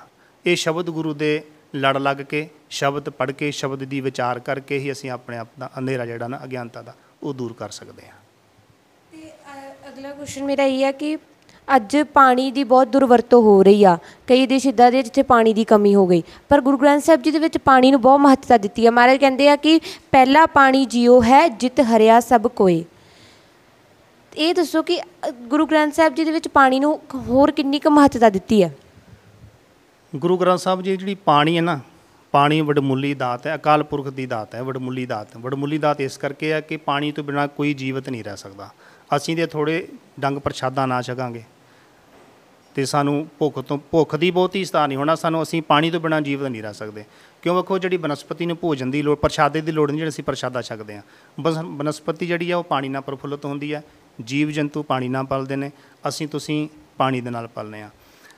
ਇਹ 0.47 0.57
ਸ਼ਬਦ 0.57 0.91
ਗੁਰੂ 0.91 1.15
ਦੇ 1.15 1.43
ਲੜ 1.77 1.97
ਲੱਗ 1.97 2.17
ਕੇ 2.17 2.49
ਸ਼ਬਦ 2.71 3.09
ਪੜ੍ਹ 3.09 3.33
ਕੇ 3.33 3.51
ਸ਼ਬਦ 3.51 3.85
ਦੀ 3.85 4.01
ਵਿਚਾਰ 4.01 4.39
ਕਰਕੇ 4.39 4.79
ਹੀ 4.79 4.93
ਅਸੀਂ 4.93 5.11
ਆਪਣੇ 5.11 5.39
ਆਪ 5.39 5.49
ਦਾ 5.59 5.71
ਅੰਧੇਰਾ 5.79 6.07
ਜਿਹੜਾ 6.07 6.29
ਨਾ 6.29 6.41
ਅਗਿਆਨਤਾ 6.45 6.83
ਦਾ 6.83 6.95
ਉਹ 7.23 7.35
ਦੂਰ 7.35 7.53
ਕਰ 7.53 7.71
ਸਕਦੇ 7.71 8.03
ਹਾਂ। 8.07 8.17
ਤੇ 9.13 9.31
ਅ, 9.31 9.89
ਅਗਲਾ 9.89 10.13
ਕੁਐਸਚਨ 10.13 10.45
ਮੇਰਾ 10.45 10.63
ਇਹ 10.63 10.83
ਹੈ 10.83 10.93
ਕਿ 10.93 11.17
ਅੱਜ 11.77 11.97
ਪਾਣੀ 11.97 12.51
ਦੀ 12.51 12.65
ਬਹੁਤ 12.65 12.89
ਦੁਰਵਰਤੋਂ 12.89 13.43
ਹੋ 13.43 13.63
ਰਹੀ 13.63 13.85
ਆ। 13.85 13.99
ਕਈ 14.27 14.47
ਦੇਸ਼ 14.47 14.67
ਇੱਦਾਂ 14.67 14.93
ਦੇ 14.93 15.03
ਜਿੱਥੇ 15.03 15.23
ਪਾਣੀ 15.23 15.55
ਦੀ 15.55 15.65
ਕਮੀ 15.65 15.95
ਹੋ 15.95 16.07
ਗਈ। 16.07 16.23
ਪਰ 16.49 16.61
ਗੁਰੂ 16.61 16.77
ਗ੍ਰੰਥ 16.77 17.05
ਸਾਹਿਬ 17.05 17.23
ਜੀ 17.23 17.31
ਦੇ 17.31 17.39
ਵਿੱਚ 17.39 17.59
ਪਾਣੀ 17.59 17.91
ਨੂੰ 17.91 18.01
ਬਹੁਤ 18.01 18.21
ਮਹੱਤਤਾ 18.21 18.57
ਦਿੱਤੀ 18.57 18.87
ਹੈ 18.87 18.91
ਮਹਾਰਾਜ 18.91 19.17
ਕਹਿੰਦੇ 19.17 19.49
ਆ 19.49 19.57
ਕਿ 19.57 19.81
ਪਹਿਲਾ 20.11 20.47
ਪਾਣੀ 20.47 20.85
ਜੀਓ 20.87 21.23
ਹੈ 21.23 21.49
ਜਿਤ 21.49 21.81
ਹਰਿਆ 21.81 22.21
ਸਭ 22.21 22.47
ਕੋਏ। 22.47 22.85
ਇਹ 24.37 24.55
ਦੱਸੋ 24.55 24.83
ਕਿ 24.83 25.03
ਅ, 25.03 25.31
ਗੁਰੂ 25.31 25.67
ਗ੍ਰੰਥ 25.67 25.95
ਸਾਹਿਬ 25.95 26.15
ਜੀ 26.15 26.25
ਦੇ 26.25 26.31
ਵਿੱਚ 26.31 26.49
ਪਾਣੀ 26.49 26.81
ਨੂੰ 26.81 27.01
ਹੋਰ 27.15 27.51
ਕਿੰਨੀ 27.51 27.79
ਕੁ 27.79 27.91
ਮਹੱਤਤਾ 27.91 28.31
ਦਿੱਤੀ 28.31 28.63
ਹੈ? 28.63 28.77
ਗੁਰੂ 30.17 30.37
ਗ੍ਰੰਥ 30.37 30.59
ਸਾਹਿਬ 30.59 30.83
ਜੀ 30.83 30.97
ਜਿਹੜੀ 30.97 31.15
ਪਾਣੀ 31.15 31.57
ਹੈ 31.57 31.63
ਨਾ 31.63 31.81
ਪਾਣੀ 32.33 32.61
ਵਡਮੁੱਲੀ 32.61 33.15
ਦਾਤ 33.15 33.47
ਹੈ 33.47 33.55
ਅਕਾਲ 33.55 33.83
ਪੁਰਖ 33.83 34.09
ਦੀ 34.09 34.27
ਦਾਤ 34.27 34.55
ਹੈ 34.55 34.63
ਵਡਮੁੱਲੀ 34.63 35.07
ਦਾਤ। 35.07 35.37
ਵਡਮੁੱਲੀ 35.37 35.79
ਦਾਤ 35.79 36.01
ਇਸ 36.01 36.17
ਕਰਕੇ 36.17 36.53
ਹੈ 36.53 36.61
ਕਿ 36.61 36.77
ਪਾਣੀ 36.77 37.13
ਤੋਂ 37.13 37.25
ਬਿਨਾ 37.25 37.47
ਕੋਈ 37.47 37.75
ਜੀਵਤ 37.75 38.09
ਨਹੀਂ 38.09 38.25
ਰਹਿ 38.25 38.37
ਸਕਦਾ। 38.37 38.71
ਅਸੀਂ 39.17 39.37
ਦੇ 39.37 39.47
ਥੋੜੇ 39.47 39.89
ਡੰਗ 40.21 40.39
ਪ੍ਰਸ਼ਾਦਾ 40.39 40.87
ਨਾ 40.87 41.03
ਛਕਾਂਗੇ। 41.03 41.43
ਤੇ 42.75 42.85
ਸਾਨੂੰ 42.85 43.29
ਭੁੱਖ 43.39 43.61
ਤੋਂ 43.61 43.79
ਭੁੱਖ 43.91 44.17
ਦੀ 44.17 44.31
ਬਹੁਤੀ 44.31 44.65
ਸਤਾ 44.65 44.87
ਨਹੀਂ 44.87 44.99
ਹੋਣਾ 44.99 45.15
ਸਾਨੂੰ 45.15 45.43
ਅਸੀਂ 45.43 45.63
ਪਾਣੀ 45.63 45.91
ਤੋਂ 45.91 46.01
ਬਿਨਾ 46.01 46.21
ਜੀਵਤ 46.21 46.49
ਨਹੀਂ 46.49 46.63
ਰਹਿ 46.63 46.75
ਸਕਦੇ। 46.75 47.05
ਕਿਉਂ 47.43 47.57
ਵੇਖੋ 47.57 47.79
ਜਿਹੜੀ 47.79 47.97
ਬਨਸਪਤੀ 47.97 48.47
ਨੂੰ 48.47 48.57
ਭੋਜਨ 48.61 48.91
ਦੀ 48.91 49.03
ਲੋੜ 49.03 49.19
ਪ੍ਰਸ਼ਾਦੇ 49.19 49.61
ਦੀ 49.61 49.73
ਲੋੜ 49.73 49.91
ਨਹੀਂ 49.91 49.99
ਜਿਹੜੀ 49.99 50.09
ਅਸੀਂ 50.09 50.25
ਪ੍ਰਸ਼ਾਦਾ 50.25 50.63
ਛਕਦੇ 50.63 50.97
ਹਾਂ। 50.97 51.03
ਬਸ 51.41 51.59
ਬਨਸਪਤੀ 51.65 52.27
ਜਿਹੜੀ 52.27 52.51
ਆ 52.51 52.57
ਉਹ 52.57 52.65
ਪਾਣੀ 52.65 52.89
ਨਾਲ 52.89 53.03
ਪ੍ਰਫੁੱਲਤ 53.03 53.45
ਹੁੰਦੀ 53.45 53.75
ਹੈ। 53.75 53.83
ਜੀਵ 54.25 54.51
ਜੰਤੂ 54.51 54.83
ਪਾਣੀ 54.83 55.09
ਨਾਲ 55.09 55.27
ਪਲਦੇ 55.27 55.57
ਨੇ, 55.57 55.71
ਅਸੀਂ 56.09 56.29
ਤੁਸੀਂ 56.29 56.69
ਪਾਣੀ 56.97 57.21
ਦੇ 57.21 57.31
ਨਾਲ 57.31 57.49
ਪਲਨੇ 57.49 57.83
ਆ। 57.83 57.91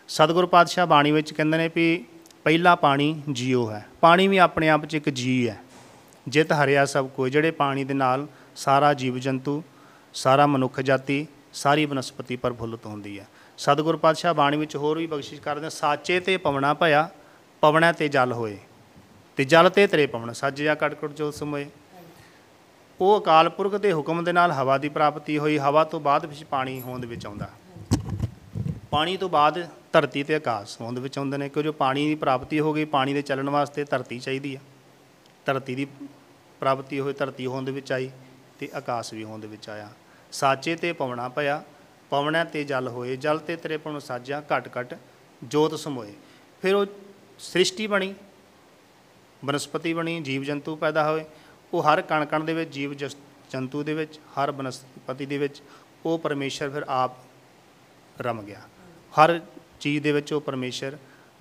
ਸਤਿਗੁਰੂ 0.08 0.46
ਪਾਤਸ਼ਾਹ 0.46 0.86
ਬਾਣੀ 0.86 1.12
ਵਿੱਚ 1.12 1.32
ਕਹਿੰਦੇ 1.32 1.58
ਨੇ 1.58 1.70
ਵੀ 1.74 2.04
ਪਹਿਲਾ 2.44 2.74
ਪਾਣੀ 2.74 3.22
ਜੀਓ 3.32 3.70
ਹੈ। 3.70 3.86
ਪਾਣੀ 4.00 4.28
ਵੀ 4.28 4.38
ਆਪਣੇ 4.38 4.68
ਆਪ 4.68 4.84
'ਚ 4.84 4.94
ਇੱਕ 4.94 5.08
ਜੀ 5.08 5.48
ਹੈ। 5.48 5.60
ਜਿਤ 6.28 6.52
ਹਰਿਆ 6.52 6.84
ਸਭ 6.84 7.08
ਕੋਈ, 7.08 7.30
ਜਿਹੜੇ 7.30 7.50
ਪਾਣੀ 7.50 7.84
ਦੇ 7.84 7.94
ਨਾਲ 7.94 8.26
ਸਾਰਾ 8.56 8.94
ਜੀਵ 8.94 9.18
ਜੰਤੂ 9.18 9.62
ਸਾਰਾ 10.14 10.46
ਮਨੁੱਖ 10.46 10.80
ਜਾਤੀ, 10.80 11.26
ਸਾਰੀ 11.52 11.86
ਬਨਸਪਤੀ 11.86 12.36
ਪ੍ਰਫੁੱਲਤ 12.36 12.86
ਹੁੰਦੀ 12.86 13.20
ਹੈ। 13.20 13.28
ਸਤਿਗੁਰੂ 13.58 13.98
ਪਾਤਸ਼ਾਹ 13.98 14.34
ਬਾਣੀ 14.34 14.56
ਵਿੱਚ 14.56 14.76
ਹੋਰ 14.76 14.98
ਵੀ 14.98 15.06
ਬਖਸ਼ਿਸ਼ 15.06 15.40
ਕਰਦੇ 15.40 15.60
ਨੇ, 15.60 15.70
ਸਾਚੇ 15.70 16.20
ਤੇ 16.20 16.36
ਪਵਣਾ 16.36 16.74
ਭਇਆ, 16.74 17.10
ਪਵਣਾ 17.60 17.92
ਤੇ 17.92 18.08
ਜਲ 18.08 18.32
ਹੋਏ। 18.32 18.58
ਤੇ 19.36 19.44
ਜਲ 19.44 19.70
ਤੇ 19.70 19.86
ਤਰੇ 19.86 20.06
ਪਵਨ 20.06 20.32
ਸੱਜਿਆ 20.32 20.74
ਕਟਕਟ 20.74 21.10
ਜੋ 21.10 21.30
ਸਮੋਏ। 21.30 21.66
ਉਹ 23.00 23.20
ਅਕਾਲ 23.20 23.49
ਪੁਰਖ 23.49 23.75
ਦੇ 23.75 23.92
ਹੁਕਮ 23.92 24.25
ਦੇ 24.25 24.32
ਨਾਲ 24.32 24.52
ਹਵਾ 24.52 24.78
ਦੀ 24.78 24.88
ਪ੍ਰਾਪਤੀ 24.88 25.38
ਹੋਈ। 25.38 25.58
ਹਵਾ 25.58 25.84
ਤੋਂ 25.84 26.00
ਬਾਅਦ 26.00 26.26
ਵਿੱਚ 26.26 26.44
ਪਾਣੀ 26.44 26.80
ਹੋਂਦ 26.80 27.04
ਵਿੱਚ 27.04 27.26
ਆਉਂਦਾ। 27.26 27.50
ਪਾਣੀ 28.90 29.16
ਤੋਂ 29.16 29.28
ਬਾਅਦ 29.28 29.68
ਧਰਤੀ 29.92 30.22
ਤੇ 30.22 30.34
ਆਕਾਸ਼ 30.34 30.80
ਹੋਂਦ 30.80 30.99
ਵਿੱਚ 30.99 31.18
ਆਉਂਦੇ 31.18 31.37
ਨੇ। 31.37 31.49
ਕਿਉਂ 31.49 31.64
ਜੋ 31.64 31.72
ਪਾਣੀ 31.72 32.06
ਦੀ 32.06 32.14
ਪ੍ਰਾਪਤੀ 32.14 32.61
ਹੋ 32.61 32.72
ਗਈ, 32.72 32.84
ਪਾਣੀ 32.84 33.14
ਦੇ 33.14 33.22
ਚੱਲਣ 33.22 33.50
ਵਾਸਤੇ 33.50 33.84
ਧਰਤੀ 33.84 34.18
ਚਾਹੀਦੀ 34.18 34.54
ਆ। 34.54 34.58
ਧਰਤੀ 35.46 35.75
ਦੀ 35.75 35.84
ਪ੍ਰਾਪਤੀ 36.61 37.00
ਹੋਈ, 37.00 37.12
ਧਰਤੀ 37.12 37.46
ਹੋਂਦ 37.46 37.68
ਵਿੱਚ 37.68 37.92
ਆਈ 37.92 38.11
ਤੇ 38.58 38.68
ਆਕਾਸ਼ 38.75 39.14
ਵੀ 39.14 39.25
ਹੋਂਦ 39.25 39.44
ਵਿੱਚ 39.44 39.68
ਆਇਆ। 39.68 39.88
ਸਾਚੇ 40.32 40.76
ਤੇ 40.76 40.92
ਪਵਣਾ 40.92 41.28
ਪਿਆ। 41.28 41.62
ਪਵਣਾ 42.11 42.44
ਤੇ 42.44 42.64
ਜਲ 42.64 42.88
ਹੋਏ। 42.88 43.16
ਜਲ 43.16 43.38
ਤੇ 43.38 43.56
ਤੇਰੇ 43.56 43.76
ਪਵਨ 43.76 43.99
ਸਾਜਿਆ 43.99 44.40
ਘਟ 44.40 44.68
ਘਟ 44.80 44.99
ਜੋਤ 45.44 45.75
ਸਮੋਏ। 45.75 46.12
ਫਿਰ 46.62 46.75
ਉਹ 46.75 46.87
ਸ੍ਰਿਸ਼ਟੀ 47.38 47.87
ਬਣੀ, 47.87 48.14
ਬਨਸਪਤੀ 49.44 49.94
ਬਣੀ, 49.94 50.20
ਜੀਵ 50.20 50.42
ਜੰਤੂ 50.42 50.76
ਪੈਦਾ 50.76 51.11
ਹੋਏ। 51.11 51.25
ਉਹ 51.72 51.82
ਹਰ 51.82 52.02
ਕਣ 52.02 52.24
ਕਣ 52.24 52.44
ਦੇ 52.44 52.54
ਵਿੱਚ, 52.54 52.70
ਜੀਵ 52.70 52.94
ਜਸ- 52.94 53.18
ਜੰਤੂ 53.50 53.82
ਦੇ 53.82 53.94
ਵਿੱਚ, 53.94 54.18
ਹਰ 54.18 54.52
ਬਨਸਪਤੀ 54.52 55.26
ਦੇ 55.26 55.38
ਵਿੱਚ, 55.38 55.62
ਉਹ 56.06 56.18
ਪਰਮੇਸ਼ਰ 56.18 56.70
ਫਿਰ 56.70 56.82
ਆਪ 56.88 57.12
ਰਮ 58.20 58.42
ਗਿਆ। 58.42 58.60
ਹਰ 58.90 59.40
ਚੀਜ਼ 59.80 60.02
ਦੇ 60.02 60.12
ਵਿੱਚ 60.12 60.32
ਉਹ 60.32 60.40
ਪਰਮੇਸ਼ਰ 60.40 60.98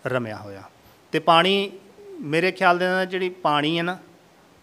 ਰਮਿਆ 0.08 0.38
ਹੋਇਆ। 0.38 0.64
ਤੇ 1.12 1.20
ਪਾਣੀ 1.20 1.72
ਮੇਰੇ 2.20 2.52
ਖਿਆਲ 2.52 2.78
ਦੇ 2.78 2.86
ਨਾਲ 2.86 3.06
ਜਿਹੜੀ 3.06 3.30
ਪਾਣੀ 3.30 3.78
ਹੈ 3.78 3.84
ਨਾ, 3.84 3.98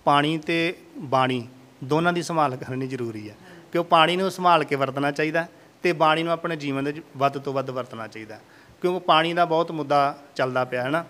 ਪਾਣੀ 0.04 0.38
ਤੇ 0.38 0.78
ਬਾਣੀ 0.98 1.48
ਦੋਨਾਂ 1.84 2.12
ਦੀ 2.12 2.22
ਸੰਭਾਲ 2.22 2.56
ਕਰਨੀ 2.56 2.86
ਜ਼ਰੂਰੀ 2.86 3.30
ਹੈ। 3.30 3.36
ਕਿ 3.72 3.78
ਉਹ 3.78 3.84
ਪਾਣੀ 3.84 4.16
ਨੂੰ 4.16 4.30
ਸੰਭਾਲ 4.30 4.64
ਕੇ 4.64 4.76
ਵਰਤਣਾ 4.76 5.10
ਚਾਹੀਦਾ 5.10 5.46
ਤੇ 5.82 5.92
ਬਾਣੀ 5.92 6.22
ਨੂੰ 6.22 6.32
ਆਪਣੇ 6.32 6.56
ਜੀਵਨ 6.56 6.84
ਦੇ 6.84 6.92
ਵਿੱਚ 6.92 7.06
ਵੱਧ 7.16 7.38
ਤੋਂ 7.38 7.52
ਵੱਧ 7.52 7.70
ਵਰਤਣਾ 7.70 8.06
ਚਾਹੀਦਾ। 8.06 8.40
ਕਿਉਂਕਿ 8.82 9.06
ਪਾਣੀ 9.06 9.32
ਦਾ 9.32 9.44
ਬਹੁਤ 9.44 9.72
ਮੁੱਦਾ 9.72 10.18
ਚੱਲਦਾ 10.34 10.64
ਪਿਆ 10.64 10.82
ਹੈ 10.82 10.88
ਨਾ। 10.88 11.04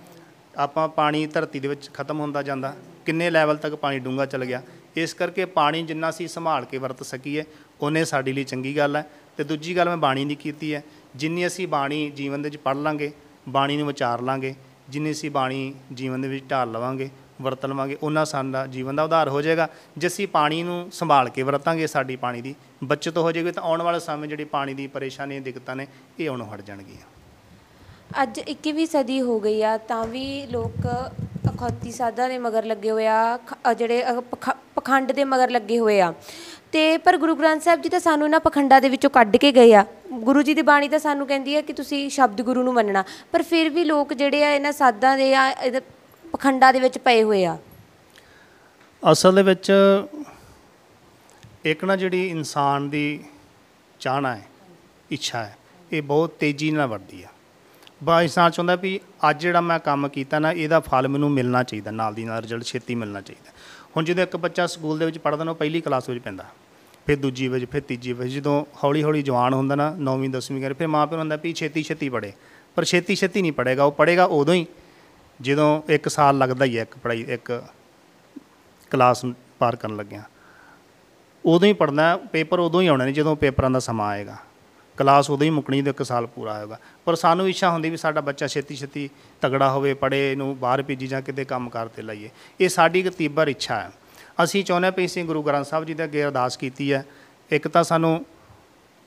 ਆਪਾਂ 0.56 0.88
ਪਾਣੀ 0.88 1.26
ਧਰਤੀ 1.26 1.60
ਦੇ 1.60 1.68
ਵਿੱਚ 1.68 1.90
ਖਤਮ 1.94 2.20
ਹੁੰਦਾ 2.20 2.42
ਜਾਂਦਾ। 2.42 2.76
ਕਿੰਨੇ 3.08 3.28
ਲੈਵਲ 3.30 3.56
ਤੱਕ 3.56 3.74
ਪਾਣੀ 3.74 3.98
ਡੂੰਘਾ 3.98 4.24
ਚਲ 4.26 4.44
ਗਿਆ। 4.44 4.60
ਇਸ 4.96 5.14
ਕਰਕੇ 5.14 5.44
ਪਾਣੀ 5.44 5.82
ਜਿੰਨਾ 5.82 6.08
ਅਸੀਂ 6.08 6.26
ਸੰਭਾਲ 6.28 6.64
ਕੇ 6.64 6.78
ਵਰਤ 6.78 7.02
ਸਕੀਏ, 7.02 7.44
ਉਹਨੇ 7.80 8.04
ਸਾਡੇ 8.04 8.32
ਲਈ 8.32 8.44
ਚੰਗੀ 8.44 8.76
ਗੱਲ 8.76 8.96
ਹੈ। 8.96 9.04
ਤੇ 9.36 9.44
ਦੂਜੀ 9.44 9.76
ਗੱਲ 9.76 9.88
ਮੈਂ 9.88 9.96
ਬਾਣੀ 9.96 10.24
ਦੀ 10.24 10.34
ਕੀਤੀ 10.34 10.74
ਹੈ, 10.74 10.82
ਜਿੰਨੀ 11.16 11.46
ਅਸੀਂ 11.46 11.68
ਬਾਣੀ 11.68 12.10
ਜੀਵਨ 12.10 12.42
ਦੇ 12.42 12.48
ਵਿੱਚ 12.48 12.60
ਪੜ੍ਹ 12.62 12.78
ਲਾਂਗੇ, 12.78 13.10
ਬਾਣੀ 13.48 13.76
ਨੂੰ 13.76 13.86
ਵਿਚਾਰ 13.86 14.22
ਲਾਂਗੇ, 14.22 14.54
ਜਿੰਨੀ 14.88 15.10
ਅਸੀਂ 15.10 15.30
ਬਾਣੀ 15.30 15.74
ਜੀਵਨ 15.92 16.20
ਦੇ 16.20 16.28
ਵਿੱਚ 16.28 16.44
ਢਾਲ 16.50 16.72
ਲਵਾਂਗੇ, 16.72 17.08
ਵਰਤ 17.42 17.66
ਲਵਾਂਗੇ 17.66 17.96
ਉਹਨਾਂ 18.02 18.24
ਸਾਡਾ 18.24 18.66
ਜੀਵਨ 18.66 18.96
ਦਾ 18.96 19.02
ਉਧਾਰ 19.02 19.28
ਹੋ 19.28 19.42
ਜਾਏਗਾ। 19.42 19.68
ਜੇ 19.98 20.06
ਅਸੀਂ 20.06 20.28
ਪਾਣੀ 20.28 20.62
ਨੂੰ 20.62 20.88
ਸੰਭਾਲ 20.92 21.28
ਕੇ 21.28 21.42
ਵਰਤਾਂਗੇ 21.42 21.86
ਸਾਡੀ 21.86 22.16
ਪਾਣੀ 22.16 22.42
ਦੀ, 22.42 22.54
ਬਚਤ 22.84 23.18
ਹੋ 23.18 23.32
ਜਾਏਗੀ 23.32 23.52
ਤਾਂ 23.52 23.62
ਆਉਣ 23.62 23.82
ਵਾਲੇ 23.82 24.00
ਸਮੇਂ 24.00 24.28
ਜਿਹੜੀ 24.28 24.44
ਪਾਣੀ 24.44 24.74
ਦੀ 24.74 24.86
ਪਰੇਸ਼ਾਨੀ 24.86 25.40
ਦਿੱਕਤਾਂ 25.40 25.76
ਨੇ, 25.76 25.86
ਇਹ 26.20 26.28
ਆਉਣੋਂ 26.28 26.46
ਹਟ 26.46 26.60
ਜਾਣਗੀਆਂ। 26.60 28.22
ਅੱਜ 28.22 28.40
21ਵੀਂ 28.40 28.86
ਸਦੀ 28.86 29.20
ਹੋ 29.20 29.40
ਗਈ 29.40 29.62
ਆ, 29.62 29.76
ਤਾਂ 29.78 30.04
ਵੀ 30.06 30.46
ਲੋਕ 30.46 30.86
ਅਖੌਤੀ 31.58 31.92
ਸਾਧਾਂ 31.92 32.28
ਦੇ 32.28 32.38
ਮਗਰ 32.38 32.64
ਲੱਗੇ 32.64 32.90
ਹੋਏ 32.90 33.06
ਆ, 33.06 33.38
ਖ- 33.46 33.58
ਅ 33.70 33.74
ਜਿਹੜੇ 33.74 34.04
ਅ 34.10 34.20
ਪਖ- 34.20 34.56
ਪਖੰਡ 34.74 35.12
ਦੇ 35.12 35.24
ਮਗਰ 35.24 35.50
ਲੱਗੇ 35.50 35.78
ਹੋਏ 35.78 36.00
ਆ। 36.00 36.14
ਤੇ 36.72 36.98
ਪਰ 36.98 37.16
ਗੁਰੂ 37.16 37.34
ਗ੍ਰੰਥ 37.36 37.62
ਸਾਹਿਬ 37.62 37.82
ਜੀ 37.82 37.88
ਤਾਂ 37.88 38.00
ਸਾਨੂੰ 38.00 38.26
ਇਹਨਾਂ 38.26 38.40
ਪਖੰਡਾਂ 38.40 38.80
ਦੇ 38.80 38.88
ਵਿੱਚੋਂ 38.88 39.10
ਕੱਢ 39.10 39.36
ਕੇ 39.36 39.52
ਗਏ 39.52 39.74
ਆ। 39.74 39.84
ਗੁਰੂ 40.12 40.42
ਜੀ 40.42 40.54
ਦੀ 40.54 40.62
ਬਾਣੀ 40.62 40.88
ਤਾਂ 40.88 40.98
ਸਾਨੂੰ 40.98 41.26
ਕਹਿੰਦੀ 41.26 41.56
ਹੈ 41.56 41.60
ਕਿ 41.60 41.72
ਤੁਸੀਂ 41.72 42.10
ਸ਼ਬਦ 42.10 42.42
ਗੁਰੂ 42.42 42.62
ਨੂੰ 42.62 42.74
ਮੰਨਣਾ, 42.74 43.04
ਪਰ 43.32 43.42
ਫਿਰ 43.42 43.70
ਵੀ 43.70 43.84
ਲੋਕ 43.84 44.12
ਜਿਹੜੇ 44.12 44.44
ਆ 44.44 44.52
ਇਹਨਾਂ 44.54 44.72
ਸਾਧਾਂ 44.72 45.16
ਦੇ 45.16 45.34
ਆ 45.34 45.50
ਇਹਦੇ 45.50 45.80
ਪਖੰਡਾਂ 46.32 46.72
ਦੇ 46.72 46.80
ਵਿੱਚ 46.80 46.98
ਪਏ 46.98 47.22
ਹੋਏ 47.22 47.44
ਆ। 47.44 47.58
ਅਸਲ 49.12 49.34
ਦੇ 49.34 49.42
ਵਿੱਚ 49.42 49.72
ਇੱਕ 51.64 51.84
ਨਾ 51.84 51.96
ਜਿਹੜੀ 51.96 52.28
ਇਨਸਾਨ 52.28 52.90
ਦੀ 52.90 53.24
ਚਾਹਨਾ 54.00 54.36
ਹੈ, 54.36 54.46
ਇੱਛਾ 55.10 55.44
ਹੈ, 55.44 55.56
ਇਹ 55.92 56.02
ਬਹੁਤ 56.02 56.30
ਤੇਜ਼ੀ 56.30 56.70
ਨਾਲ 56.70 56.86
ਵੱਧਦੀ 56.86 57.22
ਆ। 57.22 57.28
ਬਾ 58.04 58.22
ਇਨਸਾਨ 58.22 58.50
ਚਾਹੁੰਦਾ 58.50 58.76
ਵੀ 58.76 59.00
ਅੱਜ 59.30 59.40
ਜਿਹੜਾ 59.40 59.60
ਮੈਂ 59.60 59.78
ਕੰਮ 59.78 60.08
ਕੀਤਾ 60.08 60.38
ਨਾ, 60.38 60.52
ਇਹਦਾ 60.52 60.80
ਫਲ 60.80 61.08
ਮੈਨੂੰ 61.08 61.30
ਮਿਲਣਾ 61.30 61.62
ਚਾਹੀਦਾ, 61.62 61.90
ਨਾਲ 61.90 62.14
ਦੀ 62.14 62.24
ਨਾਲ 62.24 62.42
ਰਿਜ਼ਲਟ 62.42 62.64
ਛੇਤੀ 62.64 62.94
ਮਿਲਣਾ 62.94 63.20
ਚਾਹੀਦਾ। 63.20 63.52
ਹੁਣ 63.96 64.04
ਜਦੋਂ 64.04 64.22
ਇੱਕ 64.22 64.36
ਬੱਚਾ 64.36 64.66
ਸਕੂਲ 64.66 64.98
ਦੇ 64.98 65.06
ਵਿੱਚ 65.06 65.18
ਪੜ੍ਹਦਾ 65.18 65.44
ਨਾ, 65.44 65.50
ਉਹ 65.50 65.56
ਪਹਿਲੀ 65.56 65.80
ਕਲਾਸ 65.80 66.08
ਵਿੱਚ 66.08 66.24
ਪੈਂਦਾ। 66.24 66.44
ਫਿਰ 67.06 67.16
ਦੂਜੀ 67.16 67.48
ਵਿੱਚ, 67.48 67.64
ਫਿਰ 67.64 67.80
ਤੀਜੀ 67.80 68.12
ਵਿੱਚ, 68.12 68.34
ਜਦੋਂ 68.34 68.64
ਹੌਲੀ 68.84 69.02
ਹੌਲੀ 69.02 69.22
ਜਵਾਨ 69.22 69.54
ਹੁੰਦਾ 69.54 69.74
ਨਾ 69.74 69.94
9ਵੀਂ 69.98 70.30
10ਵੀਂ 70.30 70.62
ਕਰੇ, 70.62 70.74
ਫਿਰ 70.74 70.86
ਮਾਂ 70.86 71.06
ਪਿਓ 71.06 71.16
ਨੂੰ 71.16 71.20
ਹੁੰਦਾ 71.20 71.36
ਵੀ 71.36 71.52
ਛੇਤੀ 71.52 71.82
ਛੇਤੀ 71.82 72.08
ਪੜ੍ਹੇ। 72.08 72.32
ਪਰ 72.74 72.84
ਛੇਤੀ 72.84 73.14
ਛੇਤੀ 73.14 73.42
ਨਹੀਂ 73.42 73.52
ਪੜ੍ਹੇਗਾ, 73.52 73.84
ਉਹ 73.84 73.92
ਪੜ੍ਹੇਗਾ 73.92 74.24
ਉਦੋਂ 74.24 74.54
ਹੀ, 74.54 74.66
ਜਦੋਂ 75.40 75.82
ਇੱਕ 75.88 76.08
ਸਾਲ 76.08 76.38
ਲੱਗਦਾ 76.38 76.64
ਹੀ 76.64 76.76
ਹੈ, 76.76 76.82
ਇੱਕ 76.82 76.98
ਪੜ੍ਹਾਈ, 76.98 77.24
ਇੱਕ 77.28 77.62
ਕਲਾਸ 78.90 79.24
ਨੂੰ 79.24 79.34
ਪਾਰ 79.58 79.76
ਕਰਨ 79.76 79.96
ਲੱਗਿਆ। 79.96 80.22
ਉਦੋਂ 81.44 81.68
ਹੀ 81.68 81.72
ਪੜਨਾ 81.72 82.16
ਪੇਪਰ 82.16 82.58
ਉਦੋਂ 82.58 82.82
ਹੀ 82.82 82.86
ਆਉਣੇ 82.86 83.04
ਨੇ 83.04 83.12
ਜਦੋਂ 83.12 83.36
ਪੇਪਰਾਂ 83.36 83.70
ਦਾ 83.70 83.78
ਸਮਾਂ 83.78 84.08
ਆਏਗਾ। 84.08 84.36
ਕਲਾਸ 84.98 85.30
ਉਦੋਂ 85.30 85.44
ਹੀ 85.44 85.50
ਮੁੱਕਣੀ 85.50 85.82
ਤੇ 85.82 85.90
ਇੱਕ 85.90 86.02
ਸਾਲ 86.02 86.26
ਪੂਰਾ 86.26 86.58
ਹੋਏਗਾ। 86.58 86.78
ਪਰ 87.04 87.14
ਸਾਨੂੰ 87.14 87.48
ਇੱਛਾ 87.48 87.70
ਹੁੰਦੀ 87.70 87.90
ਵੀ 87.90 87.96
ਸਾਡਾ 87.96 88.20
ਬੱਚਾ 88.20 88.46
ਛੇਤੀ 88.46 88.76
ਛੇਤੀ 88.76 89.10
ਤਗੜਾ 89.40 89.70
ਹੋਵੇ 89.70 89.94
ਪੜ੍ਹੇ 89.94 90.34
ਨੂੰ 90.34 90.58
ਬਾਹਰ 90.58 90.82
ਭੇਜੀ 90.82 91.06
ਜਾਂ 91.06 91.22
ਕਿਤੇ 91.22 91.44
ਕੰਮ 91.44 91.68
ਕਾਰ 91.68 91.88
ਤੇ 91.88 92.02
ਲਾਈਏ। 92.02 92.30
ਇਹ 92.60 92.68
ਸਾਡੀ 92.68 93.00
ਇੱਕ 93.00 93.08
ਤੀਬਰ 93.08 93.48
ਇੱਛਾ 93.48 93.80
ਹੈ। 93.80 93.90
ਅਸੀਂ 94.44 94.64
ਚਾਹੁੰਦੇ 94.64 94.86
ਹਾਂ 94.86 94.92
ਵੀ 94.96 95.06
ਅਸੀਂ 95.06 95.24
ਗੁਰੂ 95.24 95.42
ਗ੍ਰੰਥ 95.42 95.66
ਸਾਹਿਬ 95.66 95.84
ਜੀ 95.84 95.94
ਦੇ 95.94 96.04
ਅੱਗੇ 96.04 96.24
ਅਰਦਾਸ 96.24 96.56
ਕੀਤੀ 96.56 96.92
ਹੈ। 96.92 97.06
ਇੱਕ 97.50 97.68
ਤਾਂ 97.68 97.84
ਸਾਨੂੰ 97.84 98.26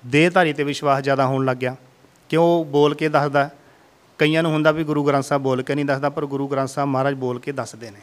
ਦੇਹਧਾਰੀ 0.06 0.54
ਤੇ 0.54 0.64
ਵਿਸ਼ਵਾਸ 0.64 1.04
ਜ਼ਿਆਦਾ 1.04 1.26
ਹੋਣ 1.26 1.46
ਲੱਗ 1.46 1.58
ਗਿਆ। 1.58 1.76
ਕਿ 2.30 2.38
ਉਹ 2.38 2.66
ਬੋਲ 2.66 2.96
ਕੇ 2.96 3.10
ਦੱਸਦਾ? 3.10 3.50
ਕਈਆਂ 4.18 4.44
ਨੂੰ 4.44 4.52
ਹੁੰਦਾ 4.52 4.72
ਵੀ 4.72 4.84
ਗੁਰੂ 4.84 5.04
ਗ੍ਰੰਥ 5.04 5.24
ਸਾਹਿਬ 5.24 5.44
ਬੋਲ 5.44 5.62
ਕੇ 5.62 5.76
ਨਹੀਂ 5.76 5.86
ਦੱਸਦਾ 5.86 6.10
ਪਰ 6.10 6.26
ਗੁਰੂ 6.26 6.48
ਗ੍ਰੰਥ 6.48 6.70
ਸਾਹਿਬ 6.70 6.90
ਮਹਾਰਾਜ 6.90 7.14
ਬੋਲ 7.14 7.40
ਕੇ 7.40 7.52
ਦੱਸਦੇ 7.52 7.92
ਨੇ। 7.92 8.00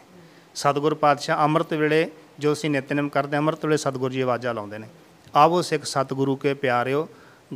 ਸਤਿਗੁਰ 0.54 0.94
ਪਾਤਸ਼ਾਹ 0.94 1.44
ਅੰਮ੍ਰਿਤ 1.44 1.74
ਵੇਲੇ 1.74 2.10
ਜੋ 2.38 2.52
ਅਸੀਂ 2.52 2.70
ਨਿਤਨੇਮ 2.70 3.08
ਕਰਦੇ 3.08 3.36
ਹਾਂ, 3.36 3.42
ਅੰਮ੍ਰਿਤ 3.42 3.64
ਵੇਲੇ 3.64 3.76
ਸਤਿਗੁਰ 3.76 4.10
ਜੀ 4.10 4.20
ਆਵਾਜ਼ਾਂ 4.20 4.54
ਲਾਉਂਦੇ 4.54 4.78
ਨੇ। 4.78 4.88
ਆਵੋ 5.34 5.62
ਸਿੱਖ 5.62 5.84
ਸਤਿਗੁਰੂ 5.84 6.36
ਕੇ 6.36 6.54
ਪਿਆਰਿਓ 6.54 7.08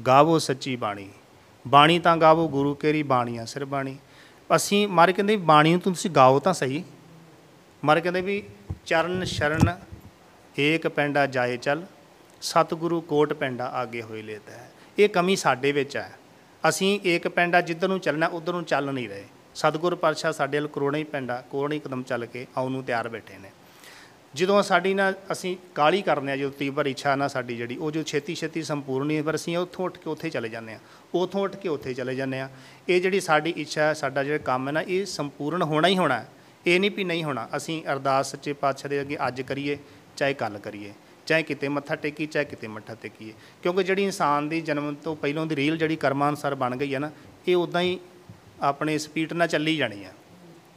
ਗਾਵੋ 0.06 0.38
ਸੱਚੀ 0.38 0.76
ਬਾਣੀ। 0.76 1.08
ਬਾਣੀ 1.68 1.98
ਤਾਂ 1.98 2.16
ਗਾਵੋ, 2.16 2.48
ਗੁਰੂ 2.48 2.74
ਕੇਰੀ 2.74 3.02
ਬਾਣੀਆਂ 3.02 3.46
ਸਿਰ 3.46 3.64
ਬਾਣੀ। 3.64 3.96
ਅਸੀਂ, 4.56 4.88
ਮਾਰੇ 4.88 5.12
ਕਹਿੰਦੇ 5.12 5.36
ਵੀ 5.36 5.42
ਬਾਣੀ 5.42 5.72
ਨੂੰ 5.72 5.80
ਤੁਸੀਂ 5.80 6.10
ਗਾਓ 6.10 6.38
ਤਾਂ 6.38 6.52
ਸਹੀ। 6.54 6.84
ਮਾਰੇ 7.84 8.00
ਕਹਿੰਦੇ 8.00 8.20
ਵੀ 8.20 8.42
ਚਰਨ 8.86 9.24
ਸ਼ਰਨ 9.24 9.76
ਏਕ 10.58 10.88
ਪੈਂਡਾ 10.88 11.26
ਜਾਏ 11.26 11.56
ਚੱਲ, 11.56 11.84
ਸਤਿਗੁਰੂ 12.42 13.00
ਕੋਟ 13.00 13.32
ਪੈਂਡਾ 13.32 13.66
ਆਗੇ 13.66 14.02
ਹੋਏ 14.02 14.22
ਲੇਤਾ 14.22 14.52
ਹੈ 14.52 14.70
ਇਹ 14.98 15.08
ਕਮੀ 15.08 15.36
ਸਾਡੇ 15.36 15.72
ਵਿੱਚ 15.72 15.96
ਹੈ। 15.96 16.12
ਅਸੀਂ 16.68 17.00
ਏਕ 17.06 17.28
ਪੈਂਡਾ 17.28 17.60
ਜਿੱਧਰ 17.60 17.88
ਨੂੰ 17.88 18.00
ਚੱਲਣਾ, 18.00 18.26
ਉਧਰ 18.26 18.52
ਨੂੰ 18.52 18.64
ਚੱਲ 18.64 18.92
ਨਹੀਂ 18.92 19.08
ਰਹੇ। 19.08 19.24
ਸਤਿਗੁਰ 19.54 19.94
ਪਾਤਸ਼ਾਹ 19.94 20.32
ਸਾਡੇ 20.32 20.58
ਵੱਲ 20.58 20.68
ਕਰੋੜਾਂ 20.68 20.98
ਹੀ 20.98 21.04
ਪੈਂਡਾ, 21.04 21.40
ਕਰੋੜਾਂ 21.50 21.74
ਹੀ 21.74 21.80
ਕਦਮ 21.80 22.02
ਚੱਲ 22.02 22.26
ਕੇ 22.26 22.46
ਆਉਣ 22.56 22.72
ਨੂੰ 22.72 22.84
ਤਿਆਰ 22.84 23.08
ਬੈਠੇ 23.08 23.38
ਨੇ। 23.38 23.50
ਜਦੋਂ 24.34 24.62
ਸਾਡੀ 24.62 24.92
ਨਾ 24.94 25.12
ਅਸੀਂ 25.32 25.56
ਕਾਲੀ 25.74 26.00
ਕਰਨੇ 26.02 26.32
ਆ 26.32 26.36
ਜਦੋਂ 26.36 26.50
ਤੀਬਰ 26.50 26.86
ਇੱਛਾ 26.86 27.14
ਨਾ 27.16 27.28
ਸਾਡੀ 27.28 27.56
ਜਿਹੜੀ, 27.56 27.76
ਉਹ 27.76 27.90
ਜੋ 27.90 28.02
ਛੇਤੀ 28.02 28.34
ਛੇਤੀ 28.34 28.62
ਸੰਪੂਰਨ 28.62 29.06
ਨਹੀਂ, 29.06 29.22
ਪਰ 29.22 29.34
ਅਸੀਂ 29.34 29.56
ਉੱਥੋਂ 29.56 29.84
ਉੱਠ 29.84 29.98
ਕੇ 29.98 30.10
ਉੱਥੇ 30.10 30.30
ਚਲੇ 30.30 30.48
ਜਾਂਦੇ 30.48 30.72
ਆ 30.72 30.78
ਉੱਥੋਂ 31.14 31.42
ਉੱਠ 31.42 31.56
ਕੇ 31.56 31.68
ਉੱਥੇ 31.68 31.94
ਚਲੇ 31.94 32.14
ਜਾਂਦੇ 32.14 32.40
ਆ 32.40 32.48
ਇਹ 32.88 33.00
ਜਿਹੜੀ 33.00 33.20
ਸਾਡੀ 33.20 33.52
ਇੱਛਾ 33.56 33.82
ਹੈ 33.82 33.92
ਸਾਡਾ 33.92 34.24
ਜਿਹੜਾ 34.24 34.38
ਕੰਮ 34.38 34.68
ਹੈ 34.68 34.72
ਨਾ, 34.72 34.80
ਇਹ 34.80 35.04
ਸੰਪੂਰਨ 35.06 35.62
ਹੋਣਾ 35.62 35.88
ਹੀ 35.88 35.96
ਹੋਣਾ 35.98 36.18
ਹੈ। 36.20 36.28
ਇਹ 36.66 36.78
ਨਹੀਂ 36.80 36.90
ਵੀ 36.90 37.04
ਨਹੀਂ 37.04 37.24
ਹੋਣਾ। 37.24 37.48
ਅਸੀਂ 37.56 37.82
ਅਰਦਾਸ 37.92 38.30
ਸੱਚੇ 38.30 38.52
ਪਾਤਸ਼ਾਹ 38.52 38.90
ਦੇ 38.90 39.00
ਅੱਗੇ 39.00 39.16
ਅੱਜ 39.28 39.40
ਕਰੀਏ, 39.42 39.76
ਚਾਹੇ 40.16 40.34
ਕੱਲ 40.34 40.58
ਕਰੀਏ, 40.58 40.92
ਚਾਹੇ 41.26 41.42
ਕਿਤੇ 41.42 41.68
ਮੱਥਾ 41.68 41.94
ਟੇਕੀ 41.94 42.26
ਚਾਹੇ 42.26 42.44
ਕਿਤੇ 42.44 42.68
ਮੱਥਾ 42.68 42.94
ਟੇਕੀਏ। 42.94 43.32
ਕਿਉਂਕਿ 43.62 43.84
ਜਿਹੜੀ 43.84 44.04
ਇਨਸਾਨ 44.04 44.48
ਦੀ 44.48 44.60
ਜਨਮ 44.60 44.94
ਤੋਂ 44.94 45.16
ਪਹਿਲਾਂ 45.16 45.46
ਦੀ 45.46 45.56
ਰੀਲ 45.56 45.76
ਜਿਹੜੀ 45.76 45.96
ਕਰਮਾਂ 45.96 46.28
ਅਨੁਸਾਰ 46.28 46.54
ਬਣ 46.54 46.76
ਗਈ 46.76 46.94
ਹੈ 46.94 46.98
ਨਾ, 46.98 47.10
ਇਹ 47.48 47.56
ਉਦਾਂ 47.56 47.80
ਹੀ 47.80 47.98
ਆਪਣੇ 48.62 48.98
ਸਪੀਡ 48.98 49.32
ਨਾਲ 49.32 49.48
ਚੱਲੀ 49.48 49.76
ਜਾਣੀ 49.76 50.04
ਆ 50.04 50.12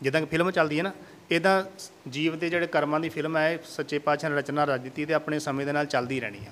ਜਿੱਦਾਂ 0.02 0.22
ਕਿ 0.22 0.28
ਫਿਲਮ 0.28 0.52
ਚੱਲਦੀ 0.52 0.78
ਹੈ 0.78 0.84
ਨਾ 0.84 0.92
ਇਦਾਂ 1.32 1.64
ਜੀਵ 2.10 2.38
ਦੇ 2.40 2.50
ਜਿਹੜੇ 2.50 2.68
ਕਰਮਾਂ 2.68 3.00
ਦੀ 3.00 3.10
ਫਿਲਮ 3.10 3.38
ਹੈ, 3.38 3.52
ਇਹ 3.54 3.58
ਸੱਚੇ 3.66 4.00
ਪਾਤਸ਼ਾਹ 4.00 4.30
ਨੇ 4.30 4.36
ਰਚਨਾ 4.36 4.64
ਰਚ 4.64 4.82
ਦਿੱਤੀ 4.82 5.06
ਤੇ 5.06 5.14
ਆਪਣੇ 5.14 5.40
ਸਮੇਂ 5.40 5.66
ਦੇ 5.66 5.72
ਨਾਲ 5.72 5.86
ਚੱਲਦੀ 5.86 6.20
ਰਹਿਣੀ 6.20 6.40
ਆ। 6.48 6.52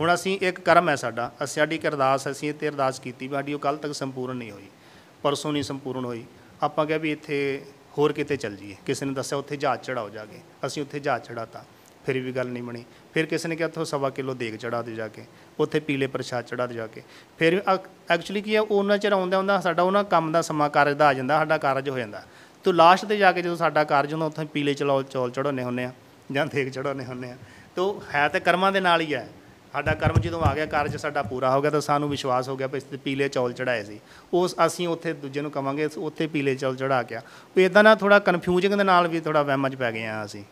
ਹੁਣ 0.00 0.14
ਅਸੀਂ, 0.14 0.38
ਇੱਕ 0.42 0.60
ਕਰਮ 0.60 0.88
ਹੈ 0.88 0.94
ਸਾਡਾ, 0.96 1.30
ਅਸੀਂ, 1.44 1.62
ਸਾਡੀ 1.62 1.76
ਇੱਕ 1.76 1.86
ਅਰਦਾਸ, 1.86 2.28
ਅਸੀਂ 2.30 2.48
ਇਹ 2.48 2.54
ਤੇ 2.54 2.68
ਅਰਦਾਸ 2.68 3.00
ਕੀਤੀ 3.00 3.28
ਵੀ 3.28 3.34
ਸਾਡੀ 3.34 3.54
ਉਹ 3.54 3.58
ਕੱਲ 3.58 3.76
ਤੱਕ 3.76 3.94
ਸੰਪੂਰਨ 3.94 4.36
ਨਹੀਂ 4.36 4.50
ਹੋਈ, 4.50 4.66
ਪਰਸੋਂ 5.22 5.52
ਨਹੀਂ 5.52 5.62
ਸੰਪੂਰਨ 5.62 6.04
ਹੋਈ। 6.04 6.24
ਆਪਾਂ 6.62 6.86
ਕਿਹਾ 6.86 6.98
ਵੀ 6.98 7.12
ਇੱਥੇ 7.12 7.62
ਹੋਰ 7.98 8.12
ਕਿਤੇ 8.12 8.36
ਚੱਲ 8.36 8.56
ਜਾਈਏ। 8.56 8.76
ਕਿਸੇ 8.86 9.06
ਨੇ 9.06 9.12
ਦੱਸਿਆ 9.14 9.38
ਉੱਥੇ 9.38 9.56
ਜਹਾਜ਼ 9.56 9.80
ਚੜਾਓ 9.80 10.08
ਜਾ 10.10 10.24
ਕੇ। 10.24 10.38
ਅਸੀਂ 10.66 10.82
ਉੱਥੇ 10.82 11.00
ਜਹਾਜ਼ 11.00 11.22
ਚੜਾਤਾ 11.22 11.64
ਫਿਰ 12.06 12.18
ਵੀ 12.20 12.32
ਗੱਲ 12.32 12.48
ਨਹੀਂ 12.48 12.62
ਬਣੀ। 12.62 12.84
ਫਿਰ 13.14 13.26
ਕਿਸੇ 13.26 13.48
ਨੇ 13.48 13.56
ਕਿਹਾ 13.56 13.68
ਉੱਥੋਂ 13.68 13.84
ਸਵਾ 13.84 14.10
ਕਿਲੋ 14.10 14.34
ਦੇਗ 14.34 14.54
ਚੜਾ 14.56 14.80
ਦੇ 14.82 14.94
ਜਾ 14.94 15.08
ਕੇ, 15.08 15.24
ਉੱਥੇ 15.58 15.80
ਪੀਲੇ 15.80 16.06
ਪ੍ਰਸ਼ਾਦ 16.06 16.44
ਚੜਾ 16.44 16.66
ਦੇ 16.66 16.74
ਜਾ 16.74 16.86
ਕੇ। 16.86 17.02
ਫਿਰ 17.38 17.62
ਐਕਚੁਅਲੀ 18.10 18.42
ਕੀ 18.42 18.54
ਹੈ 18.54 18.60
ਉਹਨਾਂ 18.60 18.98
ਚਿਰ 18.98 19.12
ਆਉਂਦਾ 19.12 19.36
ਹੁੰਦਾ 19.36 19.60
ਸਾਡਾ 19.60 19.82
ਉਹਨਾਂ 19.82 20.04
ਕੰਮ 20.04 20.32
ਦਾ 20.32 20.42
ਸਮਾਂ, 20.42 20.70
ਕਾਰਜ 20.70 20.96
ਦਾ 20.96 21.06
ਆ 21.06 21.12
ਜਾਂਦਾ, 21.12 21.38
ਸਾਡਾ 21.38 21.58
ਕਾਰਜ 21.58 21.88
ਹੋ 21.90 21.98
ਜਾਂਦਾ। 21.98 22.22
ਤੋ 22.64 22.72
ਲਾਸਟ 22.72 23.04
ਤੇ 23.04 23.16
ਜਾ 23.16 23.32
ਕੇ 23.32 23.42
ਜਦੋਂ 23.42 23.56
ਸਾਡਾ 23.56 23.84
ਕਾਰਜ 23.84 24.12
ਹੁੰਦਾ, 24.12 24.26
ਉੱਥੇ 24.26 24.44
ਪੀਲੇ 24.44 24.74
ਚਲੋ 24.74 25.02
ਚੌਲ 25.02 25.30
ਚੜਾਉਂਦੇ 25.30 25.62
ਹੁੰਦੇ 25.62 25.84
ਆ, 25.84 25.92
ਜਾਂ 26.32 26.46
ਦੇਗ 26.46 26.68
ਚੜਾਉਂਦੇ 26.68 27.04
ਹੁੰਦੇ 27.04 27.30
ਆ। 27.30 27.36
ਤੋ 27.76 28.02
ਹੈ 28.14 28.28
ਤੇ 28.28 28.40
ਕਰਮਾਂ 28.40 28.72
ਦੇ 28.72 28.80
ਨਾਲ 28.80 29.00
ਹੀ 29.00 29.14
ਹੈ। 29.14 29.28
ਸਾਡਾ 29.72 29.94
ਕਰਮ 29.94 30.20
ਜਦੋਂ 30.20 30.42
ਆ 30.42 30.54
ਗਿਆ, 30.54 30.66
ਕਾਰਜ 30.66 30.96
ਸਾਡਾ 30.96 31.22
ਪੂਰਾ 31.22 31.56
ਹੋ 31.56 31.62
ਗਿਆ 31.62 31.70
ਤਾਂ 31.70 31.80
ਸਾਨੂੰ 31.80 32.08
ਵਿਸ਼ਵਾਸ 32.08 32.48
ਹੋ 32.48 32.56
ਗਿਆ 32.56 32.66
ਵੀ 32.66 32.76
ਇਸ 32.76 32.82
ਤੇ 32.82 32.96
ਪੀਲੇ 32.96 33.28
ਚੌਲ 33.28 33.52
ਚੜਾਏ 33.52 33.84
ਸੀ। 33.84 34.00
ਉਸ 34.32 34.54
ਅਸੀਂ 34.66 34.88
ਉੱਥੇ 34.88 35.12
ਦੂਜੇ 35.12 35.40
ਨੂੰ 35.40 35.50
ਕਵਾਂਗੇ 35.50 35.88
ਉੱਥੇ 35.96 36.26
ਪੀਲੇ 36.26 36.54
ਚੌਲ 36.54 36.76
ਚੜਾ 36.76 37.02
ਕੇ 37.02 37.14
ਆ। 37.14 37.20
ਵੀ 37.56 37.64
ਇਦਾਂ 37.64 37.82
ਨਾ 37.84 37.94
ਥੋੜਾ 37.94 38.18
ਕਨਫਿਊਜ਼ਿੰਗ 38.18 38.74
ਦੇ 38.74 38.84
ਨਾਲ 38.84 39.08
ਵੀ 39.08 39.20
ਥੋੜਾ 39.20 39.42
ਵਹਿਮਾਂ 39.42 39.70
'ਚ 39.70 39.74
ਪੈ 39.74 39.92
ਗਏ 39.92 40.06
ਆ 40.06 40.24
ਅਸੀਂ। 40.24 40.44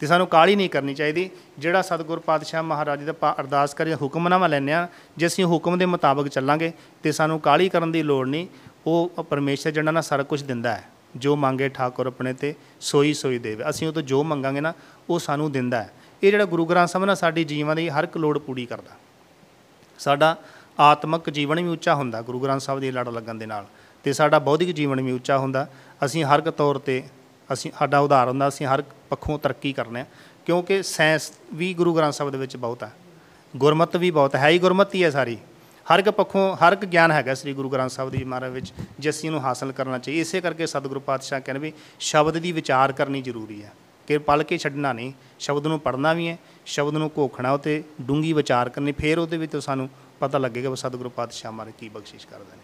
ਤੇ 0.00 0.06
ਸਾਨੂੰ 0.06 0.26
ਕਾਹਲੀ 0.26 0.56
ਨਹੀਂ 0.56 0.70
ਕਰਨੀ 0.70 0.94
ਚਾਹੀਦੀ। 0.94 1.30
ਜਿਹੜਾ 1.58 1.82
ਸਤਿਗੁਰ 1.82 2.18
ਪਾਤਸ਼ਾਹ 2.18 2.62
ਮਹਾਰਾਜ 2.62 3.02
ਦਾ 3.02 3.10
ਆਪਾਂ 3.10 3.34
ਅਰਦਾਸ 3.40 3.74
ਕਰੀ, 3.74 3.94
ਹੁਕਮਨਾਮਾ 3.94 4.46
ਲੈਂਦੇ 4.46 4.72
ਆ, 4.72 4.88
ਜੇ 5.16 5.26
ਅਸੀਂ 5.26 5.44
ਹੁਕਮ 5.44 5.78
ਦੇ 5.78 5.86
ਮੁਤਾਬਕ 5.86 6.28
ਚੱਲਾਂਗੇ 6.28 6.72
ਤੇ 7.02 7.12
ਸਾਨੂੰ 7.12 7.40
ਕਾਹਲੀ 7.40 7.68
ਕਰਨ 7.68 7.92
ਦੀ 7.92 8.02
ਲੋੜ 8.02 8.28
ਨਹੀਂ, 8.28 8.46
ਉਹ 8.86 9.24
ਪਰਮੇਸ਼ਰ 9.30 9.70
ਜਿਹੜਾ 9.70 9.90
ਨਾ 9.90 10.00
ਸਾਰਾ 10.00 10.22
ਕੁਝ 10.22 10.42
ਦਿੰਦਾ 10.42 10.76
ਹੈ। 10.76 10.84
ਜੋ 11.16 11.36
ਮੰਗੇ 11.36 11.68
ਠਾਕੁਰ 11.68 12.06
ਆਪਣੇ 12.06 12.32
ਤੇ, 12.32 12.54
ਸੋਈ 12.80 13.14
ਸੋਈ 13.14 13.38
ਦੇਵੇ। 13.38 13.64
ਅਸੀਂ 13.70 13.88
ਉਹ 13.88 13.92
ਤੋਂ 13.92 14.02
ਜੋ 14.02 14.24
ਮੰਗਾਂਗੇ 14.24 14.60
ਨਾ, 14.60 14.72
ਉਹ 15.10 15.18
ਸਾਨੂੰ 15.18 15.52
ਦਿੰਦਾ 15.52 15.82
ਹੈ। 15.82 15.92
ਇਹ 16.22 16.30
ਜਿਹੜਾ 16.30 16.44
ਗੁਰੂ 16.44 16.66
ਗ੍ਰੰਥ 16.66 16.88
ਸਾਹਿਬ 16.88 17.06
ਨਾ 17.06 17.14
ਸਾਡੀ 17.14 17.44
ਜੀਵਨ 17.44 17.76
ਦੀ 17.76 17.88
ਹਰ 17.88 18.04
ਇੱਕ 18.04 18.16
ਲੋੜ 18.16 18.38
ਪੂਰੀ 18.38 18.66
ਕਰਦਾ। 18.66 18.90
ਸਾਡਾ 19.98 20.36
ਆਤਮਿਕ 20.80 21.30
ਜੀਵਨ 21.30 21.60
ਵੀ 21.60 21.68
ਉੱਚਾ 21.68 21.94
ਹੁੰਦਾ 21.94 22.22
ਗੁਰੂ 22.22 22.40
ਗ੍ਰੰਥ 22.40 22.60
ਸਾਹਿਬ 22.60 22.80
ਦੀ 22.80 22.90
ਲੜ 22.90 23.08
ਲੱਗਣ 23.08 23.34
ਦੇ 23.34 23.46
ਨਾਲ। 23.46 23.66
ਤੇ 24.04 24.12
ਸਾਡਾ 24.12 24.38
ਬੌਧਿਕ 24.38 24.70
ਜੀਵਨ 24.70 25.00
ਵੀ 25.00 25.12
ਉੱਚਾ 25.12 25.38
ਹੁੰਦਾ। 25.38 25.66
ਅਸੀਂ 26.04 26.24
ਹਰ 26.24 26.38
ਇੱਕ 26.38 26.50
ਤੌਰ 26.50 26.78
ਤੇ, 26.78 27.02
ਅਸੀਂ 27.52 27.70
ਸਾਡਾ 27.78 27.98
ਉਦਾਹਰਨ 27.98 28.28
ਹੁੰਦਾ, 28.28 28.48
ਅਸੀਂ 28.48 28.66
ਹਰ 28.66 28.82
ਪੱਖੋਂ 29.10 29.38
ਤਰੱਕੀ 29.38 29.72
ਕਰਨੇ 29.72 30.00
ਆ। 30.00 30.06
ਕਿਉਂਕਿ 30.46 30.82
ਸਾਇੰਸ 30.82 31.32
ਵੀ 31.54 31.74
ਗੁਰੂ 31.74 31.94
ਗ੍ਰੰਥ 31.96 32.12
ਸਾਹਿਬ 32.12 32.32
ਦੇ 32.32 32.38
ਵਿੱਚ 32.38 32.56
ਬਹੁਤ 32.56 32.82
ਹੈ 32.82 32.92
ਗੁਰਮਤ 33.56 33.96
ਵੀ 33.96 34.10
ਬਹੁਤ 34.10 34.34
ਹੈ। 34.34 34.48
ਹੀ 34.48 34.58
ਗੁਰਮਤੀ 34.58 35.04
ਹੈ 35.04 35.10
ਸਾਰੀ। 35.10 35.38
ਹਰ 35.94 35.98
ਇੱਕ 35.98 36.10
ਪੱਖੋਂ 36.10 36.56
ਹਰ 36.56 36.72
ਇੱਕ 36.72 36.84
ਗਿਆਨ 36.84 37.10
ਹੈਗਾ 37.10 37.34
ਸ੍ਰੀ 37.34 37.52
ਗੁਰੂ 37.52 37.68
ਗ੍ਰੰਥ 37.68 37.90
ਸਾਹਿਬ 37.90 38.10
ਦੀ 38.10 38.24
ਮਹਾਰਾਜ 38.24 38.50
ਵਿੱਚ 38.50 38.72
ਜੇ 39.00 39.10
ਅਸੀਂ 39.10 39.28
ਇਹਨੂੰ 39.28 39.40
ਹਾਸਲ 39.40 39.72
ਕਰਨਾ 39.72 39.98
ਚਾਹੀਏ। 39.98 40.20
ਇਸੇ 40.20 40.40
ਕਰਕੇ 40.40 40.66
ਸਤਿਗੁਰੂ 40.66 41.00
ਪਾਤਸ਼ਾਹ 41.00 41.40
ਕਹਿੰਦੇ 41.40 41.60
ਵੀ 41.60 41.72
ਸ਼ਬਦ 42.00 42.38
ਦੀ 42.38 42.52
ਵਿਚਾਰ 42.52 42.92
ਕਰਨੀ 42.92 43.22
ਜ਼ਰੂਰੀ 43.22 43.64
ਹੈ। 43.64 43.72
ਕਿ 44.06 44.18
ਪਲ 44.18 44.42
ਕੇ 44.42 44.58
ਛੱਡਣਾ 44.58 44.92
ਨਹੀਂ 44.92 45.12
ਸ਼ਬਦ 45.38 45.66
ਨੂੰ 45.66 45.80
ਪੜ੍ਹਨਾ 45.80 46.12
ਵੀ 46.12 46.28
ਹੈ 46.28 46.38
ਸ਼ਬਦ 46.66 46.96
ਨੂੰ 46.96 47.10
ਘੋਖਣਾ 47.18 47.52
ਉਤੇ 47.52 47.84
ਡੂੰਗੀ 48.00 48.32
ਵਿਚਾਰ 48.32 48.68
ਕਰਨੀ 48.68 48.92
ਫਿਰ 48.92 49.18
ਉਹਦੇ 49.18 49.36
ਵਿੱਚ 49.36 49.56
ਸਾਨੂੰ 49.56 49.88
ਪਤਾ 50.20 50.38
ਲੱਗੇਗਾ 50.38 50.70
ਵੀ 50.70 50.76
ਸਤਿਗੁਰੂ 50.76 51.10
ਪਾਤਸ਼ਾਹ 51.10 51.52
ਮਾਰੇ 51.52 51.72
ਕੀ 51.78 51.88
ਬਖਸ਼ਿਸ਼ 51.88 52.26
ਕਰਦੇ 52.26 52.56
ਨੇ। 52.56 52.62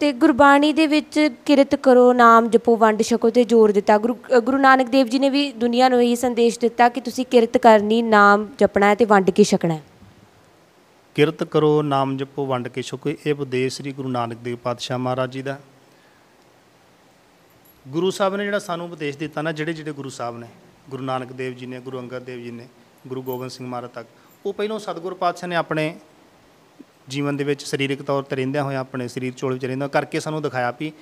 ਤੇ 0.00 0.12
ਗੁਰਬਾਣੀ 0.12 0.72
ਦੇ 0.72 0.86
ਵਿੱਚ 0.86 1.30
ਕਿਰਤ 1.46 1.74
ਕਰੋ 1.74 2.12
ਨਾਮ 2.12 2.50
ਜਪੋ 2.50 2.76
ਵੰਡ 2.76 3.02
ਛਕੋ 3.02 3.30
ਤੇ 3.30 3.44
ਜ਼ੋਰ 3.44 3.72
ਦਿੱਤਾ। 3.72 3.98
ਗੁਰੂ 3.98 4.16
ਅ, 4.36 4.38
ਗੁਰੂ 4.38 4.58
ਨਾਨਕ 4.58 4.88
ਦੇਵ 4.88 5.06
ਜੀ 5.06 5.18
ਨੇ 5.18 5.30
ਵੀ 5.30 5.52
ਦੁਨੀਆ 5.52 5.88
ਨੂੰ 5.88 6.04
ਇਹ 6.04 6.16
ਸੰਦੇਸ਼ 6.16 6.58
ਦਿੱਤਾ 6.60 6.88
ਕਿ 6.88 7.00
ਤੁਸੀਂ 7.00 7.26
ਕਿਰਤ 7.26 7.58
ਕਰਨੀ 7.58 8.02
ਨਾਮ 8.02 8.48
ਜਪਣਾ 8.58 8.86
ਹੈ 8.86 8.94
ਤੇ 8.94 9.04
ਵੰਡ 9.04 9.30
ਕੇ 9.30 9.44
ਛਕਣਾ 9.44 9.74
ਹੈ। 9.74 9.82
ਕਿਰਤ 11.14 11.44
ਕਰੋ, 11.44 11.82
ਨਾਮ 11.82 12.16
ਜਪੋ, 12.16 12.46
ਵੰਡ 12.46 12.68
ਕੇ 12.68 12.82
ਛਕੋ। 12.82 13.10
ਇਹ 13.10 13.32
ਉਪਦੇਸ਼ 13.32 13.76
ਸ੍ਰੀ 13.76 13.92
ਗੁਰੂ 13.92 14.08
ਨਾਨਕ 14.08 14.36
ਦੇਵ 14.36 14.56
ਪਾਤਸ਼ਾਹ 14.56 14.98
ਮਹਾਰਾਜ 14.98 15.32
ਜੀ 15.32 15.42
ਦਾ। 15.42 15.60
ਗੁਰੂ 17.88 18.10
ਸਾਹਿਬ 18.10 18.36
ਨੇ 18.36 18.44
ਜਿਹੜਾ 18.44 18.58
ਸਾਨੂੰ 18.58 18.86
ਉਪਦੇਸ਼ 18.86 19.18
ਦਿੱਤਾ 19.18 19.42
ਨਾ, 19.42 19.52
ਜਿਹੜੇ 19.52 19.72
ਜਿਹੜੇ 19.72 19.92
ਗੁਰੂ 19.92 20.08
ਸਾਹਿਬ 20.08 20.38
ਨੇ, 20.38 20.46
ਗੁਰੂ 20.90 21.04
ਨਾਨਕ 21.04 21.32
ਦੇਵ 21.32 21.54
ਜੀ 21.54 21.66
ਨੇ, 21.66 21.80
ਗੁਰੂ 21.80 21.98
ਅੰਗਦ 21.98 22.22
ਦੇਵ 22.22 22.40
ਜੀ 22.40 22.50
ਨੇ, 22.50 22.68
ਗੁਰੂ 23.06 23.22
ਗੋਬਿੰਦ 23.22 23.50
ਸਿੰਘ 23.50 23.68
ਮਹਾਰਾਜ 23.68 23.90
ਤੱਕ, 23.90 24.08
ਉਹ 24.46 24.52
ਪਹਿਲੋਂ 24.52 24.78
ਸਤਿਗੁਰੂ 24.78 25.16
ਪਾਤਸ਼ਾਹ 25.16 25.48
ਨੇ 25.48 25.56
ਆਪਣੇ 25.56 25.96
ਜੀਵਨ 27.08 27.36
ਦੇ 27.36 27.44
ਵਿੱਚ 27.44 27.64
ਸਰੀਰਕ 27.64 28.02
ਤੌਰ 28.02 28.22
ਤੇ 28.22 28.36
ਰਹਿੰਦਿਆਂ 28.36 28.64
ਹੋਇਆਂ 28.64 28.80
ਆਪਣੇ 28.80 29.08
ਸਰੀਰ 29.08 29.32
ਚੋਲ 29.32 29.52
ਵਿੱਚ 29.52 29.64
ਰਹਿੰਦਾ 29.64 29.88
ਕਰਕੇ 29.88 30.20
ਸਾਨੂੰ 30.20 30.42
ਦਿਖਾਇਆ 30.42 30.70
ਵੀ 30.80 30.92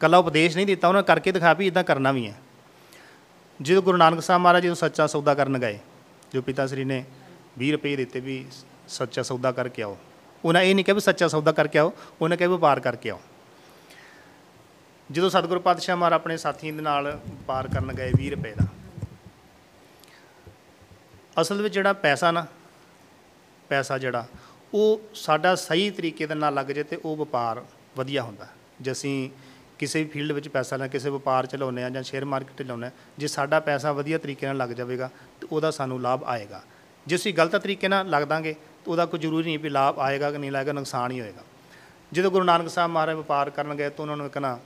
ਕੱਲਾ 0.00 0.18
ਉਪਦੇਸ਼ 0.18 0.56
ਨਹੀਂ 0.56 0.66
ਦਿੱਤਾ, 0.66 0.88
ਉਹਨਾਂ 0.88 1.02
ਕਰਕੇ 1.02 1.32
ਦਿਖਾਇਆ 1.32 1.54
ਵੀ 1.54 1.66
ਇਦਾਂ 1.66 1.84
ਕਰਨਾ 1.84 2.12
ਵੀ 2.12 2.26
ਹੈ। 2.26 2.40
ਜਦੋਂ 3.62 3.82
ਗੁਰੂ 3.82 3.98
ਨਾਨਕ 3.98 4.22
ਸਾਹਿਬ 4.22 4.42
ਮਹਾਰਾਜ 4.42 4.62
ਜਦੋਂ 4.62 4.74
ਸੱਚਾ 4.74 5.06
ਸੌਦਾ 5.06 5.34
ਕਰਨ 5.34 5.58
ਗਏ, 5.58 5.78
ਜੋ 6.32 6.42
ਪਿਤਾ 6.42 6.66
ਸ੍ਰੀ 6.66 6.84
ਨੇ 6.84 7.04
20 7.58 7.72
ਰੁਪਏ 7.72 7.96
ਦਿੱਤੇ 7.96 8.20
ਵੀ 8.20 8.44
ਸੱਚਾ 8.90 9.22
ਸੌਦਾ 9.22 9.52
ਕਰਕੇ 9.52 9.82
ਆਓ। 9.82 9.96
ਉਹਨਾਂ 10.44 10.62
ਇਹ 10.62 10.74
ਨਹੀਂ 10.74 10.84
ਕਿਹਾ 10.84 10.94
ਵੀ 10.94 11.00
ਸੱਚਾ 11.00 11.28
ਸੌਦਾ 11.28 11.52
ਕਰਕੇ 11.52 11.78
ਆਓ, 11.78 11.92
ਉਹਨਾਂ 12.20 12.36
ਕਿਹਾ 12.36 12.48
ਵਪਾਰ 12.48 12.80
ਕਰਕੇ 12.80 13.10
ਆਓ। 13.10 13.20
ਜਦੋਂ 15.10 15.30
ਸਤਿਗੁਰੂ 15.30 15.60
ਪਾਤਸ਼ਾਹ 15.60 15.96
ਮਹਾਰਾਜ 15.96 16.20
ਆਪਣੇ 16.20 16.36
ਸਾਥੀਆਂ 16.36 16.72
ਦੇ 16.72 16.82
ਨਾਲ 16.82 17.06
ਵਪਾਰ 17.26 17.68
ਕਰਨ 17.68 17.92
ਗਏ 17.92 18.10
20 18.12 18.30
ਰੁਪਏ 18.30 18.54
ਦਾ, 18.54 18.66
ਅਸਲ 21.40 21.62
ਵਿੱਚ 21.62 21.74
ਜਿਹੜਾ 21.74 21.92
ਪੈਸਾ 21.92 22.30
ਨਾ, 22.30 22.46
ਪੈਸਾ 23.68 23.98
ਜਿਹੜਾ, 23.98 24.24
ਉਹ 24.74 25.00
ਸਾਡਾ 25.14 25.54
ਸਹੀ 25.54 25.90
ਤਰੀਕੇ 25.90 26.26
ਦੇ 26.26 26.34
ਨਾਲ 26.34 26.54
ਲੱਗ 26.54 26.66
ਜੇ 26.66 26.82
ਤੇ 26.82 26.96
ਉਹ 26.96 27.16
ਵਪਾਰ 27.16 27.62
ਵਧੀਆ 27.96 28.22
ਹੁੰਦਾ। 28.22 28.46
ਜੇ 28.80 28.92
ਅਸੀਂ 28.92 29.30
ਕਿਸੇ 29.78 30.02
ਵੀ 30.02 30.08
ਫੀਲਡ 30.10 30.32
ਵਿੱਚ 30.32 30.48
ਪੈਸਾ 30.48 30.76
ਲਾ, 30.76 30.86
ਕਿਸੇ 30.86 31.10
ਵਪਾਰ 31.10 31.46
ਚ 31.46 31.56
ਲਾਉਂਦੇ 31.56 31.84
ਆ 31.84 31.88
ਜਾਂ 31.90 32.02
ਸ਼ੇਅਰ 32.02 32.24
ਮਾਰਕੀਟ 32.24 32.58
'ਚ 32.58 32.66
ਲਾਉਂਦੇ 32.66 32.86
ਆ 32.86 32.90
ਜੇ 33.18 33.26
ਸਾਡਾ 33.26 33.60
ਪੈਸਾ 33.60 33.92
ਵਧੀਆ 33.92 34.18
ਤਰੀਕੇ 34.18 34.46
ਨਾਲ 34.46 34.56
ਲੱਗ 34.56 34.70
ਜਾਵੇਗਾ, 34.70 35.10
ਤੇ 35.40 35.46
ਉਹਦਾ 35.52 35.70
ਸਾਨੂੰ 35.70 36.00
ਲਾਭ 36.00 36.24
ਆਏਗਾ। 36.24 36.62
ਜੇ 37.06 37.16
ਅਸੀਂ 37.16 37.32
ਗਲਤ 37.34 37.56
ਤਰੀਕੇ 37.56 37.88
ਨਾਲ 37.88 38.10
ਲੱਗ 38.10 38.22
ਦਾਂਗੇ 38.22 38.52
ਤਾਂ 38.52 38.60
ਉਹਦਾ 38.86 39.06
ਕੋਈ 39.06 39.20
ਜ਼ਰੂਰੀ 39.20 39.44
ਨਹੀਂ 39.44 39.58
ਵੀ 39.58 39.68
ਲਾਭ 39.68 40.00
ਆਏਗਾ 40.00 40.32
ਕਿ 40.32 40.38
ਨਹੀਂ 40.38 40.52
ਲਾਏਗਾ, 40.52 40.72
ਨੁਕਸਾਨ 40.72 41.10
ਹੀ 41.10 41.20
ਹੋਏਗਾ। 41.20 41.42
ਜਦੋਂ 42.12 42.30
ਗੁਰੂ 42.30 42.44
ਨਾਨਕ 42.44 42.70
ਸਾਹਿਬ 42.70 42.92
ਮਹਾਰਾਜ 42.92 43.16
ਵਪਾਰ 43.16 43.50
ਕਰਨ 43.50 43.74
ਗਏ 43.74 43.88
ਤਾਂ 43.88 44.04
ਉਹਨਾਂ 44.04 44.16
ਨੂੰ 44.16 44.26
ਇੱਕ 44.26 44.38
ਨਾ 44.38 44.58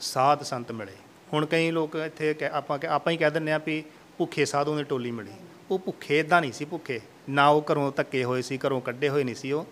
ਸਾਧ 0.00 0.42
ਸੰਤ 0.42 0.72
ਮਿਲੇ। 0.72 0.92
ਹੁਣ 1.32 1.46
ਕਈ 1.46 1.70
ਲੋਕ 1.70 1.96
ਇੱਥੇ 1.96 2.34
ਕਹਿ- 2.34 2.52
ਆਪਾਂ 2.52 2.78
ਕਹਿ- 2.78 2.92
ਆਪਾਂ 2.92 3.12
ਹੀ 3.12 3.16
ਕਹਿ 3.16 3.30
ਦਿੰਦੇ 3.30 3.52
ਆ 3.52 3.58
ਵੀ 3.58 3.84
ਭੁੱਖੇ 4.18 4.44
ਸਾਧੂਆਂ 4.44 4.78
ਦੀ 4.78 4.84
ਟੋਲੀ 4.84 5.10
ਮਿਲੀ। 5.10 5.30
ਉਹ 5.70 5.78
ਭੁੱਖੇ 5.78 6.18
ਇਦਾਂ 6.18 6.40
ਨਹੀਂ 6.40 6.52
ਸੀ 6.52 6.64
ਭੁੱਖੇ। 6.64 7.00
ਨਾ 7.30 7.48
ਉਹ 7.48 7.64
ਘਰੋਂ 7.72 7.92
ਧੱਕੇ 7.96 8.24
ਹੋਏ 8.24 8.42
ਸੀ, 8.42 8.58
ਘਰੋਂ 8.58 8.80
ਕੱਢੇ 8.80 9.08
ਹੋਏ 9.08 9.24
ਨਹੀਂ 9.24 9.34
ਸੀ, 9.34 9.52
ਉਹ 9.52 9.66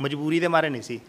ਮਜਬੂਰੀ 0.00 0.40
ਦੇ 0.40 0.48
ਮਾਰੇ 0.48 0.68
ਨਹੀਂ 0.68 0.82
ਸੀ। 0.82 1.00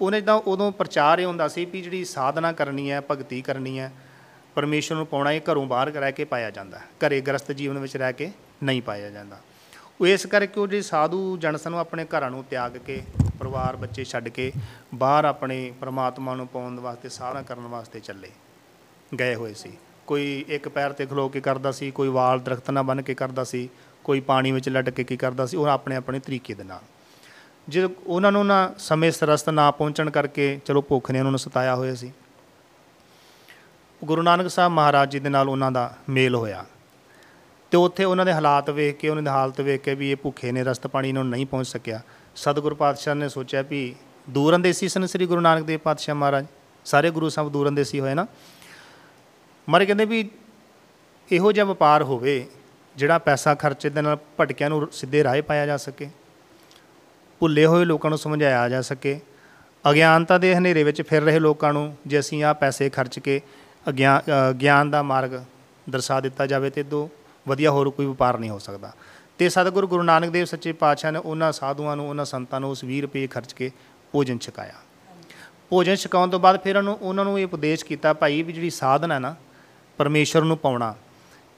ਉਹਨੇ 0.00 0.20
ਤਾਂ 0.20 0.34
ਉਦੋਂ 0.34 0.72
ਪ੍ਰਚਾਰ 0.72 1.18
ਇਹ 1.18 1.26
ਹੁੰਦਾ 1.26 1.48
ਸੀ 1.48 1.64
ਵੀ 1.64 1.82
ਜਿਹੜੀ 1.82 2.04
ਸਾਧਨਾ 2.04 2.52
ਕਰਨੀ 2.52 2.90
ਹੈ, 2.90 3.00
ਭਗਤੀ 3.00 3.42
ਕਰਨੀ 3.42 3.78
ਹੈ, 3.78 3.92
ਪਰਮੇਸ਼ਰ 4.54 4.94
ਨੂੰ 4.94 5.06
ਪਾਉਣਾ 5.06 5.32
ਇਹ 5.32 5.40
ਘਰੋਂ 5.52 5.66
ਬਾਹਰ 5.66 5.88
ਰਹਿ 5.88 6.12
ਕੇ 6.12 6.24
ਪਾਇਆ 6.24 6.50
ਜਾਂਦਾ। 6.50 6.78
ਹੈ। 6.78 6.82
ਘਰੇ 6.82 7.20
ਗ੍ਰਸਤ 7.20 7.52
ਜੀਵਨ 7.52 7.78
ਵਿੱਚ 7.78 7.96
ਰਹਿ 7.96 8.12
ਕੇ 8.12 8.32
ਨਹੀਂ 8.64 8.82
ਪਾਇਆ 8.82 9.10
ਜਾਂਦਾ। 9.10 9.40
ਉਹ 10.00 10.06
ਇਸ 10.06 10.26
ਕਰਕੇ 10.26 10.60
ਉਹ 10.60 10.66
ਜਿਹੜੇ 10.66 10.82
ਸਾਧੂ 10.82 11.36
ਜਨ 11.36 11.56
ਸਨ, 11.56 11.74
ਉਹ 11.74 11.78
ਆਪਣੇ 11.78 12.04
ਘਰਾਂ 12.04 12.30
ਨੂੰ 12.30 12.44
ਤਿਆਗ 12.44 12.76
ਕੇ, 12.76 13.02
ਪਰਿਵਾਰ, 13.38 13.76
ਬੱਚੇ 13.76 14.04
ਛੱਡ 14.04 14.28
ਕੇ 14.28 14.52
ਬਾਹਰ 14.94 15.24
ਆਪਣੇ 15.24 15.72
ਪ੍ਰਮਾਤਮਾ 15.80 16.34
ਨੂੰ 16.34 16.46
ਪਾਉਣ 16.46 16.80
ਵਾਸਤੇ, 16.80 17.08
ਸਾਧਨਾ 17.08 17.42
ਕਰਨ 17.42 17.66
ਵਾਸਤੇ 17.66 18.00
ਚੱਲੇ। 18.00 18.30
ਗਏ 19.18 19.34
ਹੋਏ 19.34 19.54
ਸੀ। 19.54 19.72
ਕੋਈ 20.06 20.44
ਇੱਕ 20.48 20.68
ਪੈਰ 20.68 20.92
ਤੇ 20.92 21.06
ਖਲੋ 21.06 21.28
ਕੇ 21.28 21.40
ਕਰਦਾ 21.40 21.72
ਸੀ, 21.72 21.90
ਕੋਈ 21.90 22.08
ਵਾਲ 22.08 22.40
ਦਰਖਤ 22.40 22.70
ਨਾਲ 22.70 22.82
ਬੰਨ 22.82 23.02
ਕੇ 23.02 23.14
ਕਰਦਾ 23.14 23.44
ਸੀ, 23.44 23.68
ਕੋਈ 24.04 24.20
ਪਾਣੀ 24.20 24.52
ਵਿੱਚ 24.52 24.68
ਲਟਕ 24.68 24.90
ਕੇ 24.90 25.04
ਕੀ 25.04 25.16
ਕਰਦਾ 25.16 25.46
ਸੀ, 25.46 25.56
ਉਹ 25.56 25.66
ਆਪਣੇ 25.66 25.96
ਆਪਣੇ 25.96 26.18
ਤਰੀਕੇ 26.18 26.54
ਦੇ 26.54 26.64
ਨਾਲ। 26.64 26.80
ਜਦੋਂ 27.68 27.90
ਉਹਨਾਂ 28.06 28.32
ਨੂੰ 28.32 28.46
ਨਾ 28.46 28.74
ਸਮੇਂ 28.78 29.10
ਸਰਸਤ 29.10 29.50
ਨਾ 29.50 29.70
ਪਹੁੰਚਣ 29.70 30.10
ਕਰਕੇ, 30.10 30.60
ਚਲੋ 30.64 30.82
ਭੁੱਖ 30.82 31.10
ਨੇ 31.10 31.18
ਉਹਨਾਂ 31.18 31.32
ਨੂੰ 31.32 31.38
ਸਤਾਇਆ 31.38 31.74
ਹੋਇਆ 31.74 31.94
ਸੀ। 31.94 32.12
ਗੁਰੂ 34.04 34.22
ਨਾਨਕ 34.22 34.50
ਸਾਹਿਬ 34.50 34.72
ਮਹਾਰਾਜ 34.72 35.10
ਜੀ 35.10 35.18
ਦੇ 35.18 35.28
ਨਾਲ 35.28 35.48
ਉਹਨਾਂ 35.48 35.72
ਦਾ 35.72 35.94
ਮੇਲ 36.08 36.34
ਹੋਇਆ। 36.34 36.64
ਤੇ 37.70 37.76
ਉੱਥੇ 37.76 38.04
ਉਹਨਾਂ 38.04 38.26
ਦੇ 38.26 38.32
ਹਾਲਾਤ 38.32 38.70
ਵੇਖ 38.70 38.96
ਕੇ 38.96 39.08
ਉਹਨਾਂ 39.08 39.22
ਦੀ 39.22 39.28
ਹਾਲਤ 39.28 39.60
ਵੇਖ 39.60 39.80
ਕੇ 39.80 39.94
ਵੀ 39.94 40.10
ਇਹ 40.10 40.16
ਭੁੱਖੇ 40.16 40.52
ਨੇ 40.52 40.64
ਰਸਤ 40.64 40.86
ਪਾਣੀ 40.86 41.08
ਇਹਨਾਂ 41.08 41.24
ਨੂੰ 41.24 41.30
ਨਹੀਂ 41.30 41.46
ਪਹੁੰਚ 41.46 41.66
ਸਕਿਆ। 41.66 42.00
ਸਤਿਗੁਰੂ 42.36 42.76
ਪਾਤਸ਼ਾਹ 42.76 43.14
ਨੇ 43.14 43.28
ਸੋਚਿਆ 43.28 43.62
ਵੀ 43.62 43.94
ਦੂਰ 44.30 44.56
ਅੰਦੇਸੀ 44.56 44.88
ਸਨ 44.88 45.06
ਸ੍ਰੀ 45.06 45.26
ਗੁਰੂ 45.26 45.40
ਨਾਨਕ 45.40 45.62
ਦੇਵ 45.62 45.78
ਪਾਤਸ਼ਾਹ 45.78 46.14
ਮਹਾਰਾਜ। 46.14 46.46
ਸਾਰੇ 46.84 47.10
ਗੁਰੂ 47.10 47.28
ਸਾਹਿਬ 47.28 47.52
ਦੂਰ 47.52 47.68
ਅੰਦੇਸੀ 47.68 48.00
ਹੋਏ 48.00 48.14
ਨਾ। 48.14 48.26
ਮਾਰੇ 49.68 49.86
ਕਹਿੰਦੇ 49.86 50.04
ਵੀ 50.04 50.30
ਇਹੋ 51.32 51.52
ਜਿਹਾ 51.52 51.64
ਵਪਾਰ 51.64 52.02
ਹੋਵੇ 52.02 52.46
ਜਿਹੜਾ 52.96 53.18
ਪੈਸਾ 53.18 53.54
ਖਰਚੇ 53.54 53.90
ਦੇ 53.90 54.02
ਨਾਲ 54.02 54.18
ਭਟਕਿਆਂ 54.40 54.70
ਨੂੰ 54.70 54.88
ਸਿੱਧੇ 54.92 55.24
ਰਾਹ 55.24 55.42
ਪਾਇਆ 55.42 55.66
ਜਾ 55.66 55.76
ਸਕੇ 55.76 56.08
ਭੁੱਲੇ 57.40 57.66
ਹੋਏ 57.66 57.84
ਲੋਕਾਂ 57.84 58.10
ਨੂੰ 58.10 58.18
ਸਮਝਾਇਆ 58.18 58.68
ਜਾ 58.68 58.82
ਸਕੇ 58.82 59.20
ਅਗਿਆਨਤਾ 59.90 60.38
ਦੇ 60.38 60.54
ਹਨੇਰੇ 60.54 60.82
ਵਿੱਚ 60.82 61.02
ਫਿਰ 61.02 61.22
ਰਹੇ 61.22 61.38
ਲੋਕਾਂ 61.38 61.72
ਨੂੰ 61.72 61.96
ਜੇ 62.06 62.18
ਅਸੀਂ 62.20 62.44
ਆ 62.44 62.52
ਪੈਸੇ 62.52 62.90
ਖਰਚ 62.90 63.18
ਕੇ 63.18 63.40
ਅਗਿਆ- 63.88 64.20
ਅ, 64.20 64.52
ਗਿਆਨ 64.52 64.90
ਦਾ 64.90 65.02
ਮਾਰਗ 65.02 65.30
ਦਰਸਾ 65.90 66.20
ਦਿੱਤਾ 66.20 66.46
ਜਾਵੇ 66.46 66.70
ਤੇ 66.70 66.82
ਦੋ 66.82 67.10
ਵਧੀਆ 67.50 67.70
ਹੋਰ 67.70 67.90
ਕੋਈ 67.90 68.06
ਵਪਾਰ 68.06 68.38
ਨਹੀਂ 68.38 68.50
ਹੋ 68.50 68.58
ਸਕਦਾ। 68.58 68.92
ਤੇ 69.38 69.48
ਸਤਿਗੁਰੂ 69.48 69.88
ਗੁਰੂ 69.88 70.02
ਨਾਨਕ 70.02 70.30
ਦੇਵ 70.30 70.44
ਸੱਚੇ 70.44 70.72
ਪਾਤਸ਼ਾਹ 70.72 71.12
ਨੇ 71.12 71.18
ਉਹਨਾਂ 71.18 71.52
ਸਾਧੂਆਂ 71.52 71.96
ਨੂੰ, 71.96 72.08
ਉਹਨਾਂ 72.08 72.24
ਸੰਤਾਂ 72.24 72.60
ਨੂੰ 72.60 72.70
ਉਸ 72.70 72.84
20 72.84 73.00
ਰੁਪਏ 73.00 73.26
ਖਰਚ 73.26 73.52
ਕੇ 73.52 73.70
ਭੋਜਨ 74.12 74.38
ਛਕਾਇਆ। 74.38 74.74
ਭੋਜਨ 75.70 75.94
ਛਕਾਉਣ 75.94 76.30
ਤੋਂ 76.30 76.40
ਬਾਅਦ 76.40 76.60
ਫਿਰ 76.60 76.76
ਉਹਨੂੰ, 76.76 76.98
ਉਹਨਾਂ 77.00 77.24
ਨੂੰ 77.24 77.38
ਇਹ 77.38 77.46
ਉਪਦੇਸ਼ 77.46 77.84
ਕੀਤਾ, 77.84 78.12
ਭਾਈ, 78.12 78.42
ਵੀ 78.42 78.52
ਜਿਹੜੀ 78.52 78.70
ਸਾਧਨਾ 78.70 79.14
ਹੈ 79.14 79.18
ਨਾ 79.18 79.34
ਪਰਮੇਸ਼ਰ 79.98 80.42
ਨੂੰ 80.42 80.56
ਪਾਉਣਾ, 80.58 80.94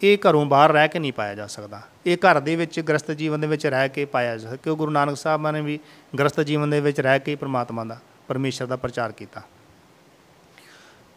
ਇਹ 0.01 0.19
ਘਰੋਂ 0.19 0.45
ਬਾਹਰ 0.47 0.73
ਰਹਿ 0.73 0.89
ਕੇ 0.89 0.99
ਨਹੀਂ 0.99 1.13
ਪਾਇਆ 1.13 1.35
ਜਾ 1.35 1.47
ਸਕਦਾ। 1.47 1.81
ਇਹ 2.07 2.17
ਘਰ 2.17 2.41
ਦੇ 2.41 2.57
ਵਿੱਚ 2.57 2.81
ਗ੍ਰਸਤ 2.81 3.11
ਜੀਵਨ 3.13 3.41
ਦੇ 3.41 3.47
ਵਿੱਚ 3.47 3.67
ਰਹਿ 3.67 3.89
ਕੇ 3.89 4.05
ਪਾਇਆ 4.05 4.37
ਜਾ 4.37 4.43
ਸਕਦਾ 4.45 4.57
ਕਿਉਂ 4.57 4.77
ਗੁਰੂ 4.77 4.91
ਨਾਨਕ 4.91 5.17
ਸਾਹਿਬ 5.17 5.51
ਨੇ 5.51 5.61
ਵੀ 5.61 5.79
ਗ੍ਰਸਤ 6.19 6.41
ਜੀਵਨ 6.41 6.71
ਦੇ 6.71 6.81
ਵਿੱਚ 6.81 7.01
ਰਹਿ 7.01 7.21
ਕੇ 7.21 7.31
ਹੀ 7.31 7.37
ਪ੍ਰਮਾਤਮਾ 7.37 7.85
ਦਾ 7.85 7.99
ਪਰਮੇਸ਼ਰ 8.29 8.67
ਦਾ 8.67 8.77
ਪ੍ਰਚਾਰ 8.77 9.13
ਕੀਤਾ। 9.13 9.43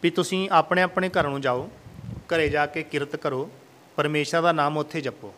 ਵੀ 0.03 0.09
ਤੁਸੀਂ 0.09 0.49
ਆਪਣੇ 0.51 0.81
ਆਪਣੇ 0.81 1.09
ਘਰਾਂ 1.09 1.29
ਨੂੰ 1.29 1.41
ਜਾਓ, 1.41 1.69
ਘਰੇ 2.29 2.49
ਜਾ 2.49 2.65
ਕੇ 2.65 2.83
ਕਿਰਤ 2.83 3.15
ਕਰੋ 3.15 3.49
ਪਰਮੇਸ਼ਰ 3.95 4.41
ਦਾ 4.41 4.51
ਨਾਮ 4.51 4.77
ਉੱਥੇ 4.77 5.01
ਜਪੋ। 5.01 5.33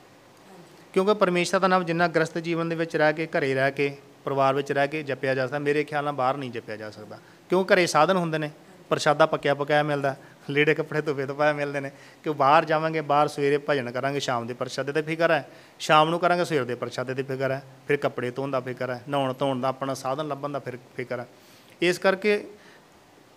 ਕਿਉਂਕਿ 0.94 1.14
ਪਰਮੇਸ਼ਰ 1.14 1.60
ਦਾ 1.60 1.68
ਨਾਮ 1.68 1.84
ਜਿੰਨਾ 1.84 2.08
ਗ੍ਰਸਤ 2.08 2.38
ਜੀਵਨ 2.38 2.70
ਦੇ 2.70 2.76
ਵਿੱਚ 2.76 2.96
ਰਹਿ 2.96 3.14
ਕੇ, 3.14 3.28
ਘਰੇ 3.28 3.54
ਰਹਿ 3.54 3.72
ਕੇ, 3.72 3.98
ਪਰਿਵਾਰ 4.26 4.54
ਵਿੱਚ 4.54 4.72
ਰਹਿ 4.72 4.88
ਕੇ 4.88 5.04
ਜਪਿਆ 5.04 5.36
ਜਾ 5.36 5.46
ਸਕਦਾ, 5.46 5.60
ਮੇਰੇ 5.60 5.84
ਖਿਆਲ 5.84 6.04
ਨਾਲ 6.04 6.14
ਬਾਹਰ 6.14 6.38
ਨਹੀਂ 6.38 6.52
ਜਪਿਆ 6.52 6.76
ਜਾ 6.76 6.92
ਸਕਦਾ। 6.92 7.20
ਕਿਉਂ? 7.50 7.66
ਘਰੇ 7.66 7.88
ਸਾਧਨ 7.88 8.18
ਹੁੰਦੇ 8.18 8.38
ਨੇ, 8.38 8.52
ਪ੍ਰਸ਼ਾਦਾ 8.90 9.26
ਪੱਕਿਆ 9.26 9.54
ਪਕਾਇਆ 9.54 9.84
ਮਿਲਦਾ, 9.84 10.16
ਲੀੜੇ 10.50 10.76
ਕੱਪੜੇ 10.76 11.02
ਧੋਵੇ 11.02 11.26
ਧੋਪਾਏ 11.26 11.54
ਮਿਲਦੇ 11.54 11.80
ਨੇ। 11.80 11.92
ਕਿ 12.24 12.30
ਬਾਹਰ 12.30 12.66
ਜਾਵਾਂਗੇ, 12.66 13.02
ਬਾਹਰ 13.02 13.28
ਸਵੇਰੇ 13.28 13.60
ਭਜਨ 13.70 13.92
ਕਰਾਂਗੇ, 13.92 14.20
ਸ਼ਾਮ 14.20 14.48
ਦੇ 14.48 14.54
ਪ੍ਰਸ਼ਾਦੇ 14.54 14.92
ਤੇ 14.92 15.02
ਫਿਕਰ 15.02 15.32
ਹੈ। 15.32 15.50
ਸ਼ਾਮ 15.80 16.10
ਨੂੰ 16.10 16.20
ਕਰਾਂਗੇ, 16.20 16.46
ਸਵੇਰ 16.46 16.64
ਦੇ 16.64 16.76
ਪ੍ਰਸ਼ਾਦੇ 16.76 17.14
ਤੇ 17.14 17.24
ਫਿਕਰ 17.24 17.52
ਹੈ। 17.52 17.64
ਫਿਰ 17.88 17.98
ਕੱਪੜੇ 17.98 18.32
ਧੋਣ 18.32 18.52
ਦਾ 18.52 18.60
ਫਿਕਰ 18.60 18.90
ਹੈ, 18.90 19.04
ਨਹਾਉਣ 19.10 19.34
ਧੋਣ 19.34 19.62
ਦਾ 19.62 19.68
ਆਪਣਾ 19.68 19.94
ਸਾਧਨ 19.94 20.28
ਲੱਭਣ 20.28 20.50
ਦਾ 20.50 20.60
ਫਿਰ 20.60 20.78
ਫਿਕਰ 20.96 21.20
ਹੈ। 21.20 21.28
ਇਸ 21.82 22.00
ਕਰਕੇ 22.00 22.48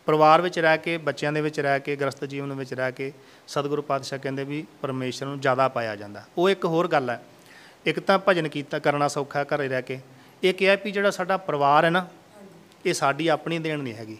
ਪਰਿਵਾਰ 0.06 0.42
ਵਿੱਚ 0.42 0.58
ਰਹਿ 0.58 0.78
ਕੇ, 0.78 0.96
ਬੱਚਿਆਂ 0.98 1.32
ਦੇ 1.32 1.40
ਵਿੱਚ 1.40 1.60
ਰਹਿ 1.60 1.80
ਕੇ, 1.80 1.96
ਗ੍ਰਸਤ 1.96 2.24
ਜੀਵਨ 2.24 2.52
ਵਿੱਚ 2.52 2.74
ਰਹਿ 2.74 2.92
ਕੇ 2.92 3.12
ਸਤਿਗੁਰੂ 3.48 3.82
ਪਾਤਸ਼ਾਹ 3.82 4.18
ਕਹਿੰਦੇ 4.18 4.44
ਵੀ 4.44 4.64
ਪਰਮੇਸ਼ਰ 4.82 5.26
ਨੂੰ 5.26 5.40
ਜ਼ਿਆਦਾ 5.40 5.68
ਪਾਇਆ 5.68 5.96
ਜਾਂਦਾ। 5.96 6.24
ਉਹ 6.38 6.50
ਇੱਕ 6.50 6.64
ਹੋਰ 6.64 6.88
ਗੱਲ 6.88 7.10
ਹੈ। 7.10 7.22
ਇੱਕ 7.86 8.00
ਤਾਂ 8.00 8.18
ਭਜਨ 8.28 8.48
ਕੀਤਾ 8.48 8.78
ਕਰਨਾ 8.78 9.08
ਸੌਖਾ 9.08 9.38
ਹੈ 9.38 9.44
ਘਰੇ 9.44 9.68
ਰਹਿ 9.68 9.82
ਕੇ। 9.82 10.00
ਇੱਕ 10.42 10.62
ਇਹ 10.62 10.68
ਹੈ 10.68 10.76
ਵੀ 10.84 10.90
ਜਿਹੜਾ 10.90 11.10
ਸਾਡਾ 11.10 11.36
ਪਰਿਵਾਰ 11.36 11.84
ਹੈ 11.84 11.90
ਨਾ, 11.90 12.06
ਇਹ 12.86 12.94
ਸਾਡੀ 12.94 13.28
ਆਪਣੀ 13.28 13.58
ਦੇਣ 13.58 13.78
ਨਹੀਂ 13.78 13.94
ਹੈਗੀ। 13.94 14.18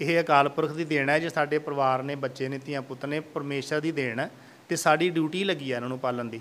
ਇਹ 0.00 0.20
ਅਕਾਲ 0.20 0.48
ਪੁਰਖ 0.48 0.72
ਦੀ 0.72 0.84
ਦੇਣ 0.84 1.10
ਹੈ, 1.10 1.18
ਜੇ 1.18 1.28
ਸਾਡੇ 1.28 1.58
ਪਰਿਵਾਰ 1.58 2.02
ਨੇ, 2.02 2.14
ਬੱਚੇ 2.14 2.48
ਨੇ, 2.48 2.58
ਧੀਆਂ 2.58 2.82
ਪੁੱਤ 2.82 3.04
ਨੇ 3.06 3.20
ਪਰਮੇਸ਼ਰ 3.20 3.80
ਦੀ 3.80 3.92
ਦੇਣ 3.92 4.20
ਹੈ 4.20 4.30
ਤੇ 4.68 4.76
ਸਾਡੀ 4.76 5.10
ਡਿਊਟੀ 5.10 5.44
ਲੱਗੀ 5.44 5.70
ਹੈ 5.72 5.76
ਇਹਨਾਂ 5.76 5.88
ਨੂੰ 5.88 5.98
ਪਾਲਣ 5.98 6.24
ਦੀ। 6.24 6.40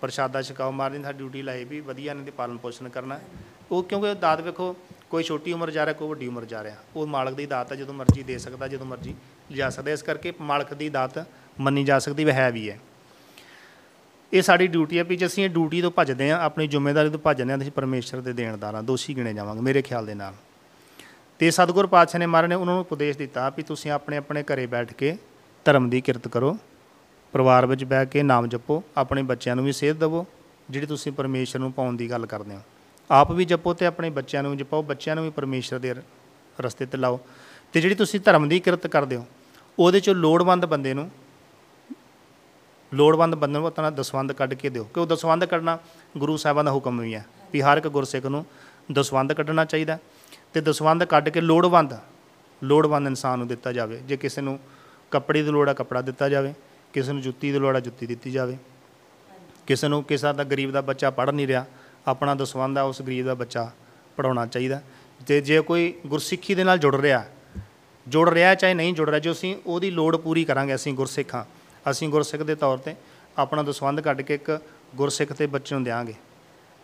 ਪ੍ਰਸ਼ਾਦਾ 0.00 0.42
ਛਕਾਓ 0.42 0.70
ਮਾਰਨੀ 0.70 1.02
ਸਾਡੀ 1.02 1.18
ਡਿਊਟੀ 1.18 1.42
ਲਾਈ 1.42 1.64
ਵੀ 1.64 1.80
ਵਧੀਆ 1.80 2.12
ਇਹਨਾਂ 2.12 2.24
ਦੀ 2.24 2.30
ਪਾਲਣ 2.30 2.56
ਪੋਸ਼ਣ 2.56 2.88
ਕਰਨਾ। 2.88 3.18
ਉਹ 3.70 3.82
ਕਿਉਂਕਿ 3.82 4.14
ਦਾਤ 4.14 4.40
ਵੇਖੋ 4.40 4.74
ਕੋਈ 5.10 5.22
ਛੋਟੀ 5.22 5.52
ਉਮਰ 5.52 5.70
ਜਾ 5.70 5.86
ਰਿਹਾ, 5.86 5.94
ਕੋਈ 5.94 6.08
ਵੱਡੀ 6.08 6.26
ਉਮਰ 6.26 6.44
ਜਾ 6.44 6.62
ਰਿਹਾ। 6.62 6.76
ਉਹ 6.96 7.06
ਮਾਲਕ 7.06 7.34
ਦੀ 7.34 7.46
ਦਾਤ 7.46 7.72
ਹੈ 7.72 7.76
ਜਦੋਂ 7.76 7.94
ਮਰਜ਼ੀ 7.94 8.22
ਦੇ 8.22 8.38
ਸਕਦਾ, 8.38 8.68
ਜਦੋਂ 8.68 8.86
ਮਰਜ਼ੀ 8.86 9.14
ਲਿਜਾ 9.50 9.70
ਸਕਦਾ। 9.70 9.90
ਇਸ 9.90 10.02
ਕਰਕੇ 10.02 10.32
ਮਾਲਕ 10.40 10.74
ਦੀ 10.74 10.88
ਦਾਤ 10.88 11.26
ਮੰਨੀ 11.60 11.84
ਜਾ 11.84 11.98
ਸਕਦੀ, 11.98 12.24
ਵਹ 12.24 12.32
ਹੈ 12.32 12.50
ਵੀ 12.50 12.70
ਹੈ। 12.70 12.78
ਇਹ 14.32 14.42
ਸਾਡੀ 14.42 14.66
ਡਿਊਟੀ 14.66 14.98
ਹੈ, 14.98 15.04
ਵੀ 15.04 15.16
ਜੇ 15.16 15.26
ਅਸੀਂ 15.26 15.44
ਇਹ 15.44 15.48
ਡਿਊਟੀ 15.48 15.82
ਤੋਂ 15.82 15.90
ਭੱਜਦੇ 15.90 16.30
ਹਾਂ, 16.30 16.40
ਆਪਣੀ 16.40 16.66
ਜ਼ਿੰਮੇਵਾਰੀ 16.66 17.10
ਤੋਂ 17.10 17.18
ਭੱਜਦੇ 17.18 17.50
ਹਾਂ, 17.50 17.58
ਤਾਂ 17.58 17.62
ਅਸੀਂ 17.62 17.72
ਪਰਮੇਸ਼ਰ 17.72 18.20
ਦੇ 18.20 18.32
ਦੇਣਦਾਰ 18.32 18.74
ਹਾਂ 18.74 18.82
ਦੋਸ਼ੀ 18.82 19.16
ਗਿਣੇ 19.16 19.34
ਜਾਵਾਂਗੇ, 19.34 19.60
ਮੇਰੇ 19.60 19.82
ਖਿਆਲ 19.82 20.06
ਦੇ 20.06 20.14
ਨਾਲ। 20.14 20.34
ਤੇ 21.38 21.50
ਸਤਿਗੁਰ 21.50 21.86
ਪਾਤਸ਼ਾਹ 21.86 22.18
ਨੇ 22.18 22.26
ਮਹਾਰਾਜ 22.26 22.48
ਨੇ 22.48 22.54
ਉਹਨਾਂ 22.54 22.74
ਨੂੰ 22.74 22.80
ਉਪਦੇਸ਼ 22.80 23.18
ਦਿੱਤਾ 23.18 23.50
ਵੀ 23.50 23.62
ਤੁਸੀਂ 23.62 23.90
ਆਪਣੇ 23.90 24.16
ਆਪਣੇ 24.16 24.42
ਘਰੇ 24.42 24.66
ਬੈਠ 24.66 24.92
ਕੇ 24.92 25.16
ਧਰਮ 25.64 25.90
ਦੀ 25.90 26.00
ਕਿਰਤ 26.00 26.28
ਕਰੋ, 26.28 26.58
ਪਰਿਵਾਰ 27.32 27.66
ਵਿੱਚ 27.66 27.84
ਬਹਿ 27.84 28.06
ਕੇ 28.06 28.22
ਨਾਮ 28.22 28.46
ਜਪੋ, 28.46 28.82
ਆਪਣੇ 28.96 29.22
ਬੱਚਿਆਂ 29.22 29.56
ਨੂੰ 29.56 29.64
ਵੀ 29.64 29.72
ਸੇਧ 29.72 29.96
ਦਿਵੋ, 29.96 30.26
ਜਿਹੜੀ 30.70 30.86
ਤੁਸੀਂ 30.86 31.12
ਪਰਮੇਸ਼ਰ 31.12 31.58
ਨੂੰ 31.58 31.72
ਪਾਉਣ 31.72 31.96
ਦੀ 31.96 32.10
ਗੱਲ 32.10 32.26
ਕਰਦੇ 32.26 32.54
ਹੋ। 32.54 32.60
ਆਪ 33.10 33.32
ਵੀ 33.32 33.44
ਜਪੋ 33.44 33.74
ਤੇ 33.74 33.86
ਆਪਣੇ 33.86 34.10
ਬੱਚਿਆਂ 34.10 34.42
ਨੂੰ 34.42 34.52
ਵੀ 34.52 34.58
ਜਪਾਓ, 34.58 34.82
ਬੱਚਿਆਂ 34.82 35.16
ਨੂੰ 35.16 35.24
ਵੀ 35.24 35.30
ਪਰਮੇਸ਼ਰ 35.30 35.78
ਦੇ 35.78 35.94
ਰ- 35.94 36.02
ਰਸਤੇ 36.60 36.86
ਤੇ 36.86 36.98
ਲਾਓ। 36.98 37.20
ਤੇ 37.72 37.80
ਜਿਹੜੀ 37.80 37.94
ਤੁਸੀਂ 37.94 38.20
ਧਰਮ 38.20 38.48
ਦੀ 38.48 38.60
ਕਿਰਤ 38.60 38.86
ਕਰਦੇ 38.86 39.16
ਹੋ, 39.16 39.26
ਉਹਦੇ 39.78 40.00
ਚੋਂ 40.00 40.14
ਲੋੜਵੰਦ 40.14 40.66
ਬੰਦੇ 40.66 40.94
ਨੂੰ, 40.94 41.10
ਲੋੜਵੰਦ 42.94 43.34
ਬੰਦੇ 43.34 43.58
ਨੂੰ 43.58 43.68
ਆਪਣਾ 43.68 43.90
ਦਸਵੰਦ 43.90 44.32
ਕੱਢ 44.32 44.54
ਕੇ 44.54 44.68
ਦਿਓ। 44.68 44.84
ਕਿਉਂ 44.84 45.06
ਦਸਵੰਦ 45.06 45.44
ਕੱਢਣਾ? 45.44 45.78
ਗੁਰੂ 46.18 46.36
ਸਾਹਿਬਾਂ 46.36 46.64
ਦਾ 46.64 46.70
ਹੁਕਮ 46.70 47.00
ਵੀ 47.00 47.14
ਹੈ 47.14 47.26
ਵੀ 47.52 47.62
ਹਰ 47.62 47.78
ਇੱਕ 47.78 47.88
ਗੁਰਸਿੱਖ 47.88 48.26
ਨੂੰ 48.26 48.46
ਦਸਵੰਦ 48.92 49.32
ਕੱਢਣਾ 49.32 49.64
ਚਾਹੀਦਾ। 49.64 49.98
ਤੇ 50.52 50.60
ਦਸਵੰਦ 50.60 51.04
ਕੱਢ 51.04 51.28
ਕੇ 51.28 51.40
ਲੋੜਵੰਦ 51.40 51.94
ਲੋੜਵੰਦ 52.64 53.06
ਇਨਸਾਨ 53.06 53.38
ਨੂੰ 53.38 53.48
ਦਿੱਤਾ 53.48 53.72
ਜਾਵੇ। 53.72 53.96
ਜੇ 53.96 54.16
ਕਿਸੇ 54.16 54.40
ਨੂੰ 54.40 54.58
ਕੱਪੜੇ 55.10 55.42
ਦੀ 55.42 55.50
ਲੋੜ 55.50 55.68
ਆ, 55.68 55.72
ਕੱਪੜਾ 55.72 56.00
ਦਿੱਤਾ 56.00 56.28
ਜਾਵੇ। 56.28 56.54
ਕਿਸੇ 56.92 57.12
ਨੂੰ 57.12 57.22
ਜੁੱਤੀ 57.22 57.52
ਦੀ 57.52 57.58
ਲੋੜ 57.58 57.76
ਆ, 57.76 57.80
ਜੁੱਤੀ 57.80 58.06
ਦਿੱਤੀ 58.06 58.30
ਜਾਵੇ। 58.30 58.56
ਕਿਸੇ 59.66 59.88
ਨੂੰ, 59.88 60.04
ਕਿਸੇ 60.04 60.32
ਦਾ 60.32 60.44
ਗਰੀਬ 60.44 60.70
ਦਾ 60.70 60.80
ਬੱਚਾ 60.80 61.10
ਪੜ੍ਹ 61.10 61.32
ਨਹੀਂ 61.32 61.46
ਰਿਹਾ 61.46 61.66
ਆਪਣਾ 62.08 62.34
ਦਸਵੰਦ 62.34 62.78
ਆ, 62.78 62.82
ਉਸ 62.82 63.02
ਗਰੀਬ 63.02 63.26
ਦਾ 63.26 63.34
ਬੱਚਾ 63.34 63.70
ਪੜਾਉਣਾ 64.16 64.46
ਚਾਹੀਦਾ। 64.46 64.80
ਤੇ 65.26 65.40
ਜੇ 65.40 65.60
ਕੋਈ 65.60 65.94
ਗੁਰਸਿੱਖੀ 66.06 66.54
ਦੇ 66.54 66.64
ਨਾਲ 66.64 66.78
ਜੁੜ 66.78 66.94
ਰਿਹਾ 66.96 67.24
ਜੁੜ 68.08 68.28
ਰਿਹਾ 68.30 68.54
ਚਾਹੇ 68.54 68.74
ਨਹੀਂ 68.74 68.94
ਜੁੜ 68.94 69.08
ਰਿਹਾ, 69.08 69.18
ਜੋ 69.18 69.32
ਅਸੀਂ 69.32 69.56
ਉਹਦੀ 69.66 69.90
ਲੋੜ 69.90 70.16
ਪੂਰੀ 70.16 70.44
ਕਰਾਂਗੇ, 70.44 70.74
ਅਸੀਂ 70.74 70.94
ਗੁਰਸਿੱਖ 70.94 71.34
ਹਾਂ 71.34 71.44
ਅਸੀਂ 71.90 72.08
ਗੁਰਸਿੱਖ 72.08 72.42
ਦੇ 72.42 72.54
ਤੌਰ 72.54 72.78
ਤੇ 72.78 72.94
ਆਪਣਾ 73.38 73.62
ਦਸਵੰਦ 73.62 74.00
ਕੱਢ 74.00 74.20
ਕੇ 74.20 74.34
ਇੱਕ 74.34 74.60
ਗੁਰਸਿੱਖ 74.96 75.32
ਤੇ 75.32 75.46
ਬੱਚੇ 75.46 75.74
ਨੂੰ 75.74 75.84
ਦਿਆਂਗੇ। 75.84 76.14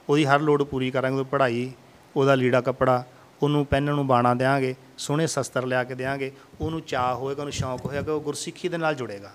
ਉਹਦੀ 0.08 0.24
ਹਰ 0.24 0.40
ਲੋੜ 0.40 0.62
ਪੂਰੀ 0.62 0.90
ਕਰਾਂਗੇ, 0.90 1.16
ਉਹਦੀ 1.16 1.28
ਪੜ੍ਹਾਈ, 1.30 1.72
ਉਹਦਾ 2.16 2.34
ਲੀੜਾ 2.34 2.60
ਕੱਪੜਾ, 2.60 3.04
ਉਹਨੂੰ 3.42 3.66
ਪਹਿਨਣ 3.66 3.94
ਨੂੰ 3.94 4.06
ਬਾਣਾ 4.06 4.34
ਦਿਆਂਗੇ, 4.34 4.74
ਸੋਹਣੇ 4.98 5.26
ਸ਼ਸਤਰ 5.26 5.66
ਲਿਆ 5.66 5.84
ਕੇ 5.84 5.94
ਦਿਆਂਗੇ, 5.94 6.32
ਉਹਨੂੰ 6.60 6.80
ਚਾਹ 6.80 7.14
ਹੋਏਗਾ, 7.14 7.42
ਉਹਨੂੰ 7.42 7.52
ਸ਼ੌਂਕ 7.52 7.84
ਹੋਏਗਾ, 7.86 8.12
ਉਹ 8.12 8.20
ਗੁਰਸਿੱਖੀ 8.20 8.68
ਦੇ 8.68 8.78
ਨਾਲ 8.78 8.94
ਜੁੜੇਗਾ। 8.94 9.32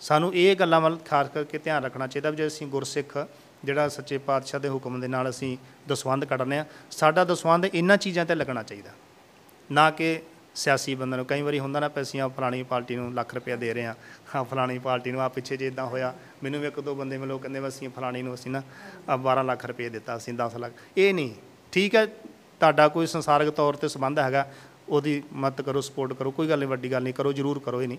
ਸਾਨੂੰ 0.00 0.34
ਇਹ 0.34 0.56
ਗੱਲਾਂ 0.56 0.80
ਵੱਲ 0.80 0.96
ਖਾਸ 0.96 1.28
ਕਰਕੇ 1.28 1.58
ਧਿਆਨ 1.58 1.84
ਰੱਖਣਾ 1.84 2.06
ਚਾਹੀਦਾ 2.06 2.30
ਵੀ 2.30 2.36
ਜੇ 2.36 2.46
ਅਸੀਂ 2.46 2.66
ਗੁਰਸਿੱਖ 2.66 3.28
ਜਿਹੜਾ 3.64 3.88
ਸੱਚੇ 3.88 4.18
ਪਾਤਸ਼ਾਹ 4.18 4.60
ਦੇ 4.60 4.68
ਹੁਕਮ 4.68 5.00
ਦੇ 5.00 5.08
ਨਾਲ 5.08 5.28
ਅਸੀਂ 5.30 5.56
ਦਸਵੰਧ 5.88 6.24
ਕੱਢਨੇ 6.24 6.58
ਆ 6.58 6.64
ਸਾਡਾ 6.90 7.24
ਦਸਵੰਧ 7.24 7.64
ਇਹਨਾਂ 7.64 7.96
ਚੀਜ਼ਾਂ 7.96 8.26
ਤੇ 8.26 8.34
ਲੱਗਣਾ 8.34 8.62
ਚਾਹੀਦਾ। 8.62 8.90
ਨਾ 9.70 9.90
ਕਿ 9.90 10.20
ਸਿਆਸੀ 10.54 10.94
ਬੰਦੇ 10.94 11.16
ਨੂੰ, 11.16 11.24
ਕਈ 11.26 11.42
ਵਾਰੀ 11.42 11.58
ਹੁੰਦਾ 11.58 11.80
ਨਾ 11.80 11.88
ਪੈਸੀਆਂ 11.88 12.28
ਫਲਾਣੀ 12.28 12.62
ਪਾਰਟੀ 12.62 12.96
ਨੂੰ 12.96 13.12
ਲੱਖ 13.14 13.34
ਰੁਪਇਆ 13.34 13.56
ਦੇ 13.56 13.72
ਰਹੇ 13.74 13.86
ਆ 13.86 13.94
ਹਾਂ 14.34 14.42
ਫਲਾਣੀ 14.44 14.78
ਪਾਰਟੀ 14.78 15.12
ਨੂੰ 15.12 15.20
ਆ 15.20 15.28
ਪਿੱਛੇ 15.28 15.56
ਜੇ 15.56 15.66
ਇਦਾਂ 15.66 15.86
ਹੋਇਆ, 15.86 16.12
ਮੈਨੂੰ 16.42 16.60
ਵੀ 16.60 16.66
ਇੱਕ 16.66 16.80
ਦੋ 16.80 16.94
ਬੰਦੇ 16.94 17.18
ਮਿਲੋ 17.18 17.38
ਕਹਿੰਦੇ 17.38 17.60
ਵੀ 17.60 17.68
ਅਸੀਂ 17.68 17.88
ਫਲਾਣੀ 17.88 18.22
ਨੂੰ 18.22 18.34
ਅਸੀਂ 18.34 18.50
ਨਾ 18.50 18.62
ਆਹ 19.08 19.18
12 19.18 19.44
ਲੱਖ 19.44 19.64
ਰੁਪਏ 19.66 19.88
ਦਿੱਤਾ, 19.88 20.16
ਅਸੀਂ 20.16 20.34
10 20.34 20.56
ਲੱਖ। 20.58 20.72
ਇਹ 20.96 21.14
ਨਹੀਂ, 21.14 21.34
ਠੀਕ 21.72 21.94
ਹੈ, 21.94 22.06
ਤੁਹਾਡਾ 22.06 22.88
ਕੋਈ 22.88 23.06
ਸੰਸਾਰਿਕ 23.06 23.50
ਤੌਰ 23.50 23.76
ਤੇ 23.76 23.88
ਸੰਬੰਧ 23.88 24.18
ਹੈਗਾ, 24.18 24.46
ਉਹਦੀ 24.88 25.22
ਮਦਦ 25.32 25.62
ਕਰੋ 25.62 25.80
ਸਪੋਰਟ 25.80 26.12
ਕਰੋ, 26.12 26.30
ਕੋਈ 26.30 26.48
ਗੱਲ 26.48 26.58
ਨਹੀਂ, 26.58 26.68
ਵੱਡੀ 26.68 26.92
ਗੱਲ 26.92 27.02
ਨਹੀਂ, 27.02 27.14
ਕਰੋ, 27.14 27.32
ਜਰੂਰ 27.32 27.58
ਕਰੋ, 27.58 27.82
ਇਹ 27.82 27.88
ਨਹੀਂ। 27.88 27.98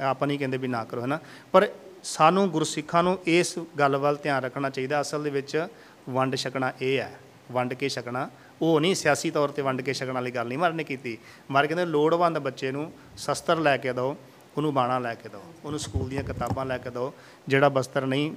ਆਪਾਂ 0.00 0.28
ਨਹੀਂ 0.28 0.38
ਕਹਿੰਦੇ 0.38 0.56
ਵੀ 0.56 0.68
ਨਾ 0.68 0.84
ਕਰੋ 0.84 1.00
ਹੈ 1.00 1.06
ਨਾ 1.06 1.18
ਪਰ 1.52 1.68
ਸਾਨੂੰ 2.04 2.48
ਗੁਰਸਿੱਖਾਂ 2.50 3.02
ਨੂੰ 3.02 3.18
ਇਸ 3.26 3.58
ਗੱਲ 3.78 3.96
ਵੱਲ 3.96 4.16
ਧਿਆਨ 4.22 4.42
ਰੱਖਣਾ 4.42 4.70
ਚਾਹੀਦਾ। 4.70 5.00
ਅਸਲ 5.00 5.22
ਦੇ 5.22 5.30
ਵਿੱਚ 5.30 5.66
ਵੰਡ 6.08 6.36
ਛਕਣਾ 6.36 6.72
ਇਹ 6.82 6.98
ਹੈ, 6.98 7.12
ਵੰਡ 7.52 7.74
ਕੇ 7.74 7.88
ਛਕਣਾ। 7.88 8.28
ਉਹ 8.62 8.80
ਨਹੀਂ 8.80 8.94
ਸਿਆਸੀ 8.94 9.30
ਤੌਰ 9.30 9.48
ਤੇ 9.48 9.62
ਵੰਡ 9.62 9.80
ਕੇ 9.80 9.92
ਛਕਣ 9.92 10.12
ਵਾਲੀ 10.12 10.30
ਗੱਲ 10.30 10.46
ਨਹੀਂ 10.48 10.58
ਮਰ 10.58 10.72
ਨੇ 10.72 10.84
ਕੀਤੀ। 10.84 11.16
ਮਰ 11.50 11.66
ਕਹਿੰਦੇ, 11.66 11.84
ਲੋੜਵੰਦ 11.86 12.38
ਬੱਚੇ 12.38 12.70
ਨੂੰ 12.72 12.90
ਸ਼ਸਤਰ 13.16 13.58
ਲੈ 13.58 13.76
ਕੇ 13.76 13.92
ਦਿਓ, 13.92 14.16
ਉਹਨੂੰ 14.56 14.72
ਬਾਣਾ 14.74 14.98
ਲੈ 14.98 15.14
ਕੇ 15.14 15.28
ਦਿਓ, 15.28 15.42
ਉਹਨੂੰ 15.64 15.78
ਸਕੂਲ 15.80 16.08
ਦੀਆਂ 16.08 16.22
ਕਿਤਾਬਾਂ 16.24 16.64
ਲੈ 16.66 16.78
ਕੇ 16.78 16.90
ਦਿਓ, 16.90 17.12
ਜਿਹੜਾ 17.48 17.68
ਬਸਤਰ 17.68 18.06
ਨਹੀਂ 18.06 18.32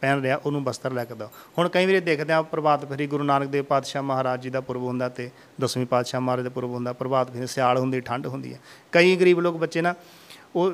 ਪਹਿਨ 0.00 0.20
ਰਿਹਾ, 0.22 0.36
ਉਹਨੂੰ 0.36 0.62
ਬਸਤਰ 0.64 0.92
ਲੈ 0.92 1.04
ਕੇ 1.04 1.14
ਦਿਓ। 1.14 1.28
ਹੁਣ 1.58 1.68
ਕਈ 1.68 1.86
ਵਾਰੀ 1.86 2.00
ਦੇਖਦੇ 2.00 2.32
ਆ 2.32 2.42
ਪ੍ਰਭਾਤ 2.42 2.84
ਫੇਰੀ 2.84 3.06
ਗੁਰੂ 3.06 3.24
ਨਾਨਕ 3.24 3.48
ਦੇਵ 3.48 3.64
ਪਾਤਸ਼ਾਹ 3.64 4.02
ਮਹਾਰਾਜ 4.02 4.42
ਜੀ 4.42 4.50
ਦਾ 4.50 4.60
ਪੁਰਬ 4.60 4.82
ਹੁੰਦਾ 4.82 5.08
ਤੇ 5.08 5.30
ਦਸਵੇਂ 5.60 5.86
ਪਾਤਸ਼ਾਹ 5.86 6.20
ਮਹਾਰਾਜ 6.20 6.44
ਦਾ 6.44 6.50
ਪੁਰਬ 6.50 6.70
ਹੁੰਦਾ, 6.70 6.92
ਪ੍ਰਭਾਤ 6.92 7.30
ਫੇਰੀ 7.30 7.46
ਸਿਆਲ 7.46 7.78
ਹੁੰਦੀ 7.78 8.00
ਠੰਡ 8.00 8.26
ਹੁੰਦੀ 8.26 8.54
ਹੈ। 8.54 8.60
ਕਈ 8.92 9.16
ਗਰੀਬ 9.16 9.40
ਲੋਕ 9.40 9.56
ਬੱਚੇ 9.56 9.82
ਨਾ, 9.82 9.94
ਉਹ 10.56 10.72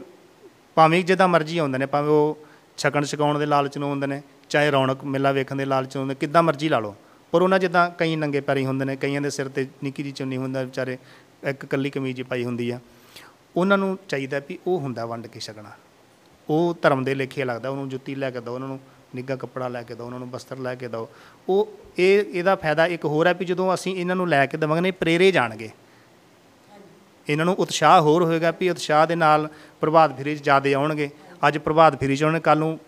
ਭਾਵੇਂ 0.79 1.05
ਜਿੱਦਾਂ 1.05 1.29
ਮਰਜ਼ੀ 1.29 1.59
ਆਉਂਦੇ 1.59 1.79
ਨੇ, 1.79 1.87
ਭਾਵੇਂ 1.87 2.11
ਉਹ 2.11 2.39
ਛਕਣ 2.77 3.05
ਛਕਾਉਣ 3.05 3.39
ਦੇ 3.39 3.47
ਲਾਲਚ 3.47 3.79
ਨੂੰ 3.79 3.91
ਹੁੰਦੇ 3.91 4.07
ਨੇ, 4.07 4.23
ਚਾਹੇ 4.49 4.71
ਰੌਣਕ 4.71 5.05
ਮੇਲਾ 5.05 5.33
ਵੇਖਣ 5.33 5.57
ਦੇ 5.57 5.65
ਲਾਲਚ 5.65 5.97
ਨੂੰ 5.97 6.03
ਹੁੰਦੇ 6.03 6.15
ਕਿੱਦਾਂ 6.15 6.43
ਮਰਜ਼ੀ 6.43 6.69
ਲਾ 6.69 6.79
ਲਓ। 6.79 6.95
ਪਰ 7.33 7.43
ਉਹਨਾਂ 7.43 7.59
ਜਿੱਦਾਂ 7.59 7.91
ਕਈ 7.91 8.17
ਨੰਗੇ 8.17 8.41
ਪੈਰੀ 8.41 8.67
ਹੁੰਦੇ 8.67 8.85
ਨੇ, 8.85 8.97
ਕਈਆਂ 8.97 9.21
ਦੇ 9.21 9.31
ਸਿਰ 9.31 9.49
ਤੇ 9.49 9.67
ਨਿੱਕੀ 9.85 10.03
ਜਿਹੀ 10.03 10.13
ਚੁੰਨੀ 10.13 10.37
ਹੁੰਦਾ, 10.37 10.63
ਵਿਚਾਰੇ 10.63 10.99
ਇੱਕ 11.45 11.67
ਕੱਲੀ 11.67 11.91
ਕਮੀਜ਼ 11.91 12.19
ਹੀ 12.19 12.23
ਪਾਈ 12.23 12.45
ਹੁੰਦੀ 12.45 12.71
ਆ। 12.71 12.81
ਉਹਨਾਂ 13.57 13.79
ਨੂੰ 13.79 13.99
ਚਾਹੀਦਾ 14.09 14.41
ਵੀ 14.49 14.59
ਉਹ 14.67 14.81
ਹੁੰਦਾ 14.81 15.07
ਵੰਡ 15.07 15.27
ਕੇ 15.27 15.41
ਛਕਣਾ। 15.41 15.71
ਉਹ 16.49 16.77
ਧਰਮ 16.83 17.05
ਦੇ 17.05 17.15
ਲੇਖੇ 17.15 17.45
ਲੱਗਦਾ, 17.45 17.69
ਉਹਨੂੰ 17.69 17.89
ਜੁੱਤੀ 17.89 18.15
ਲੈ 18.15 18.31
ਕੇ 18.31 18.41
ਦਿਓ, 18.41 18.55
ਉਹਨਾਂ 18.55 18.69
ਨੂੰ 18.69 18.81
ਨਿੱਘਾ 19.15 19.37
ਕੱਪੜਾ 19.37 19.69
ਲੈ 19.69 19.83
ਕੇ 19.83 19.95
ਦਿਓ, 19.95 20.07
ਉਹਨਾਂ 20.07 20.19
ਨੂੰ 20.19 20.31
ਬਸਤਰ 20.31 20.59
ਲੈ 20.59 20.75
ਕੇ 20.75 20.89
ਦਿਓ। 20.89 21.09
ਉਹ, 21.49 21.73
ਇਹ, 21.99 22.25
ਇਹਦਾ 22.25 22.57
ਫਾਇਦਾ 22.57 22.87
ਇੱਕ 22.87 23.05
ਹੋਰ 23.05 23.27
ਹੈ 23.27 23.35
ਵੀ 23.35 23.45
ਜਦੋਂ 23.45 23.75
ਅਸੀਂ 23.75 23.97
ਇਹਨਾਂ 23.97 24.17
ਨੂੰ 24.17 24.29
ਲੈ 24.29 24.47
ਕੇ 24.47 24.57
ਦੇਵਾਂਗੇ 24.57 24.81
ਨੇ 24.81 24.91
ਪ੍ਰੇਰੇ 24.91 25.33
ਜਾਣਗੇ। 25.33 25.71
ਇਹਨਾਂ 27.29 27.45
ਨੂੰ 27.45 27.55
ਉਤਸ਼ਾਹ 27.55 28.01
ਹੋਰ 28.01 28.25
ਹੋਏਗਾ 28.25 28.51
ਵੀ 28.51 28.71
ਉਤਸ਼ਾਹ 28.71 29.07
ਦੇ 29.07 29.15
ਨਾਲ 29.15 29.49
ਪ੍ਰਭਾਤ 29.81 30.17
ਫੇਰੀ 30.19 30.37
'ਚ 30.37 30.43
ਜ਼ਿਆਦੇ 30.45 30.75
ਆਉਣਗੇ। 30.75 31.11
ਅੱਜ 31.49 31.59
ਪ੍ਰਭਾਤ 31.59 32.01
ਫੇਰੀ 32.01 32.17
'ਚ 32.17 32.25
ਆਉਣਗੇ 32.25 32.41
ਕੱਲ 32.41 32.59
ਨੂੰ 32.59 32.79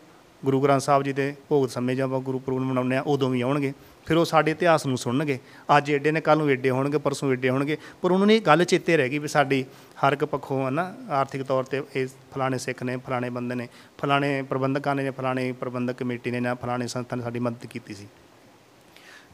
ਗੁਰੂ 0.45 0.61
ਗ੍ਰੰਥ 0.61 0.81
ਸਾਹਿਬ 0.81 1.03
ਜੀ 1.03 1.13
ਦੇ 1.13 1.35
ਭੋਗ 1.49 1.67
ਸਮੇਂ 1.69 1.95
ਜਾਂ 1.97 2.07
ਆਪਾਂ 2.07 2.21
ਗੁਰੂ 2.21 2.39
ਪੁਰਬ 2.39 2.59
ਮਨਾਉਂਦੇ 2.59 2.97
ਆ 2.97 3.03
ਉਦੋਂ 3.07 3.31
ਵੀ 3.31 3.41
ਆਉਣਗੇ। 3.41 3.73
ਫਿਰ 4.07 4.17
ਉਹ 4.17 4.25
ਸਾਡੇ 4.25 4.51
ਇਤਿਹਾਸ 4.51 4.87
ਨੂੰ 4.87 4.99
ਸੁਣਨਗੇ। 4.99 5.39
ਅੱਜ 5.77 5.91
ਏਡੇ 5.91 6.13
ਨੇ 6.13 6.21
ਕੱਲ 6.21 6.39
ਨੂੰ 6.39 6.51
ਏਡੇ 6.51 6.71
ਹੋਣਗੇ, 6.71 6.99
ਪਰਸੋਂ 6.99 7.33
ਏਡੇ 7.33 7.51
ਹੋਣਗੇ। 7.51 7.77
ਪਰ 8.03 8.11
ਉਹਨਾਂ 8.11 8.27
ਨੂੰ 8.27 8.37
ਇਹ 8.37 8.41
ਗੱਲ 8.41 8.65
ਚੇਤੇ 8.65 8.97
ਰਹਿ 8.97 9.09
ਗਈ 9.09 9.19
ਵੀ 9.19 9.29
ਸਾਡੀ 9.29 9.65
ਹਰ 10.01 10.13
ਇੱਕ 10.13 10.25
ਪੱਖੋਂ 10.25 10.65
ਹੈ 10.65 10.71
ਨਾ, 10.71 10.95
ਆਰਥਿਕ 11.11 11.43
ਤੌਰ 11.43 11.65
ਤੇ 11.65 11.83
ਇਹ 11.97 12.07
ਫਲਾਣੇ 12.35 12.59
ਸਿੱਖ 12.59 12.83
ਨੇ, 12.83 12.97
ਫਲਾਣੇ 12.97 13.31
ਬੰਦੇ 13.31 13.55
ਨੇ, 13.55 13.69
ਫਲਾਣੇ 13.99 14.43
ਪ੍ਰਬੰਧਕਾਂ 14.43 14.95
ਨੇ 14.95 15.05
ਜਾਂ 15.05 15.13
ਫਲਾਣੇ 15.13 15.53
ਪ੍ਰਬੰਧਕ 15.53 15.97
ਕਮੇਟੀ 15.97 16.31
ਨੇ 16.31 16.41
ਜਾਂ 16.41 16.55
ਫਲਾਣੇ 16.55 16.87
ਸੰਸਥਾ 16.87 17.17
ਨੇ 17.17 17.23
ਸਾਡੀ 17.23 17.41
ਮਦਦ 17.41 17.67
ਕੀਤੀ 17.67 17.95
ਸੀ। 17.95 18.07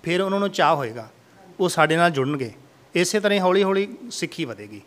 ਫਿਰ 0.03 0.21
ਉਹਨਾਂ 0.21 0.41
ਨੂੰ 0.41 0.51
ਚਾਹ 0.51 0.75
ਹੋਏਗਾ, 0.75 1.09
ਉਹ 1.61 1.69
ਸਾਡੇ 1.69 1.97
ਨਾਲ 1.97 2.11
ਜੁੜਨਗੇ। 2.11 2.53
ਇਸੇ 2.95 3.21
ਤਰ੍ਹਾਂ 3.21 3.35
ਹੀ 3.35 3.41
ਹੌਲੀ 3.41 3.63
ਹੌਲੀ 3.63 3.89
ਸਿੱਖੀ 4.11 4.45
ਵਧੇਗੀ। 4.45 4.81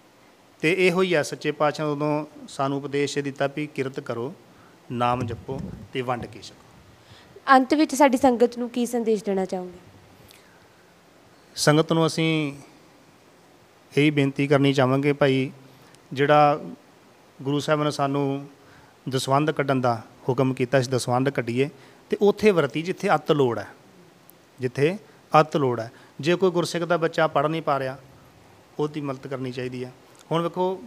ਤੇ 0.62 0.88
ਇਹੋ 0.88 1.02
ਹੀ 1.02 1.14
ਆ 1.14 1.24
ਸੱਚੇ 1.24 1.52
ਪਾਤਸ਼ਾਹ 1.52 1.86
ਨੇ 1.86 1.92
ਉਦੋਂ 1.92 2.26
ਸਾਨੂੰ 2.48 2.78
ਉਪਦੇਸ਼ 2.78 3.18
ਇਹ 3.18 3.24
ਦਿੱਤਾ 3.24 3.48
ਵੀ 3.48 3.68
ਕਿਰਤ 3.68 4.00
ਕਰੋ 4.00 4.34
ਨਾਮ 4.92 5.26
ਜਪੋ 5.26 5.60
ਤੇ 5.94 6.02
ਵੰਡ 6.02 6.26
ਕੇ 6.26 6.42
ਛਕੋ। 6.42 7.56
ਅੰਤ 7.56 7.74
ਵਿੱਚ 7.74 7.96
ਸਾਡੀ 7.96 8.18
ਸੰਗਤ 8.18 8.58
ਨੂੰ 8.58 8.70
ਕੀ 8.70 8.86
ਸੰਦੇਸ਼ 8.86 9.24
ਦੇਣਾ 9.24 9.46
ਚਾਹੋਗੇ? 9.46 9.78
ਸੰਗਤ 11.56 11.94
ਨੂੰ 11.94 12.06
ਅਸੀਂ 12.08 12.54
ਇਹੀ 13.98 14.10
ਬੇਨਤੀ 14.10 14.48
ਕਰਨੀ 14.48 14.74
ਚਾਹਾਂਗੇ 14.74 15.14
ਭਾਈ 15.14 15.52
ਜਿਹੜਾ 16.14 16.60
ਗੁਰੂ 17.42 17.60
ਸਾਹਿਬ 17.60 17.84
ਨੇ 17.84 17.92
ਸਾਨੂੰ 17.92 18.48
ਦਸਵੰਧ 19.10 19.52
ਕੱਢਣ 19.52 19.82
ਦਾ 19.82 20.02
ਹੁਕਮ 20.30 20.54
ਕੀਤਾ 20.54 20.82
ਸੀ 20.82 20.92
ਦਸਵੰਧ 20.92 21.30
ਕੱਢੀਏ 21.30 21.70
ਤੇ 22.10 22.18
ਉੱਥੇ 22.22 22.52
ਵਰਤੀ 22.52 22.82
ਜਿੱਥੇ 22.82 23.14
ਅੱਤ 23.16 23.32
ਲੋੜ 23.32 23.58
ਹੈ 23.60 23.68
ਜਿੱਥੇ 24.60 24.98
ਅੱਤ 25.40 25.58
ਲੋੜ 25.58 25.80
ਹੈ। 25.80 25.92
ਜੇ 26.20 26.36
ਕੋਈ 26.36 26.52
ਗੁਰਸਿੱਖ 26.52 26.84
ਦਾ 26.84 26.98
ਬੱਚਾ 26.98 27.28
ਪੜ੍ਹ 27.28 27.48
ਨਹੀਂ 27.48 27.62
ਪਾ 27.62 27.80
ਰਿਹਾ 27.80 27.98
ਉਹਦੀ 28.80 29.02
ਮਦਦ 29.02 29.28
ਕਰਨੀ 29.28 29.52
ਚਾਹੀਦੀ 29.52 29.84
ਹੈ। 29.86 29.92
ਹੁਣ 30.32 30.42
ਵੇਖੋ 30.42 30.84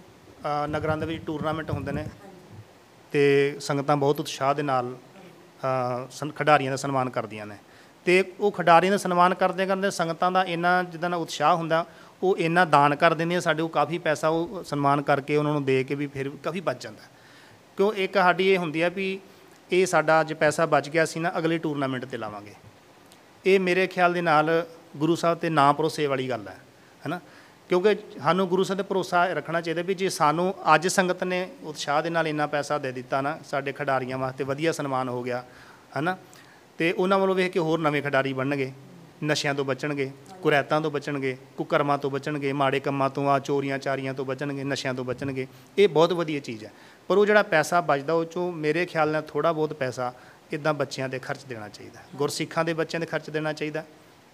ਅ, 0.64 0.66
ਨਗਰਾਂ 0.66 0.96
ਦੇ 0.96 1.07
ਵਿੱਚ 1.07 1.24
ਟੂਰਨਾਮੈਂਟ 1.26 1.70
ਹੁੰਦੇ 1.70 1.92
ਨੇ 1.92 2.07
ਤੇ 3.12 3.57
ਸੰਗਤਾਂ 3.61 3.96
ਬਹੁਤ 3.96 4.20
ਉਤਸ਼ਾਹ 4.20 4.55
ਦੇ 4.55 4.62
ਨਾਲ 4.62 4.94
ਅ, 4.94 6.09
ਸਨ- 6.11 6.33
ਖਿਡਾਰੀਆਂ 6.33 6.70
ਦਾ 6.72 6.76
ਸਨਮਾਨ 6.76 7.11
ਕਰਦੀਆਂ 7.11 7.46
ਨੇ। 7.46 7.57
ਤੇ 8.05 8.33
ਉਹ 8.40 8.52
ਖਿਡਾਰੀਆਂ 8.52 8.92
ਦਾ 8.92 8.98
ਸਨਮਾਨ 8.98 9.35
ਕਰਦੇ 9.35 9.66
ਕਰਦੇ 9.66 9.90
ਸੰਗਤਾਂ 9.90 10.33
ਦਾ 10.33 10.44
ਇੰਨਾ 10.44 10.83
ਜਿੱਦਾਂ 10.83 11.11
ਦਾ 11.11 11.16
ਉਤਸ਼ਾਹ 11.16 11.57
ਹੁੰਦਾ 11.57 11.87
ਉਹ 12.22 12.38
ਇੰਨਾ 12.38 12.64
ਦਾਨ 12.64 12.96
ਕਰ 12.96 13.14
ਦਿੰਦੀਆਂ 13.14 13.40
ਸਾਡੇ 13.40 13.62
ਕੋਲ 13.62 13.70
ਕਾਫੀ 13.70 13.98
ਪੈਸਾ 13.98 14.28
ਉਹ 14.28 14.64
ਸਨਮਾਨ 14.64 15.02
ਕਰਕੇ 15.02 15.37
ਉਹਨਾਂ 15.37 15.52
ਨੂੰ 15.52 15.64
ਦੇ 15.64 15.85
ਕੇ 15.85 15.94
ਵੀ 15.94 16.07
ਫਿਰ 16.07 16.31
ਕਾਫੀ 16.31 16.61
ਬਚ 16.61 16.85
ਜਾਂਦਾ। 16.85 17.02
ਕਿਉਂ 17.76 17.92
ਇੱਕ 17.92 18.14
ਸਾਡੀ 18.14 18.48
ਇਹ 18.48 18.59
ਹੁੰਦੀ 18.59 18.81
ਆ 18.81 18.88
ਵੀ 18.88 19.20
ਇਹ 19.72 19.87
ਸਾਡਾ 19.87 20.20
ਅੱਜ 20.20 20.33
ਪੈਸਾ 20.33 20.66
ਬਚ 20.66 20.88
ਗਿਆ 20.88 21.05
ਸੀ 21.05 21.20
ਨਾ 21.20 21.33
ਅਗਲੇ 21.38 21.59
ਟੂਰਨਾਮੈਂਟ 21.59 22.05
ਤੇ 22.05 22.16
ਲਾਵਾਂਗੇ। 22.16 22.55
ਇਹ 23.46 23.61
ਮੇਰੇ 23.61 23.87
ਖਿਆਲ 23.87 24.12
ਦੇ 24.12 24.22
ਨਾਲ 24.22 24.66
ਗੁਰੂ 24.96 25.14
ਸਾਹਿਬ 25.14 25.38
ਤੇ 25.38 25.50
ਨਾ 25.50 25.72
ਭਰੋਸੇ 25.72 26.07
ਵਾਲੀ 26.07 26.28
ਗੱਲ 26.28 26.48
ਹੈ 26.48 26.59
ਹੈਨਾ? 27.02 27.20
ਕਿਉਂਕਿ 27.72 27.94
ਸਾਨੂੰ 28.22 28.46
ਗੁਰੂ 28.48 28.64
ਸਾਹਿਬ 28.64 28.78
ਤੇ 28.78 28.85
ਭਰੋਸਾ 28.88 29.24
ਰੱਖਣਾ 29.26 29.61
ਚਾਹੀਦਾ 29.61 29.82
ਵੀ 29.82 29.94
ਜੇ 29.94 30.08
ਸਾਨੂੰ 30.08 30.54
ਅੱਜ 30.74 30.88
ਸੰਗਤ 30.88 31.22
ਨੇ 31.24 31.48
ਉਤਸ਼ਾਹ 31.62 32.02
ਦੇ 32.02 32.11
ਨਾਲ 32.11 32.26
ਇੰਨਾ 32.28 32.46
ਪੈਸਾ 32.46 32.78
ਦੇ 32.78 32.90
ਦਿੱਤਾ 32.92 33.20
ਨਾ, 33.20 33.38
ਸਾਡੇ 33.44 33.72
ਖਿਡਾਰੀਆਂ 33.72 34.18
ਵਾਸਤੇ 34.18 34.44
ਵਧੀਆ 34.44 34.72
ਸਨਮਾਨ 34.72 35.08
ਹੋ 35.08 35.22
ਗਿਆ, 35.22 35.42
ਹੈਨਾ? 35.96 36.16
ਤੇ 36.78 36.92
ਉਹਨਾਂ 36.92 37.18
ਵੱਲੋਂ 37.18 37.35
ਵੇਖ 37.35 37.52
ਕੇ 37.52 37.61
ਹੋਰ 37.61 37.80
ਨਵੇਂ 37.80 38.02
ਖਿਡਾਰੀ 38.02 38.32
ਬਣਨਗੇ, 38.32 38.72
ਨਸ਼ਿਆਂ 39.24 39.54
ਤੋਂ 39.54 39.64
ਬਚਣਗੇ 39.64 40.11
ਕੁਰੈਤਾਂ 40.42 40.80
ਤੋਂ 40.80 40.90
ਬਚਣਗੇ, 40.90 41.37
ਕੁਕਰਮਾਂ 41.56 41.98
ਤੋਂ 41.98 42.11
ਬਚਣਗੇ, 42.11 42.52
ਮਾੜੇ 42.52 42.80
ਕੰਮਾਂ 42.80 43.11
ਤੋਂ 43.11 43.28
ਆ, 43.30 43.38
ਚੋਰੀਆਂ 43.38 43.78
ਚਾਰੀਆਂ 43.78 44.14
ਤੋਂ 44.14 44.24
ਬਚਣਗੇ, 44.24 44.64
ਨਸ਼ਿਆਂ 44.64 44.94
ਤੋਂ 44.94 45.04
ਬਚਣਗੇ, 45.04 45.46
ਇਹ 45.78 45.88
ਬਹੁਤ 45.88 46.12
ਵਧੀਆ 46.12 46.40
ਚੀਜ਼ 46.40 46.64
ਹੈ। 46.64 46.72
ਪਰ 47.08 47.16
ਉਹ 47.16 47.26
ਜਿਹੜਾ 47.26 47.42
ਪੈਸਾ 47.42 47.80
ਬਚਦਾ, 47.80 48.12
ਉਹ 48.12 48.24
ਚੋਂ 48.24 48.52
ਮੇਰੇ 48.52 48.87
ਖਿਆਲ 48.87 49.08
ਨਾਲ 49.08 49.22
ਥੋੜਾ 49.22 49.52
ਬਹੁਤ 49.52 49.72
ਪੈਸਾ 49.72 50.12
ਇਦਾਂ 50.52 50.74
ਬੱਚਿਆਂ 50.74 51.08
ਦੇ 51.08 51.18
ਖਰਚ 51.18 51.44
ਦੇਣਾ 51.44 51.68
ਚਾਹੀਦਾ, 51.68 52.00
ਗੁਰਸਿੱਖਾਂ 52.16 52.64
ਦੇ 52.64 52.74
ਬੱਚਿਆਂ 52.74 53.00
ਦੇ 53.00 53.06
ਖਰਚ 53.06 53.30
ਦੇਣਾ 53.30 53.52
ਚਾਹੀਦਾ 53.52 53.85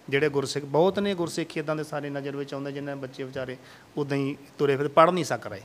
ਜਿਹੜੇ 0.09 0.29
ਗੁਰਸਿੱਖ, 0.29 0.65
ਬਹੁਤ 0.65 0.99
ਨੇ 0.99 1.13
ਗੁਰਸਿੱਖ 1.15 1.57
ਇਦਾਂ 1.57 1.75
ਦੇ 1.75 1.83
ਸਾਰੇ 1.83 2.09
ਨਜ਼ਰ 2.09 2.35
ਵਿੱਚ 2.35 2.53
ਆਉਂਦੇ 2.53 2.71
ਜਿਨ੍ਹਾਂ 2.71 2.95
ਦੇ 2.95 3.01
ਬੱਚੇ 3.01 3.23
ਵਿਚਾਰੇ 3.23 3.57
ਉਦਾਂ 3.97 4.17
ਹੀ 4.17 4.35
ਤੁਰੇ 4.57 4.75
ਫਿਰ 4.77 4.87
ਪੜ੍ਹ 4.87 5.11
ਨਹੀਂ 5.11 5.25
ਸਕ 5.25 5.47
ਰਹੇ, 5.47 5.61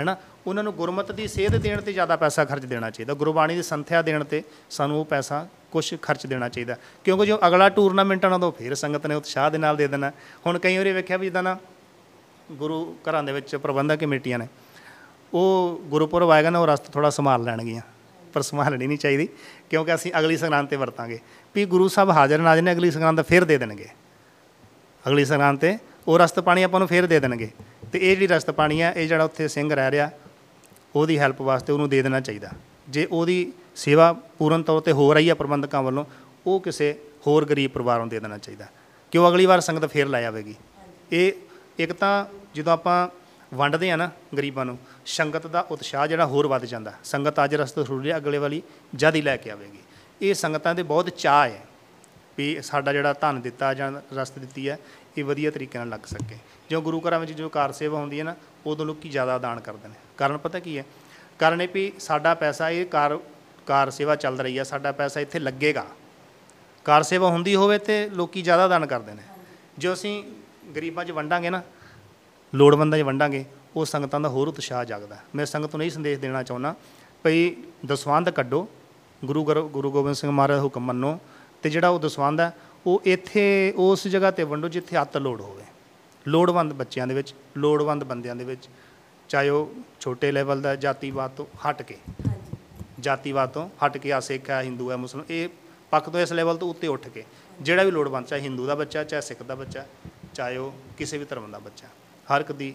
ਹੈਨਾ? 0.00 0.16
ਉਹਨਾਂ 0.46 0.64
ਨੂੰ 0.64 0.72
ਗੁਰਮਤ 0.74 1.12
ਦੀ 1.12 1.26
ਸੇਧ 1.28 1.56
ਦੇਣ 1.56 1.80
ਤੇ 1.80 1.92
ਜ਼ਿਆਦਾ 1.92 2.16
ਪੈਸਾ 2.16 2.44
ਖਰਚ 2.44 2.64
ਦੇਣਾ 2.64 2.90
ਚਾਹੀਦਾ, 2.90 3.14
ਗੁਰਬਾਣੀ 3.14 3.54
ਦੀ 3.54 3.62
ਸੰਥਿਆ 3.62 4.02
ਦੇਣ 4.02 4.24
ਤੇ 4.24 4.42
ਸਾਨੂੰ 4.70 5.00
ਉਹ 5.00 5.04
ਪੈਸਾ 5.04 5.46
ਕੁਝ 5.72 5.94
ਖਰਚ 6.02 6.26
ਦੇਣਾ 6.26 6.48
ਚਾਹੀਦਾ। 6.48 6.76
ਕਿਉਂਕਿ 7.04 7.26
ਜੋ 7.26 7.38
ਅਗਲਾ 7.46 7.68
ਟੂਰਨਾਮੈਂਟ 7.68 8.24
ਆਉਣਾ 8.24 8.38
ਤਾਂ 8.38 8.48
ਉਹ 8.48 8.52
ਫਿਰ 8.52 8.74
ਸੰਗਤ 8.74 9.06
ਨੇ 9.06 9.14
ਉਤਸ਼ਾਹ 9.14 9.50
ਦੇ 9.50 9.58
ਨਾਲ 9.58 9.76
ਦੇ 9.76 9.86
ਦੇਣਾ। 9.88 10.12
ਹੁਣ 10.46 10.58
ਕਈ 10.58 10.76
ਵਾਰੀ 10.76 10.92
ਵੇਖਿਆ 10.92 11.16
ਵੀ 11.16 11.26
ਜਿੱਦਾਂ 11.26 11.42
ਨਾ 11.42 11.56
ਗੁਰੂ 12.52 12.96
ਘਰਾਂ 13.08 13.22
ਦੇ 13.22 13.32
ਵਿੱਚ 13.32 13.56
ਪ੍ਰਬੰਧਕ 13.56 14.00
ਕਮੇਟੀਆਂ 14.00 14.38
ਨੇ, 14.38 14.48
ਉਹ 15.34 15.80
ਗੁਰਪੁਰਬ 15.84 16.30
ਆਏਗਾ 16.30 16.50
ਨਾ, 16.50 16.58
ਉਹ 16.58 16.66
ਰਸਤਾ 16.66 16.92
ਥੋੜਾ 16.92 17.10
ਸੰਭਾਲ 17.10 17.42
ਲੈਣਗੀਆਂ। 17.44 17.82
ਪਰ 18.36 18.42
ਸੰਭਾਲਣੀ 18.42 18.86
ਨਹੀਂ 18.86 18.98
ਚਾਹੀਦੀ, 18.98 19.28
ਕਿਉਂਕਿ 19.70 19.94
ਅਸੀਂ 19.94 20.12
ਅਗਲੀ 20.18 20.36
ਸੰਗਰਾਂਦ 20.36 20.68
ਤੇ 20.68 20.76
ਵਰਤਾਂਗੇ। 20.76 21.18
ਵੀ 21.54 21.64
ਗੁਰੂ 21.64 21.88
ਸਾਹਿਬ 21.88 22.10
ਹਾਜ਼ਰ 22.10 22.38
ਨਾਜ਼ਰ 22.38 22.62
ਨੇ 22.62 22.72
ਅਗਲੀ 22.72 22.90
ਸੰਗਰਾਂਦ 22.90 23.22
ਫਿਰ 23.22 23.44
ਦੇ 23.44 23.58
ਦੇਣਗੇ। 23.58 23.88
ਅਗਲੀ 25.04 25.24
ਸੰਗਰਾਂਦ 25.24 25.58
ਤੇ 25.58 25.78
ਉਹ 26.08 26.18
ਰਸਤ 26.18 26.40
ਪਾਣੀ 26.40 26.62
ਆਪਾਂ 26.62 26.80
ਨੂੰ 26.80 26.88
ਫਿਰ 26.88 27.06
ਦੇ 27.06 27.20
ਦੇਣਗੇ। 27.20 27.50
ਤੇ 27.92 27.98
ਇਹ 27.98 28.16
ਜਿਹੜੀ 28.16 28.26
ਰਸਤ 28.26 28.50
ਪਾਣੀ 28.50 28.80
ਆ, 28.80 28.92
ਇਹ 28.92 29.08
ਜਿਹੜਾ 29.08 29.24
ਉੱਥੇ 29.24 29.48
ਸਿੰਘ 29.48 29.74
ਰਹਿ 29.74 29.90
ਰਿਹਾ, 29.90 30.10
ਉਹਦੀ 30.96 31.18
ਹੈਲਪ 31.18 31.40
ਵਾਸਤੇ 31.40 31.72
ਉਹਨੂੰ 31.72 31.88
ਦੇ 31.88 32.02
ਦੇਣਾ 32.02 32.20
ਚਾਹੀਦਾ। 32.20 32.50
ਜੇ 32.88 33.06
ਉਹਦੀ 33.10 33.52
ਸੇਵਾ 33.76 34.12
ਪੂਰਨ 34.12 34.62
ਤੌਰ 34.62 34.80
ਤੇ 34.80 34.92
ਹੋ 34.92 35.14
ਰਹੀ 35.14 35.28
ਆ 35.28 35.34
ਪ੍ਰਬੰਧਕਾਂ 35.34 35.82
ਵੱਲੋਂ, 35.82 36.04
ਉਹ 36.46 36.60
ਕਿਸੇ 36.60 36.94
ਹੋਰ 37.26 37.44
ਗਰੀਬ 37.44 37.70
ਪਰਿਵਾਰ 37.70 37.98
ਨੂੰ 37.98 38.08
ਦੇ 38.08 38.20
ਦੇਣਾ 38.20 38.38
ਚਾਹੀਦਾ। 38.38 38.66
ਕਿ 39.10 39.18
ਉਹ 39.18 39.28
ਅਗਲੀ 39.28 39.46
ਵਾਰ 39.46 39.60
ਸੰਗਤ 39.60 39.86
ਫੇਰ 39.86 40.06
ਲੈ 40.06 40.26
ਆਵੇਗੀ? 40.26 40.54
ਇਹ 41.12 41.32
ਇੱਕ 41.78 41.92
ਤਾਂ 41.92 42.24
ਜਦੋਂ 42.54 42.72
ਆਪਾਂ 42.72 43.08
ਵੰਡਦੇ 43.54 43.90
ਆ 43.90 43.96
ਨਾ 43.96 44.10
ਗਰੀਬਾਂ 44.36 44.64
ਨੂੰ, 44.64 44.78
ਸੰਗਤ 45.06 45.46
ਦਾ 45.46 45.60
ਉਤਸ਼ਾਹ 45.60 46.06
ਜਿਹੜਾ 46.06 46.26
ਹੋਰ 46.26 46.46
ਵੱਧ 46.46 46.64
ਜਾਂਦਾ। 46.64 46.92
ਸੰਗਤ 47.04 47.44
ਅੱਜ 47.44 47.54
ਰਸਤੇ 47.54 47.84
ਥੋੜੀ 47.84 48.16
ਅਗਲੇ 48.16 48.38
ਵਾਲੀ 48.38 48.62
ਜਦ 48.94 49.14
ਹੀ 49.14 49.22
ਲੈ 49.22 49.36
ਕੇ 49.36 49.50
ਆਵੇਗੀ। 49.50 49.78
ਇਹ 50.22 50.34
ਸੰਗਤਾਂ 50.34 50.74
ਦੇ 50.74 50.82
ਬਹੁਤ 50.82 51.08
ਚਾਹ 51.08 51.48
ਹੈ 51.48 51.64
ਵੀ 52.38 52.60
ਸਾਡਾ 52.62 52.92
ਜਿਹੜਾ 52.92 53.12
ਧਨ 53.12 53.40
ਦਿੱਤਾ 53.40 53.74
ਜਾਂ 53.74 53.92
ਰਸਤ 54.14 54.38
ਦਿੱਤੀ 54.38 54.68
ਹੈ, 54.68 54.78
ਇਹ 55.18 55.24
ਵਧੀਆ 55.24 55.50
ਤਰੀਕੇ 55.50 55.78
ਨਾਲ 55.78 55.88
ਲੱਗ 55.88 56.00
ਸਕੇ। 56.06 56.38
ਜੋ 56.70 56.80
ਗੁਰੂ 56.80 57.00
ਘਰਾਂ 57.00 57.20
ਵਿੱਚ 57.20 57.32
ਜੋ 57.32 57.48
ਕਾਰ 57.48 57.72
ਸੇਵਾ 57.72 57.98
ਹੁੰਦੀ 57.98 58.18
ਹੈ 58.18 58.24
ਨਾ, 58.24 58.34
ਉਦੋਂ 58.66 58.86
ਲੋਕੀ 58.86 59.08
ਜ਼ਿਆਦਾ 59.08 59.38
ਦਾਨ 59.38 59.60
ਕਰਦੇ 59.60 59.88
ਨੇ। 59.88 59.94
ਕਾਰਨ 60.16 60.38
ਪਤਾ 60.38 60.58
ਕੀ 60.58 60.78
ਹੈ? 60.78 60.84
ਕਾਰਨ 61.38 61.60
ਇਹ 61.62 61.68
ਵੀ 61.74 61.92
ਸਾਡਾ 61.98 62.34
ਪੈਸਾ 62.34 62.70
ਇਹ 62.70 62.86
ਕਾਰ 62.86 63.18
ਕਾਰ 63.66 63.90
ਸੇਵਾ 63.90 64.16
ਚੱਲ 64.16 64.38
ਰਹੀ 64.40 64.58
ਹੈ, 64.58 64.64
ਸਾਡਾ 64.64 64.92
ਪੈਸਾ 64.92 65.20
ਇੱਥੇ 65.20 65.38
ਲੱਗੇਗਾ। 65.38 65.86
ਕਾਰ 66.84 67.02
ਸੇਵਾ 67.02 67.28
ਹੁੰਦੀ 67.28 67.54
ਹੋਵੇ 67.54 67.78
ਤੇ 67.78 68.10
ਲੋਕੀ 68.10 68.42
ਜ਼ਿਆਦਾ 68.42 68.68
ਦਾਨ 68.68 68.86
ਕਰਦੇ 68.86 69.12
ਨੇ। 69.12 69.22
ਜੋ 69.78 69.92
ਅਸੀਂ 69.92 70.24
ਗਰੀਬਾਂ 70.76 71.04
'ਚ 71.04 71.10
ਵੰਡਾਂਗੇ 71.10 71.50
ਨਾ 71.50 71.62
ਲੋੜਵੰਦਾਂ 72.54 72.98
'ਚ 72.98 73.02
ਵੰਡਾਂਗੇ 73.02 73.44
ਉਹ 73.76 73.84
ਸੰਗਤਾਂ 73.84 74.20
ਦਾ 74.20 74.28
ਹੋਰ 74.28 74.48
ਉਤਸ਼ਾਹ 74.48 74.84
ਜਾਗਦਾ। 74.84 75.16
ਮੈਂ 75.34 75.46
ਸੰਗਤ 75.46 75.76
ਨੂੰ 75.76 75.86
ਇਹ 75.86 75.90
ਸੰਦੇਸ਼ 75.90 76.20
ਦੇਣਾ 76.20 76.42
ਚਾਹੁੰਦਾ 76.42 76.74
ਭਈ 77.24 77.56
ਦਸਵੰਧ 77.86 78.30
ਕੱਢੋ 78.30 78.68
ਗੁਰੂ 79.24 79.44
ਗਰ- 79.44 79.62
ਗੋਬਿੰਦ 79.62 80.14
ਸਿੰਘ 80.14 80.30
ਮਹਾਰਾਜ 80.30 80.60
ਹੁਕਮ 80.60 80.80
ਮੰਨੋ 80.80 81.18
ਤੇ 81.62 81.70
ਜਿਹੜਾ 81.70 81.88
ਉਹ 81.88 82.00
ਦਸਵੰਧ 82.00 82.40
ਹੈ 82.40 82.56
ਉਹ 82.86 83.02
ਇੱਥੇ 83.04 83.74
ਉਸ 83.76 84.08
ਜਗ੍ਹਾ 84.08 84.30
ਤੇ 84.30 84.42
ਵੰਡੋ 84.42 84.68
ਜਿੱਥੇ 84.68 85.02
ਅੱਤ 85.02 85.16
ਲੋੜ 85.16 85.40
ਹੋਵੇ। 85.40 85.62
ਲੋੜਵੰਦ 86.28 86.72
ਬੱਚਿਆਂ 86.72 87.06
ਦੇ 87.06 87.14
ਵਿੱਚ 87.14 87.34
ਲੋੜਵੰਦ 87.56 88.04
ਬੰਦਿਆਂ 88.04 88.36
ਦੇ 88.36 88.44
ਵਿੱਚ 88.44 88.68
ਚਾਹੇ 89.28 89.48
ਉਹ 89.48 89.74
ਛੋਟੇ 90.00 90.32
ਲੈਵਲ 90.32 90.60
ਦਾ 90.60 90.76
ਜਾਤੀਵਾਦ 90.76 91.30
ਤੋਂ 91.30 91.46
ਹਟ 91.70 91.82
ਕੇ। 91.82 91.98
ਜਾਤੀਵਾਦ 93.00 93.48
ਤੋਂ 93.48 93.68
ਹਟ 93.86 93.98
ਕੇ 93.98 94.12
ਆ 94.12 94.20
ਸਿੱਖ 94.20 94.50
ਹੈ 94.50 94.62
ਹਿੰਦੂ 94.62 94.90
ਹੈ 94.90 94.96
ਮੁਸਲਮਾਨ 94.96 95.26
ਇਹ 95.30 95.48
ਪੱਖ 95.90 96.10
ਤੋਂ 96.10 96.20
ਇਸ 96.20 96.32
ਲੈਵਲ 96.32 96.56
ਤੋਂ 96.56 96.70
ਉੱਤੇ 96.70 96.86
ਉੱਠ 96.86 97.08
ਕੇ 97.08 97.24
ਜਿਹੜਾ 97.60 97.82
ਵੀ 97.82 97.90
ਲੋੜਵੰਦ 97.90 98.26
ਚਾਹੇ 98.26 98.40
ਹਿੰਦੂ 98.40 98.66
ਦਾ 98.66 98.74
ਬੱਚਾ 98.74 99.04
ਚਾਹੇ 99.04 99.22
ਸਿੱਖ 99.22 99.42
ਦਾ 99.42 99.54
ਬੱਚਾ 99.54 99.84
ਚਾਹੇ 100.34 100.56
ਉਹ 100.56 100.72
ਕਿਸੇ 100.98 101.18
ਵੀ 101.18 101.24
ਧਰਮ 101.24 101.50
ਦਾ 101.50 101.58
ਬੱਚਾ। 101.58 101.88
ਹਰ 102.28 102.40
ਇੱਕ 102.40 102.52
ਦੀ 102.52 102.74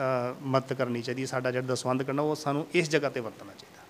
ਅ, 0.00 0.34
ਮਦਦ 0.42 0.72
ਕਰਨੀ 0.72 1.02
ਚਾਹੀਦੀ 1.02 1.26
ਸਾਡਾ 1.26 1.50
ਜਿਹੜਾ 1.50 1.66
ਦਸਵੰਧ 1.66 2.02
ਕਰਨਾ 2.02 2.22
ਉਹ 2.22 2.34
ਸਾਨੂੰ 2.34 2.66
ਇਸ 2.74 2.90
ਜਗ੍ਹਾ 2.90 3.10
ਤੇ 3.10 3.20
ਵਰਤਣਾ 3.20 3.52
ਚਾਹੀਦਾ। 3.52 3.82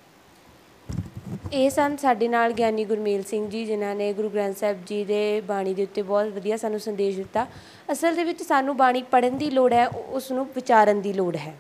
ਇਹ 1.53 1.71
ਸਨ 1.71 1.97
ਸਾਡੇ 1.97 2.29
ਨਾਲ 2.29 2.53
ਗਿਆਨੀ 2.53 2.85
ਗੁਰਮੇਲ 2.85 3.23
ਸਿੰਘ 3.23 3.49
ਜੀ 3.49 3.65
ਜਿਨ੍ਹਾਂ 3.65 3.95
ਨੇ 3.95 4.13
ਗੁਰੂ 4.13 4.29
ਗ੍ਰੰਥ 4.29 4.57
ਸਾਹਿਬ 4.57 4.85
ਜੀ 4.87 5.05
ਦੇ 5.05 5.41
ਬਾਣੀ 5.41 5.75
ਦੇ 5.75 5.83
ਉੱਤੇ 5.83 6.03
ਬਹੁਤ 6.03 6.27
ਵਧੀਆ 6.27 6.57
ਸਾਨੂੰ 6.57 6.81
ਸੰਦੇਸ਼ 6.81 7.17
ਦਿੱਤਾ। 7.17 7.47
ਅਸਲ 7.93 8.15
ਦੇ 8.15 8.25
ਵਿੱਚ 8.25 8.43
ਸਾਨੂੰ 8.43 8.77
ਬਾਣੀ 8.77 9.03
ਪੜ੍ਹਨ 9.03 9.39
ਦੀ 9.39 9.51
ਲੋੜ 9.51 9.73
ਹੈ 9.73 9.87
ਉਸ 9.89 10.31
ਨੂੰ 10.33 10.47
ਵਿਚਾਰਨ 10.55 11.01
ਦੀ 11.01 11.13
ਲੋੜ 11.13 11.37
ਹੈ। 11.37 11.55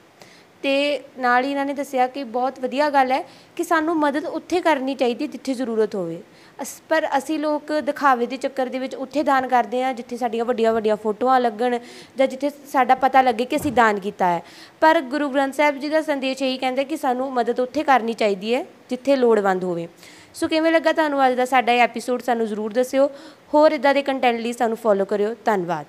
ਤੇ 0.62 1.00
ਨਾਲ 1.18 1.44
ਹੀ 1.44 1.50
ਇਹਨਾਂ 1.50 1.66
ਨੇ 1.66 1.74
ਦੱਸਿਆ 1.74 2.06
ਕਿ 2.06 2.24
ਬਹੁਤ 2.24 2.60
ਵਧੀਆ 2.60 2.90
ਗੱਲ 2.90 3.12
ਹੈ 3.12 3.24
ਕਿ 3.56 3.64
ਸਾਨੂੰ 3.64 3.96
ਮਦਦ 3.96 4.24
ਉੱਥੇ 4.24 4.60
ਕਰਨੀ 4.60 4.94
ਚਾਹੀਦੀ 4.94 5.26
ਜਿੱਥੇ 5.26 5.54
ਜ਼ਰੂਰਤ 5.54 5.94
ਹੋਵੇ। 5.94 6.22
ਅਸ 6.62 6.80
ਪਰ 6.88 7.06
ਅਸੀਂ 7.18 7.38
ਲੋਕ 7.38 7.72
ਦਿਖਾਵੇ 7.80 8.26
ਦੇ 8.26 8.36
ਚੱਕਰ 8.36 8.66
ਦੇ 8.66 8.78
ਵਿੱਚ 8.78 8.94
ਉੱਥੇ 8.94 9.22
ਦਾਨ 9.22 9.46
ਕਰਦੇ 9.48 9.82
ਹਾਂ, 9.84 9.92
ਜਿੱਥੇ 9.94 10.16
ਸਾਡੀਆਂ 10.16 10.44
ਵੱਡੀਆਂ 10.44 10.72
ਵੱਡੀਆਂ 10.72 10.96
ਫੋਟੋਆਂ 10.96 11.40
ਲੱਗਣ 11.40 11.78
ਜਾਂ 12.16 12.26
ਜਿੱਥੇ 12.26 12.50
ਸਾਡਾ 12.72 12.94
ਪਤਾ 12.94 13.22
ਲੱਗੇ 13.22 13.44
ਕਿ 13.44 13.56
ਅਸੀਂ 13.56 13.72
ਦਾਨ 13.72 13.98
ਕੀਤਾ 14.00 14.26
ਹੈ। 14.26 14.42
ਪਰ 14.80 15.00
ਗੁਰੂ 15.00 15.28
ਗ੍ਰੰਥ 15.28 15.54
ਸਾਹਿਬ 15.54 15.78
ਜੀ 15.78 15.88
ਦਾ 15.88 16.00
ਸੰਦੇਸ਼ 16.02 16.42
ਇਹੀ 16.42 16.58
ਕਹਿੰਦਾ 16.58 16.82
ਕਿ 16.82 16.96
ਸਾਨੂੰ 16.96 17.32
ਮਦਦ 17.32 17.60
ਉੱਥੇ 17.60 17.82
ਕਰਨੀ 17.82 18.12
ਚਾਹੀਦੀ 18.12 18.54
ਹੈ, 18.54 18.64
ਜਿੱਥੇ 18.90 19.16
ਲੋੜਵੰਦ 19.16 19.64
ਹੋਵੇ। 19.64 19.88
ਸੋ 20.34 20.48
ਕਿਵੇਂ 20.48 20.72
ਲੱਗਾ 20.72 20.92
ਤੁਹਾਨੂੰ 20.92 21.26
ਅੱਜ 21.26 21.34
ਦਾ 21.34 21.44
ਸਾਡਾ 21.44 21.72
ਇਹ 21.72 21.80
ਐਪੀਸੋਡ 21.80 22.22
ਸਾਨੂੰ 22.22 22.46
ਜ਼ਰੂਰ 22.46 22.72
ਦੱਸਿਓ। 22.72 23.08
ਹੋਰ 23.54 23.72
ਇਦਾਂ 23.72 23.94
ਦੇ 23.94 24.02
ਕੰਟੈਂਟ 24.02 24.40
ਲਈ 24.40 24.52
ਸਾਨੂੰ 24.52 24.76
ਫੋਲੋ 24.76 25.04
ਕਰਿਓ। 25.04 25.34
ਧੰਨਵਾਦ। 25.44 25.86